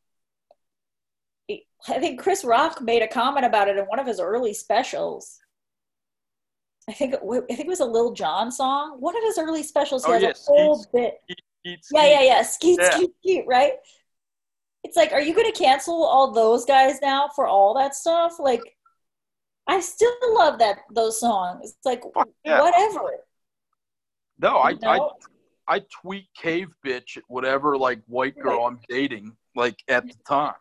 I 1.88 2.00
think 2.00 2.20
Chris 2.20 2.44
Rock 2.44 2.82
made 2.82 3.02
a 3.04 3.08
comment 3.08 3.46
about 3.46 3.68
it 3.68 3.78
in 3.78 3.86
one 3.86 4.00
of 4.00 4.08
his 4.08 4.20
early 4.20 4.54
specials. 4.54 5.40
I 6.88 6.93
think 6.93 7.13
it, 7.15 7.19
I 7.24 7.56
think 7.56 7.62
it 7.62 7.67
was 7.67 7.80
a 7.80 7.86
Lil 7.86 8.13
Jon 8.13 8.52
song. 8.52 8.98
One 9.00 9.17
of 9.17 9.24
his 9.24 9.38
early 9.38 9.63
specials, 9.63 10.06
he 10.06 10.12
Oh, 10.12 10.13
has 10.13 10.21
yeah, 10.24 10.30
a 10.30 10.34
whole 10.45 10.76
Skeet, 10.76 10.91
bit. 10.93 11.19
It's- 11.63 11.89
Yeah, 11.91 12.06
yeah, 12.06 12.21
yeah. 12.21 12.41
Skeet, 12.43 12.80
Yeah. 12.80 12.89
skeet, 12.91 13.12
skeet, 13.19 13.45
right? 13.48 13.74
It's 14.84 14.95
like, 14.95 15.12
are 15.12 15.21
you 15.21 15.34
going 15.34 15.52
to 15.52 15.58
cancel 15.58 16.04
all 16.04 16.32
those 16.32 16.63
guys 16.63 17.00
now 17.02 17.28
for 17.36 17.48
all 17.48 17.74
that 17.74 17.95
stuff? 17.95 18.38
Like, 18.38 18.62
I 19.67 19.80
still 19.80 20.13
love 20.36 20.60
that 20.60 20.82
those 20.91 21.19
songs. 21.19 21.71
It's 21.71 21.86
like, 21.86 22.04
yeah. 22.43 22.62
whatever. 22.62 23.17
No, 24.38 24.58
I, 24.58 24.69
you 24.71 24.78
I? 24.84 25.10
I 25.67 25.82
tweet 26.02 26.28
cave 26.36 26.67
bitch 26.86 27.17
at 27.17 27.24
whatever 27.28 27.76
like 27.76 28.00
white 28.06 28.38
girl 28.38 28.60
Right. 28.60 28.67
I'm 28.67 28.80
dating 28.88 29.36
like 29.56 29.82
at 29.88 30.06
the 30.06 30.13
time. 30.28 30.54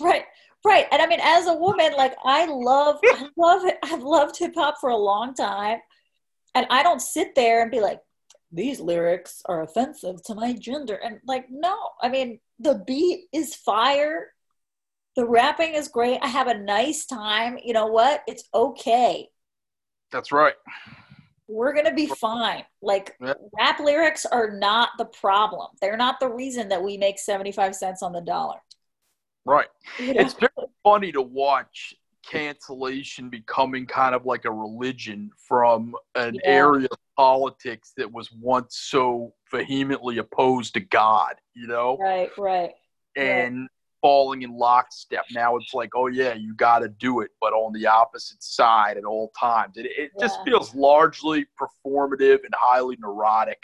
Right, 0.00 0.24
right. 0.64 0.86
And 0.90 1.00
I 1.02 1.06
mean, 1.06 1.20
as 1.22 1.46
a 1.46 1.54
woman, 1.54 1.92
like 1.96 2.14
I 2.24 2.46
love, 2.46 2.98
I 3.04 3.28
love 3.36 3.64
it. 3.64 3.78
I've 3.82 4.02
loved 4.02 4.36
hip 4.38 4.54
hop 4.56 4.76
for 4.80 4.90
a 4.90 4.96
long 4.96 5.34
time, 5.34 5.78
and 6.54 6.66
I 6.70 6.82
don't 6.82 7.00
sit 7.02 7.34
there 7.34 7.62
and 7.62 7.70
be 7.70 7.80
like, 7.80 8.00
these 8.50 8.80
lyrics 8.80 9.42
are 9.46 9.62
offensive 9.62 10.22
to 10.24 10.34
my 10.34 10.52
gender. 10.52 10.94
And 10.94 11.20
like, 11.26 11.46
no, 11.50 11.76
I 12.02 12.08
mean, 12.08 12.38
the 12.58 12.82
beat 12.86 13.24
is 13.32 13.54
fire. 13.54 14.32
The 15.16 15.26
rapping 15.26 15.74
is 15.74 15.88
great. 15.88 16.18
I 16.22 16.28
have 16.28 16.48
a 16.48 16.58
nice 16.58 17.06
time. 17.06 17.58
You 17.62 17.72
know 17.72 17.86
what? 17.86 18.22
It's 18.26 18.44
okay. 18.54 19.28
That's 20.10 20.32
right. 20.32 20.54
We're 21.48 21.74
gonna 21.74 21.94
be 21.94 22.06
fine. 22.06 22.64
Like 22.80 23.14
Yeah. 23.20 23.34
rap 23.58 23.80
lyrics 23.80 24.24
are 24.26 24.50
not 24.50 24.90
the 24.98 25.04
problem. 25.06 25.68
They're 25.80 25.96
not 25.96 26.20
the 26.20 26.28
reason 26.28 26.68
that 26.68 26.82
we 26.82 26.96
make 26.96 27.18
75 27.18 27.74
cents 27.74 28.02
on 28.02 28.12
the 28.12 28.20
dollar. 28.20 28.62
Right. 29.44 29.66
Know? 29.98 30.12
It's 30.16 30.34
very 30.34 30.50
funny 30.84 31.12
to 31.12 31.22
watch 31.22 31.94
cancellation 32.24 33.28
becoming 33.28 33.86
kind 33.86 34.14
of 34.14 34.24
like 34.26 34.44
a 34.44 34.50
religion 34.50 35.30
from 35.48 35.94
an 36.14 36.36
Yeah. 36.36 36.50
area 36.50 36.88
of 36.90 36.98
politics 37.16 37.92
that 37.96 38.10
was 38.10 38.30
once 38.32 38.76
so 38.78 39.34
vehemently 39.50 40.18
opposed 40.18 40.74
to 40.74 40.80
God, 40.80 41.34
you 41.54 41.66
know, 41.66 41.96
right, 42.00 42.30
right. 42.38 42.72
and 43.16 43.68
falling 44.00 44.42
in 44.42 44.56
lockstep. 44.56 45.24
Now 45.32 45.56
it's 45.56 45.74
like, 45.74 45.90
oh 45.94 46.06
yeah, 46.06 46.32
you 46.34 46.54
got 46.54 46.80
to 46.80 46.88
do 46.88 47.20
it, 47.20 47.30
but 47.40 47.52
on 47.52 47.72
the 47.72 47.86
opposite 47.86 48.42
side 48.42 48.96
at 48.96 49.04
all 49.04 49.30
times. 49.38 49.76
It, 49.76 49.86
it 49.96 50.10
just 50.20 50.40
feels 50.44 50.74
largely 50.74 51.46
performative 51.60 52.44
and 52.44 52.54
highly 52.56 52.96
neurotic. 53.00 53.62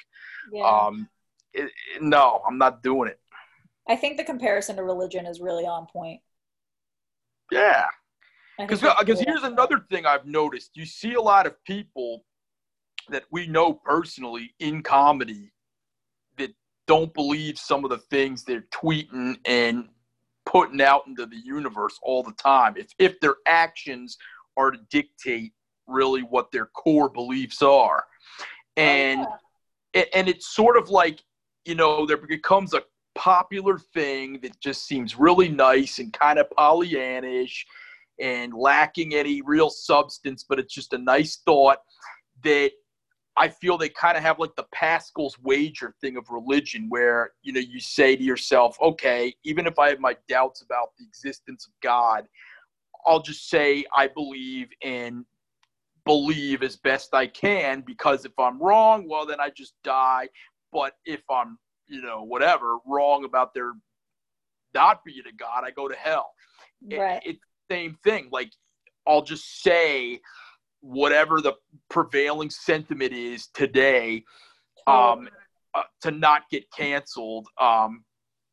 Yeah. 0.53 0.65
Um, 0.65 1.09
it, 1.55 1.71
it- 1.95 2.03
no, 2.03 2.43
I'm 2.47 2.59
not 2.59 2.83
doing 2.83 3.09
it. 3.09 3.19
I 3.89 3.97
think 3.97 4.17
the 4.17 4.25
comparison 4.25 4.77
to 4.77 4.83
religion 4.83 5.27
is 5.27 5.41
really 5.41 5.65
on 5.65 5.87
point. 5.87 6.21
Yeah. 7.51 7.87
Because 8.59 8.81
because 8.99 9.21
here's 9.21 9.45
another 9.45 9.85
thing 9.91 10.05
I've 10.05 10.27
noticed. 10.27 10.73
You 10.77 10.85
see 10.85 11.15
a 11.15 11.21
lot 11.21 11.47
of 11.47 11.63
people 11.65 12.25
that 13.09 13.25
we 13.31 13.47
know 13.47 13.73
personally 13.73 14.53
in 14.59 14.83
comedy 14.83 15.53
that 16.37 16.51
don't 16.87 17.15
believe 17.15 17.59
some 17.59 17.85
of 17.85 17.91
the 17.91 17.99
things 17.99 18.45
they're 18.45 18.67
tweeting 18.75 19.39
and 19.45 19.89
putting 20.45 20.81
out 20.81 21.07
into 21.07 21.25
the 21.25 21.37
universe 21.37 21.99
all 22.03 22.23
the 22.23 22.33
time. 22.33 22.75
If 22.77 22.89
if 22.99 23.21
their 23.21 23.37
actions 23.47 24.19
are 24.57 24.73
to 24.73 24.79
dictate 24.91 25.53
really 25.87 26.23
what 26.23 26.51
their 26.51 26.67
core 26.67 27.09
beliefs 27.09 27.63
are, 27.63 28.05
oh, 28.41 28.45
and 28.77 29.21
Oh, 29.21 29.37
yeah. 29.95 30.05
and 30.15 30.29
it's 30.29 30.49
sort 30.49 30.77
of 30.77 30.91
like 30.91 31.23
you 31.65 31.77
know 31.77 32.07
there 32.07 32.17
becomes 32.17 32.75
a 32.75 32.83
popular 33.19 33.79
thing 33.79 34.39
that 34.43 34.59
just 34.61 34.87
seems 34.87 35.19
really 35.19 35.49
nice 35.49 35.99
and 35.99 36.13
kind 36.13 36.39
of 36.39 36.47
pollyannish 36.57 37.65
and 38.21 38.55
lacking 38.55 39.15
any 39.15 39.43
real 39.43 39.71
substance 39.71 40.45
but 40.49 40.59
it's 40.59 40.73
just 40.73 40.93
a 40.93 40.99
nice 40.99 41.41
thought 41.45 41.79
that 42.45 42.71
i 43.37 43.49
feel 43.49 43.77
they 43.77 43.89
kind 43.89 44.17
of 44.17 44.23
have 44.23 44.39
like 44.39 44.55
the 44.57 44.67
pascal's 44.73 45.37
wager 45.43 45.95
thing 46.01 46.17
of 46.17 46.25
religion 46.31 46.87
where 46.89 47.33
you 47.43 47.53
know 47.53 47.61
you 47.61 47.81
say 47.81 48.15
to 48.15 48.23
yourself 48.23 48.77
okay 48.81 49.35
even 49.45 49.67
if 49.67 49.79
i 49.79 49.89
have 49.89 50.01
my 50.01 50.17
doubts 50.29 50.63
about 50.63 50.91
the 50.99 51.05
existence 51.05 51.67
of 51.67 51.73
god 51.83 52.25
i'll 53.05 53.23
just 53.23 53.51
say 53.51 53.85
i 53.97 54.07
believe 54.07 54.69
and 54.85 55.25
believe 56.09 56.63
as 56.63 56.77
best 56.77 57.13
I 57.13 57.27
can 57.27 57.83
because 57.83 58.25
if 58.25 58.33
I'm 58.39 58.59
wrong, 58.59 59.07
well, 59.07 59.27
then 59.27 59.41
I 59.41 59.51
just 59.51 59.75
die. 59.85 60.29
But 60.73 60.95
if 61.05 61.21
I'm, 61.31 61.59
you 61.89 62.03
know, 62.03 62.23
whatever, 62.23 62.79
wrong 62.87 63.25
about 63.25 63.55
their 63.55 63.73
not 64.75 65.05
being 65.05 65.23
a 65.29 65.33
God, 65.33 65.65
I 65.65 65.71
go 65.71 65.89
to 65.89 65.95
hell. 65.95 66.33
It- 66.89 66.99
right. 66.99 67.23
it's 67.25 67.41
the 67.69 67.75
same 67.75 67.95
thing. 68.05 68.29
Like, 68.31 68.53
I'll 69.07 69.23
just 69.23 69.63
say 69.63 70.21
whatever 70.81 71.41
the 71.41 71.55
prevailing 71.89 72.51
sentiment 72.51 73.13
is 73.13 73.49
today 73.49 74.25
um, 74.87 75.29
uh, 75.75 75.83
to 76.03 76.11
not 76.11 76.49
get 76.51 76.71
canceled 76.71 77.49
um, 77.61 78.05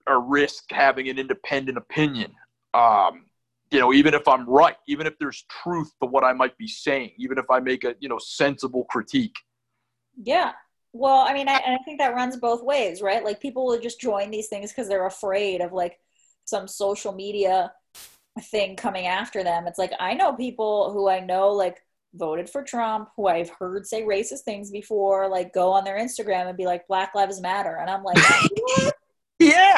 or 0.08 0.22
risk 0.22 0.72
having 0.72 1.10
an 1.10 1.20
independent 1.20 1.78
opinion. 1.78 2.34
Um, 2.74 3.26
you 3.72 3.80
know, 3.80 3.94
even 3.94 4.14
if 4.14 4.28
I'm 4.28 4.48
right, 4.48 4.76
even 4.88 5.08
if 5.08 5.18
there's 5.20 5.46
truth 5.50 5.92
to 6.02 6.08
what 6.08 6.24
I 6.24 6.34
might 6.34 6.58
be 6.58 6.68
saying, 6.68 7.12
even 7.18 7.38
if 7.38 7.50
I 7.50 7.60
make 7.60 7.84
a 7.84 7.96
you 8.00 8.10
know 8.10 8.20
sensible 8.20 8.86
critique. 8.86 9.36
yeah. 10.24 10.54
Well, 10.98 11.26
I 11.28 11.34
mean, 11.34 11.50
I, 11.50 11.56
I 11.56 11.78
think 11.84 12.00
that 12.00 12.16
runs 12.16 12.38
both 12.38 12.64
ways, 12.64 13.02
right? 13.02 13.22
Like 13.22 13.42
people 13.42 13.66
will 13.66 13.80
just 13.82 14.00
join 14.00 14.32
these 14.32 14.48
things 14.48 14.72
because 14.72 14.88
they're 14.88 15.06
afraid 15.06 15.60
of 15.60 15.74
like 15.74 16.00
some 16.46 16.70
social 16.70 17.12
media 17.12 17.74
thing 18.44 18.78
coming 18.78 19.06
after 19.06 19.44
them. 19.44 19.68
It's 19.68 19.78
like 19.78 19.92
I 20.00 20.14
know 20.14 20.34
people 20.34 20.94
who 20.94 21.10
I 21.10 21.20
know 21.20 21.50
like 21.50 21.82
voted 22.14 22.50
for 22.50 22.64
Trump, 22.64 23.10
who 23.18 23.28
I've 23.28 23.50
heard 23.50 23.86
say 23.86 24.04
racist 24.04 24.44
things 24.46 24.72
before, 24.72 25.28
like 25.28 25.54
go 25.54 25.74
on 25.74 25.84
their 25.84 26.00
Instagram 26.00 26.48
and 26.48 26.56
be 26.56 26.66
like 26.66 26.88
Black 26.88 27.14
Lives 27.14 27.42
Matter, 27.42 27.76
and 27.76 27.90
I'm 27.90 28.04
like? 28.04 28.18
Yeah. 29.38 29.75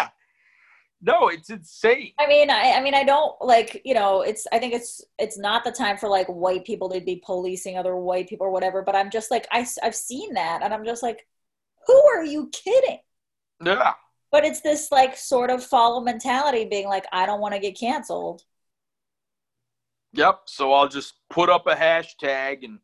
No, 1.00 1.28
it's 1.28 1.50
insane. 1.50 2.14
I 2.20 2.26
mean, 2.28 2.50
I, 2.50 2.72
I 2.72 2.82
mean, 2.82 2.96
I 2.96 3.04
don't 3.04 3.40
like, 3.40 3.82
you 3.86 3.94
know, 3.94 4.22
it's, 4.22 4.48
I 4.52 4.58
think 4.58 4.74
it's, 4.74 5.04
it's 5.20 5.38
not 5.38 5.64
the 5.64 5.72
time 5.72 5.96
for 5.98 6.10
like 6.10 6.28
white 6.28 6.66
people 6.66 6.90
to 6.90 7.00
be 7.00 7.22
policing 7.24 7.78
other 7.78 7.96
white 7.96 8.28
people 8.28 8.48
or 8.48 8.52
whatever, 8.52 8.82
but 8.82 8.96
I'm 8.96 9.12
just 9.12 9.30
like, 9.30 9.48
I, 9.52 9.66
I've 9.84 9.96
seen 9.96 10.34
that 10.34 10.62
and 10.64 10.74
I'm 10.74 10.86
just 10.86 11.04
like, 11.04 11.28
who 11.86 12.04
are 12.08 12.24
you 12.24 12.50
kidding? 12.52 13.00
Yeah. 13.64 13.94
But 14.32 14.44
it's 14.44 14.62
this 14.62 14.92
like 14.92 15.16
sort 15.16 15.52
of 15.52 15.64
follow 15.64 16.02
mentality 16.02 16.66
being 16.66 16.88
like, 16.88 17.06
I 17.12 17.28
don't 17.28 17.42
want 17.42 17.54
to 17.54 17.60
get 17.60 17.80
canceled. 17.80 18.42
Yep. 20.14 20.42
So 20.46 20.74
I'll 20.74 20.88
just 20.88 21.14
put 21.30 21.50
up 21.50 21.68
a 21.68 21.76
hashtag 21.76 22.66
and 22.66 22.80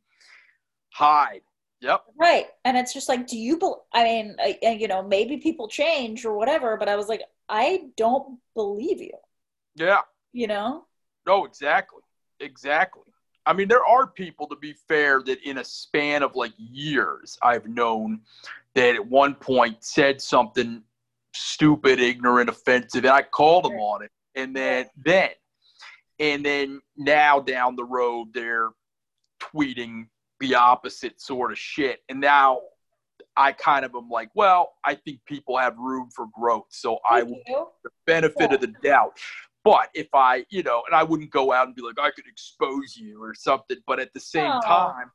hide. 0.91 1.41
Yep. 1.81 2.03
Right. 2.17 2.45
And 2.63 2.77
it's 2.77 2.93
just 2.93 3.09
like, 3.09 3.27
do 3.27 3.37
you, 3.37 3.57
bel 3.57 3.87
I 3.91 4.03
mean, 4.03 4.35
I, 4.39 4.77
you 4.79 4.87
know, 4.87 5.01
maybe 5.01 5.37
people 5.37 5.67
change 5.67 6.25
or 6.25 6.37
whatever, 6.37 6.77
but 6.77 6.87
I 6.87 6.95
was 6.95 7.09
like, 7.09 7.23
I 7.49 7.89
don't 7.97 8.39
believe 8.53 9.01
you, 9.01 9.17
Yeah. 9.75 10.01
you 10.31 10.47
know? 10.47 10.85
No, 11.25 11.45
exactly. 11.45 12.01
Exactly. 12.39 13.03
I 13.45 13.53
mean, 13.53 13.67
there 13.67 13.85
are 13.85 14.07
people, 14.07 14.47
to 14.47 14.55
be 14.55 14.73
fair, 14.87 15.21
that 15.23 15.41
in 15.43 15.57
a 15.57 15.63
span 15.63 16.23
of 16.23 16.35
like 16.35 16.53
years, 16.57 17.37
I've 17.41 17.67
known 17.67 18.21
that 18.75 18.95
at 18.95 19.05
one 19.05 19.35
point 19.35 19.83
said 19.83 20.21
something 20.21 20.83
stupid, 21.33 21.99
ignorant, 21.99 22.49
offensive, 22.49 23.03
and 23.03 23.13
I 23.13 23.21
called 23.21 23.65
them 23.65 23.73
on 23.79 24.03
it. 24.03 24.11
And 24.35 24.55
then, 24.55 24.89
then, 24.97 25.29
and 26.19 26.45
then 26.45 26.81
now 26.95 27.39
down 27.39 27.75
the 27.75 27.83
road, 27.83 28.29
they're 28.33 28.69
tweeting 29.39 30.07
the 30.39 30.55
opposite 30.55 31.19
sort 31.19 31.51
of 31.51 31.57
shit. 31.57 32.01
And 32.09 32.19
now 32.19 32.61
I 33.35 33.51
kind 33.51 33.83
of 33.85 33.95
am 33.95 34.09
like, 34.09 34.29
well, 34.35 34.73
I 34.83 34.95
think 34.95 35.19
people 35.25 35.57
have 35.57 35.77
room 35.77 36.09
for 36.15 36.27
growth. 36.37 36.67
So 36.69 36.99
I 37.09 37.19
Thank 37.19 37.29
will 37.29 37.41
you. 37.47 37.67
the 37.83 37.89
benefit 38.05 38.49
Yeah. 38.49 38.55
of 38.55 38.61
the 38.61 38.73
doubt. 38.83 39.17
But 39.63 39.89
if 39.93 40.07
I, 40.13 40.45
you 40.49 40.61
know, 40.61 40.83
and 40.87 40.95
I 40.95 41.03
wouldn't 41.03 41.31
go 41.31 41.51
out 41.53 41.67
and 41.67 41.75
be 41.75 41.81
like, 41.81 41.99
I 41.99 42.11
could 42.11 42.27
expose 42.27 42.95
you 42.97 43.23
or 43.23 43.33
something. 43.33 43.77
But 43.87 43.99
at 43.99 44.13
the 44.13 44.19
same 44.19 44.51
No. 44.51 44.59
time, 44.59 45.11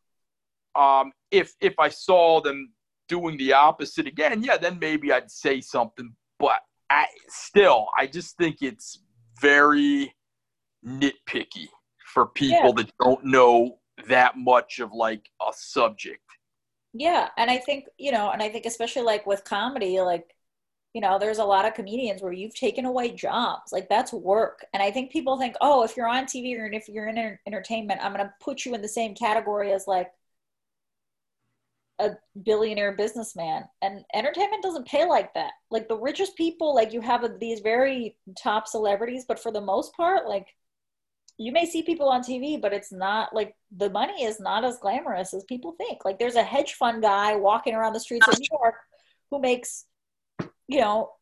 um, 0.74 1.12
if 1.30 1.54
if 1.60 1.78
I 1.78 1.88
saw 1.88 2.40
them 2.40 2.72
doing 3.08 3.36
the 3.36 3.52
opposite 3.52 4.06
again, 4.06 4.42
yeah, 4.42 4.56
then 4.56 4.78
maybe 4.78 5.12
I'd 5.12 5.30
say 5.30 5.60
something. 5.60 6.14
But 6.38 6.60
I 6.90 7.06
still, 7.28 7.88
I 7.96 8.06
just 8.06 8.36
think 8.36 8.62
it's 8.62 9.02
very 9.40 10.14
nitpicky 10.86 11.68
for 12.14 12.26
people 12.26 12.72
that 12.74 12.90
don't 13.02 13.24
know 13.24 13.78
that 14.06 14.38
much 14.38 14.78
of 14.78 14.92
like 14.92 15.28
a 15.46 15.52
subject. 15.54 16.22
Yeah, 16.94 17.28
and 17.36 17.50
I 17.50 17.58
think, 17.58 17.86
you 17.98 18.12
know, 18.12 18.30
and 18.30 18.42
I 18.42 18.48
think 18.48 18.66
especially 18.66 19.02
like 19.02 19.26
with 19.26 19.44
comedy, 19.44 20.00
like, 20.00 20.34
you 20.94 21.00
know, 21.02 21.18
there's 21.18 21.38
a 21.38 21.44
lot 21.44 21.66
of 21.66 21.74
comedians 21.74 22.22
where 22.22 22.32
you've 22.32 22.54
taken 22.54 22.84
away 22.86 23.12
jobs. 23.12 23.72
Like 23.72 23.88
that's 23.88 24.12
work. 24.12 24.64
And 24.72 24.82
I 24.82 24.90
think 24.90 25.12
people 25.12 25.38
think, 25.38 25.54
oh, 25.60 25.84
if 25.84 25.96
you're 25.96 26.08
on 26.08 26.26
TV 26.26 26.56
or 26.58 26.66
if 26.66 26.88
you're 26.88 27.08
in 27.08 27.38
entertainment, 27.46 28.00
I'm 28.02 28.12
going 28.14 28.24
to 28.24 28.32
put 28.40 28.64
you 28.64 28.74
in 28.74 28.82
the 28.82 28.88
same 28.88 29.14
category 29.14 29.72
as 29.72 29.86
like 29.86 30.10
a 31.98 32.10
billionaire 32.44 32.92
businessman. 32.92 33.64
And 33.82 34.04
entertainment 34.14 34.62
doesn't 34.62 34.86
pay 34.86 35.04
like 35.04 35.34
that. 35.34 35.52
Like 35.70 35.88
the 35.88 35.98
richest 35.98 36.36
people, 36.36 36.74
like 36.74 36.92
you 36.92 37.00
have 37.00 37.24
these 37.40 37.60
very 37.60 38.16
top 38.40 38.68
celebrities, 38.68 39.24
but 39.26 39.40
for 39.40 39.50
the 39.50 39.60
most 39.60 39.92
part, 39.94 40.28
like 40.28 40.46
you 41.38 41.52
may 41.52 41.64
see 41.66 41.82
people 41.82 42.08
on 42.08 42.22
TV, 42.22 42.60
but 42.60 42.72
it's 42.72 42.92
not 42.92 43.32
like 43.32 43.54
the 43.74 43.88
money 43.88 44.24
is 44.24 44.40
not 44.40 44.64
as 44.64 44.78
glamorous 44.78 45.32
as 45.32 45.44
people 45.44 45.72
think. 45.72 46.04
Like 46.04 46.18
there's 46.18 46.34
a 46.34 46.42
hedge 46.42 46.74
fund 46.74 47.00
guy 47.00 47.36
walking 47.36 47.74
around 47.74 47.92
the 47.92 48.00
streets 48.00 48.26
of 48.26 48.38
New 48.38 48.48
York 48.50 48.74
who 49.30 49.40
makes, 49.40 49.84
you 50.66 50.80
know, 50.80 51.12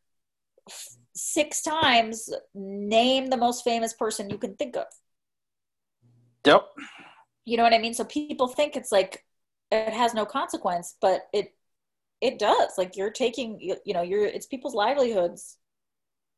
six 1.15 1.63
times 1.63 2.31
name 2.55 3.27
the 3.27 3.37
most 3.37 3.63
famous 3.63 3.93
person 3.93 4.31
you 4.31 4.39
can 4.39 4.57
think 4.57 4.77
of. 4.77 4.87
Yep. 6.47 6.67
You 7.45 7.59
know 7.59 7.63
what 7.63 7.75
I 7.75 7.79
mean? 7.79 7.95
So 7.95 8.05
people 8.05 8.49
think 8.49 8.75
it's 8.75 8.91
like 8.91 9.23
it 9.71 9.93
has 9.93 10.15
no 10.15 10.25
consequence, 10.25 10.97
but 11.01 11.27
it 11.35 11.55
it 12.23 12.39
does. 12.39 12.73
Like 12.79 12.97
you're 12.97 13.11
taking, 13.11 13.61
you, 13.61 13.77
you 13.85 13.93
know, 13.93 14.03
you're 14.03 14.25
it's 14.25 14.47
people's 14.47 14.75
livelihoods 14.75 15.59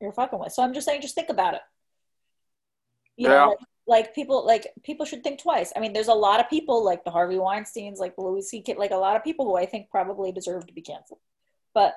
you're 0.01 0.12
fucking 0.12 0.39
with. 0.39 0.53
So 0.53 0.62
I'm 0.62 0.74
just 0.74 0.87
saying, 0.87 1.01
just 1.01 1.14
think 1.14 1.29
about 1.29 1.55
it. 1.55 1.61
You 3.19 3.29
Yeah. 3.29 3.31
know, 3.31 3.49
like, 3.51 3.59
like 3.87 4.14
people 4.14 4.47
like 4.47 4.66
people 4.85 5.07
should 5.07 5.25
think 5.25 5.41
twice. 5.43 5.73
I 5.77 5.81
mean, 5.81 5.93
there's 5.95 6.09
a 6.09 6.14
lot 6.14 6.41
of 6.41 6.51
people 6.51 6.85
like 6.85 7.05
the 7.05 7.11
Harvey 7.11 7.37
Weinstein's, 7.39 8.01
like 8.01 8.16
the 8.16 8.23
Louis 8.23 8.43
C.K., 8.49 8.77
like 8.79 8.93
a 8.93 8.97
lot 8.97 9.16
of 9.16 9.25
people 9.25 9.47
who 9.47 9.57
I 9.57 9.66
think 9.66 9.91
probably 9.91 10.33
deserve 10.33 10.66
to 10.69 10.75
be 10.75 10.83
canceled. 10.83 11.21
But 11.75 11.95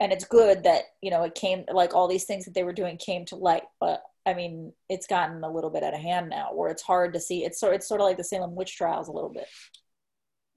and 0.00 0.12
it's 0.12 0.24
good 0.24 0.64
that 0.64 0.84
you 1.02 1.10
know 1.10 1.22
it 1.24 1.34
came 1.34 1.64
like 1.72 1.94
all 1.94 2.08
these 2.08 2.24
things 2.24 2.44
that 2.46 2.54
they 2.54 2.64
were 2.64 2.72
doing 2.72 2.96
came 2.96 3.24
to 3.26 3.36
light. 3.36 3.64
But 3.80 4.02
I 4.26 4.34
mean, 4.34 4.72
it's 4.88 5.06
gotten 5.06 5.44
a 5.44 5.50
little 5.52 5.70
bit 5.70 5.82
out 5.84 5.94
of 5.94 6.00
hand 6.00 6.30
now, 6.30 6.50
where 6.54 6.70
it's 6.70 6.82
hard 6.82 7.12
to 7.14 7.20
see. 7.20 7.44
It's 7.44 7.60
sort 7.60 7.74
it's 7.74 7.88
sort 7.88 8.00
of 8.00 8.06
like 8.06 8.16
the 8.16 8.24
Salem 8.24 8.54
witch 8.56 8.76
trials 8.76 9.08
a 9.08 9.12
little 9.12 9.30
bit. 9.32 9.48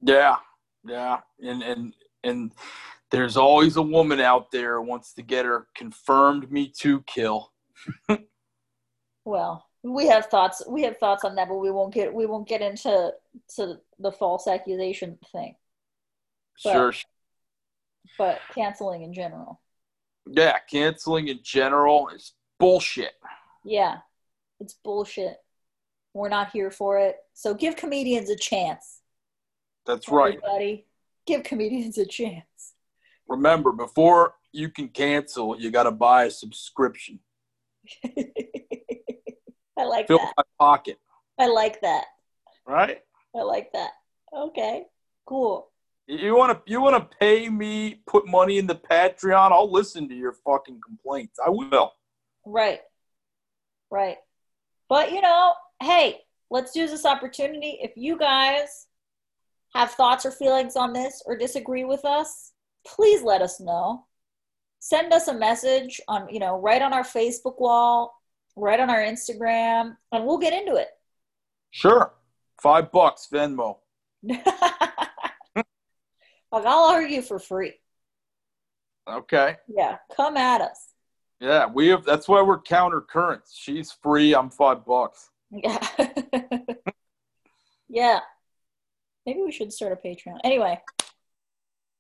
Yeah, 0.01 0.37
yeah, 0.85 1.21
and 1.41 1.63
and 1.63 1.93
and 2.23 2.51
there's 3.11 3.37
always 3.37 3.77
a 3.77 3.81
woman 3.81 4.19
out 4.19 4.51
there 4.51 4.75
who 4.75 4.87
wants 4.87 5.13
to 5.13 5.21
get 5.23 5.45
her 5.45 5.67
confirmed 5.75 6.51
Me 6.51 6.71
Too 6.75 7.01
kill. 7.07 7.51
Well, 9.27 9.67
we 9.83 10.07
have 10.07 10.27
thoughts. 10.27 10.63
We 10.69 10.83
have 10.83 10.99
thoughts 10.99 11.25
on 11.25 11.35
that, 11.35 11.49
but 11.49 11.57
we 11.57 11.69
won't 11.69 11.93
get 11.93 12.13
we 12.13 12.25
won't 12.25 12.47
get 12.47 12.61
into 12.61 13.11
to 13.55 13.77
the 13.99 14.11
false 14.11 14.47
accusation 14.47 15.17
thing. 15.33 15.55
But- 16.63 16.71
Sure, 16.71 16.93
But 18.17 18.39
canceling 18.55 19.03
in 19.03 19.13
general, 19.13 19.59
yeah, 20.25 20.57
canceling 20.71 21.27
in 21.27 21.39
general 21.43 22.07
is 22.07 22.31
bullshit. 22.57 23.11
yeah, 23.65 23.97
it's 24.61 24.73
bullshit. 24.73 25.37
We're 26.13 26.29
not 26.29 26.51
here 26.51 26.71
for 26.71 26.97
it. 26.97 27.17
So 27.33 27.53
give 27.53 27.75
comedians 27.75 28.29
a 28.29 28.35
chance. 28.37 29.01
That's 29.85 30.07
right. 30.07 30.41
buddy 30.41 30.85
give 31.25 31.43
comedians 31.43 31.97
a 31.97 32.05
chance. 32.05 32.73
Remember, 33.27 33.73
before 33.73 34.35
you 34.53 34.69
can 34.69 34.87
cancel, 34.87 35.59
you 35.59 35.69
got 35.69 35.83
to 35.83 35.91
buy 35.91 36.23
a 36.23 36.31
subscription. 36.31 37.19
I 39.77 39.83
like 39.83 40.07
Fill 40.07 40.17
that. 40.19 40.33
my 40.37 40.43
pocket, 40.59 40.97
I 41.39 41.47
like 41.47 41.81
that. 41.81 42.05
right? 42.65 43.01
I 43.35 43.41
like 43.41 43.71
that. 43.73 43.91
Okay, 44.35 44.83
cool. 45.25 45.69
You 46.07 46.35
want 46.37 46.53
to 46.65 46.71
you 46.71 46.81
want 46.81 46.95
to 47.11 47.17
pay 47.17 47.49
me, 47.49 48.01
put 48.07 48.25
money 48.27 48.57
in 48.57 48.65
the 48.67 48.75
Patreon? 48.75 49.51
I'll 49.51 49.71
listen 49.71 50.07
to 50.09 50.15
your 50.15 50.31
fucking 50.33 50.79
complaints. 50.85 51.37
I 51.45 51.49
will. 51.49 51.91
Right. 52.45 52.79
Right. 53.91 54.17
But 54.89 55.11
you 55.11 55.21
know, 55.21 55.53
hey, 55.81 56.21
let's 56.49 56.75
use 56.75 56.91
this 56.91 57.05
opportunity. 57.05 57.77
If 57.81 57.91
you 57.97 58.17
guys 58.17 58.87
have 59.75 59.91
thoughts 59.91 60.25
or 60.25 60.31
feelings 60.31 60.75
on 60.77 60.93
this 60.93 61.21
or 61.25 61.37
disagree 61.37 61.83
with 61.83 62.05
us, 62.05 62.53
please 62.85 63.21
let 63.21 63.41
us 63.41 63.59
know. 63.59 64.05
Send 64.79 65.11
us 65.11 65.27
a 65.27 65.33
message 65.33 65.99
on, 66.07 66.29
you 66.29 66.39
know, 66.39 66.57
right 66.57 66.81
on 66.81 66.93
our 66.93 67.03
Facebook 67.03 67.59
wall, 67.59 68.16
right 68.57 68.79
on 68.79 68.89
our 68.89 68.99
Instagram, 68.99 69.95
and 70.11 70.25
we'll 70.25 70.37
get 70.39 70.53
into 70.53 70.75
it. 70.75 70.89
Sure, 71.71 72.13
five 72.61 72.91
bucks 72.91 73.27
Venmo. 73.31 73.77
like 74.23 75.65
I'll 76.51 76.89
argue 76.89 77.21
for 77.21 77.39
free. 77.39 77.73
Okay. 79.09 79.55
Yeah, 79.67 79.97
come 80.15 80.35
at 80.37 80.61
us. 80.61 80.89
Yeah, 81.39 81.67
we 81.67 81.87
have. 81.87 82.03
That's 82.03 82.27
why 82.27 82.41
we're 82.41 82.59
counter 82.61 82.99
currents. 83.01 83.55
She's 83.55 83.91
free. 83.91 84.33
I'm 84.33 84.49
five 84.49 84.85
bucks. 84.85 85.29
Yeah. 85.51 85.87
yeah. 87.89 88.19
Maybe 89.25 89.41
we 89.43 89.51
should 89.51 89.71
start 89.71 89.91
a 89.93 89.95
Patreon. 90.07 90.39
Anyway, 90.43 90.81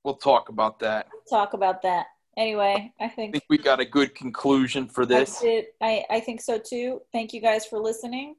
We'll 0.03 0.15
talk 0.15 0.49
about 0.49 0.79
that. 0.79 1.07
talk 1.29 1.53
about 1.53 1.81
that. 1.83 2.07
Anyway, 2.37 2.93
I 2.99 3.05
I 3.05 3.09
think 3.09 3.33
think 3.33 3.45
we 3.49 3.57
got 3.57 3.79
a 3.79 3.85
good 3.85 4.13
conclusion 4.13 4.87
for 4.87 5.05
this, 5.07 5.31
that's 5.31 5.43
it. 5.43 5.75
I, 5.81 6.05
I 6.09 6.19
think 6.19 6.39
so 6.41 6.59
too. 6.59 7.01
Thank 7.11 7.33
you 7.33 7.41
guys 7.41 7.65
for 7.65 7.79
listening. 7.79 8.35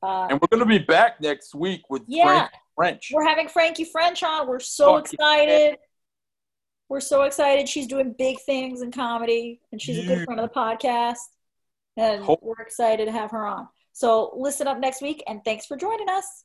Uh, 0.00 0.28
and 0.30 0.40
we're 0.40 0.46
gonna 0.56 0.64
be 0.64 0.78
back 0.78 1.20
next 1.20 1.54
week 1.56 1.82
with 1.90 2.02
Yeah. 2.06 2.24
Frank 2.24 2.50
French. 2.76 3.10
we're 3.12 3.26
having 3.26 3.48
Frankie 3.48 3.84
French 3.84 4.22
on. 4.22 4.46
We're 4.46 4.60
so 4.60 4.94
Fuck 4.96 5.12
excited. 5.12 5.76
We're 6.88 7.00
so 7.00 7.22
excited. 7.22 7.68
She's 7.68 7.88
doing 7.88 8.14
big 8.16 8.38
things 8.46 8.80
in 8.80 8.92
comedy, 8.92 9.60
and 9.72 9.82
she's 9.82 9.98
a 9.98 10.06
good 10.06 10.24
friend 10.24 10.38
of 10.40 10.48
the 10.48 10.54
podcast. 10.54 11.18
And 11.96 12.22
Hope- 12.22 12.42
we're 12.42 12.62
excited 12.62 13.06
to 13.06 13.12
have 13.12 13.32
her 13.32 13.44
on. 13.44 13.66
So 13.92 14.32
listen 14.36 14.68
up 14.68 14.78
next 14.78 15.02
week, 15.02 15.22
and 15.26 15.44
thanks 15.44 15.66
for 15.66 15.76
joining 15.76 16.08
us. 16.08 16.44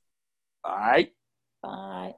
All 0.64 0.76
right. 0.76 1.14
Bye. 1.62 2.16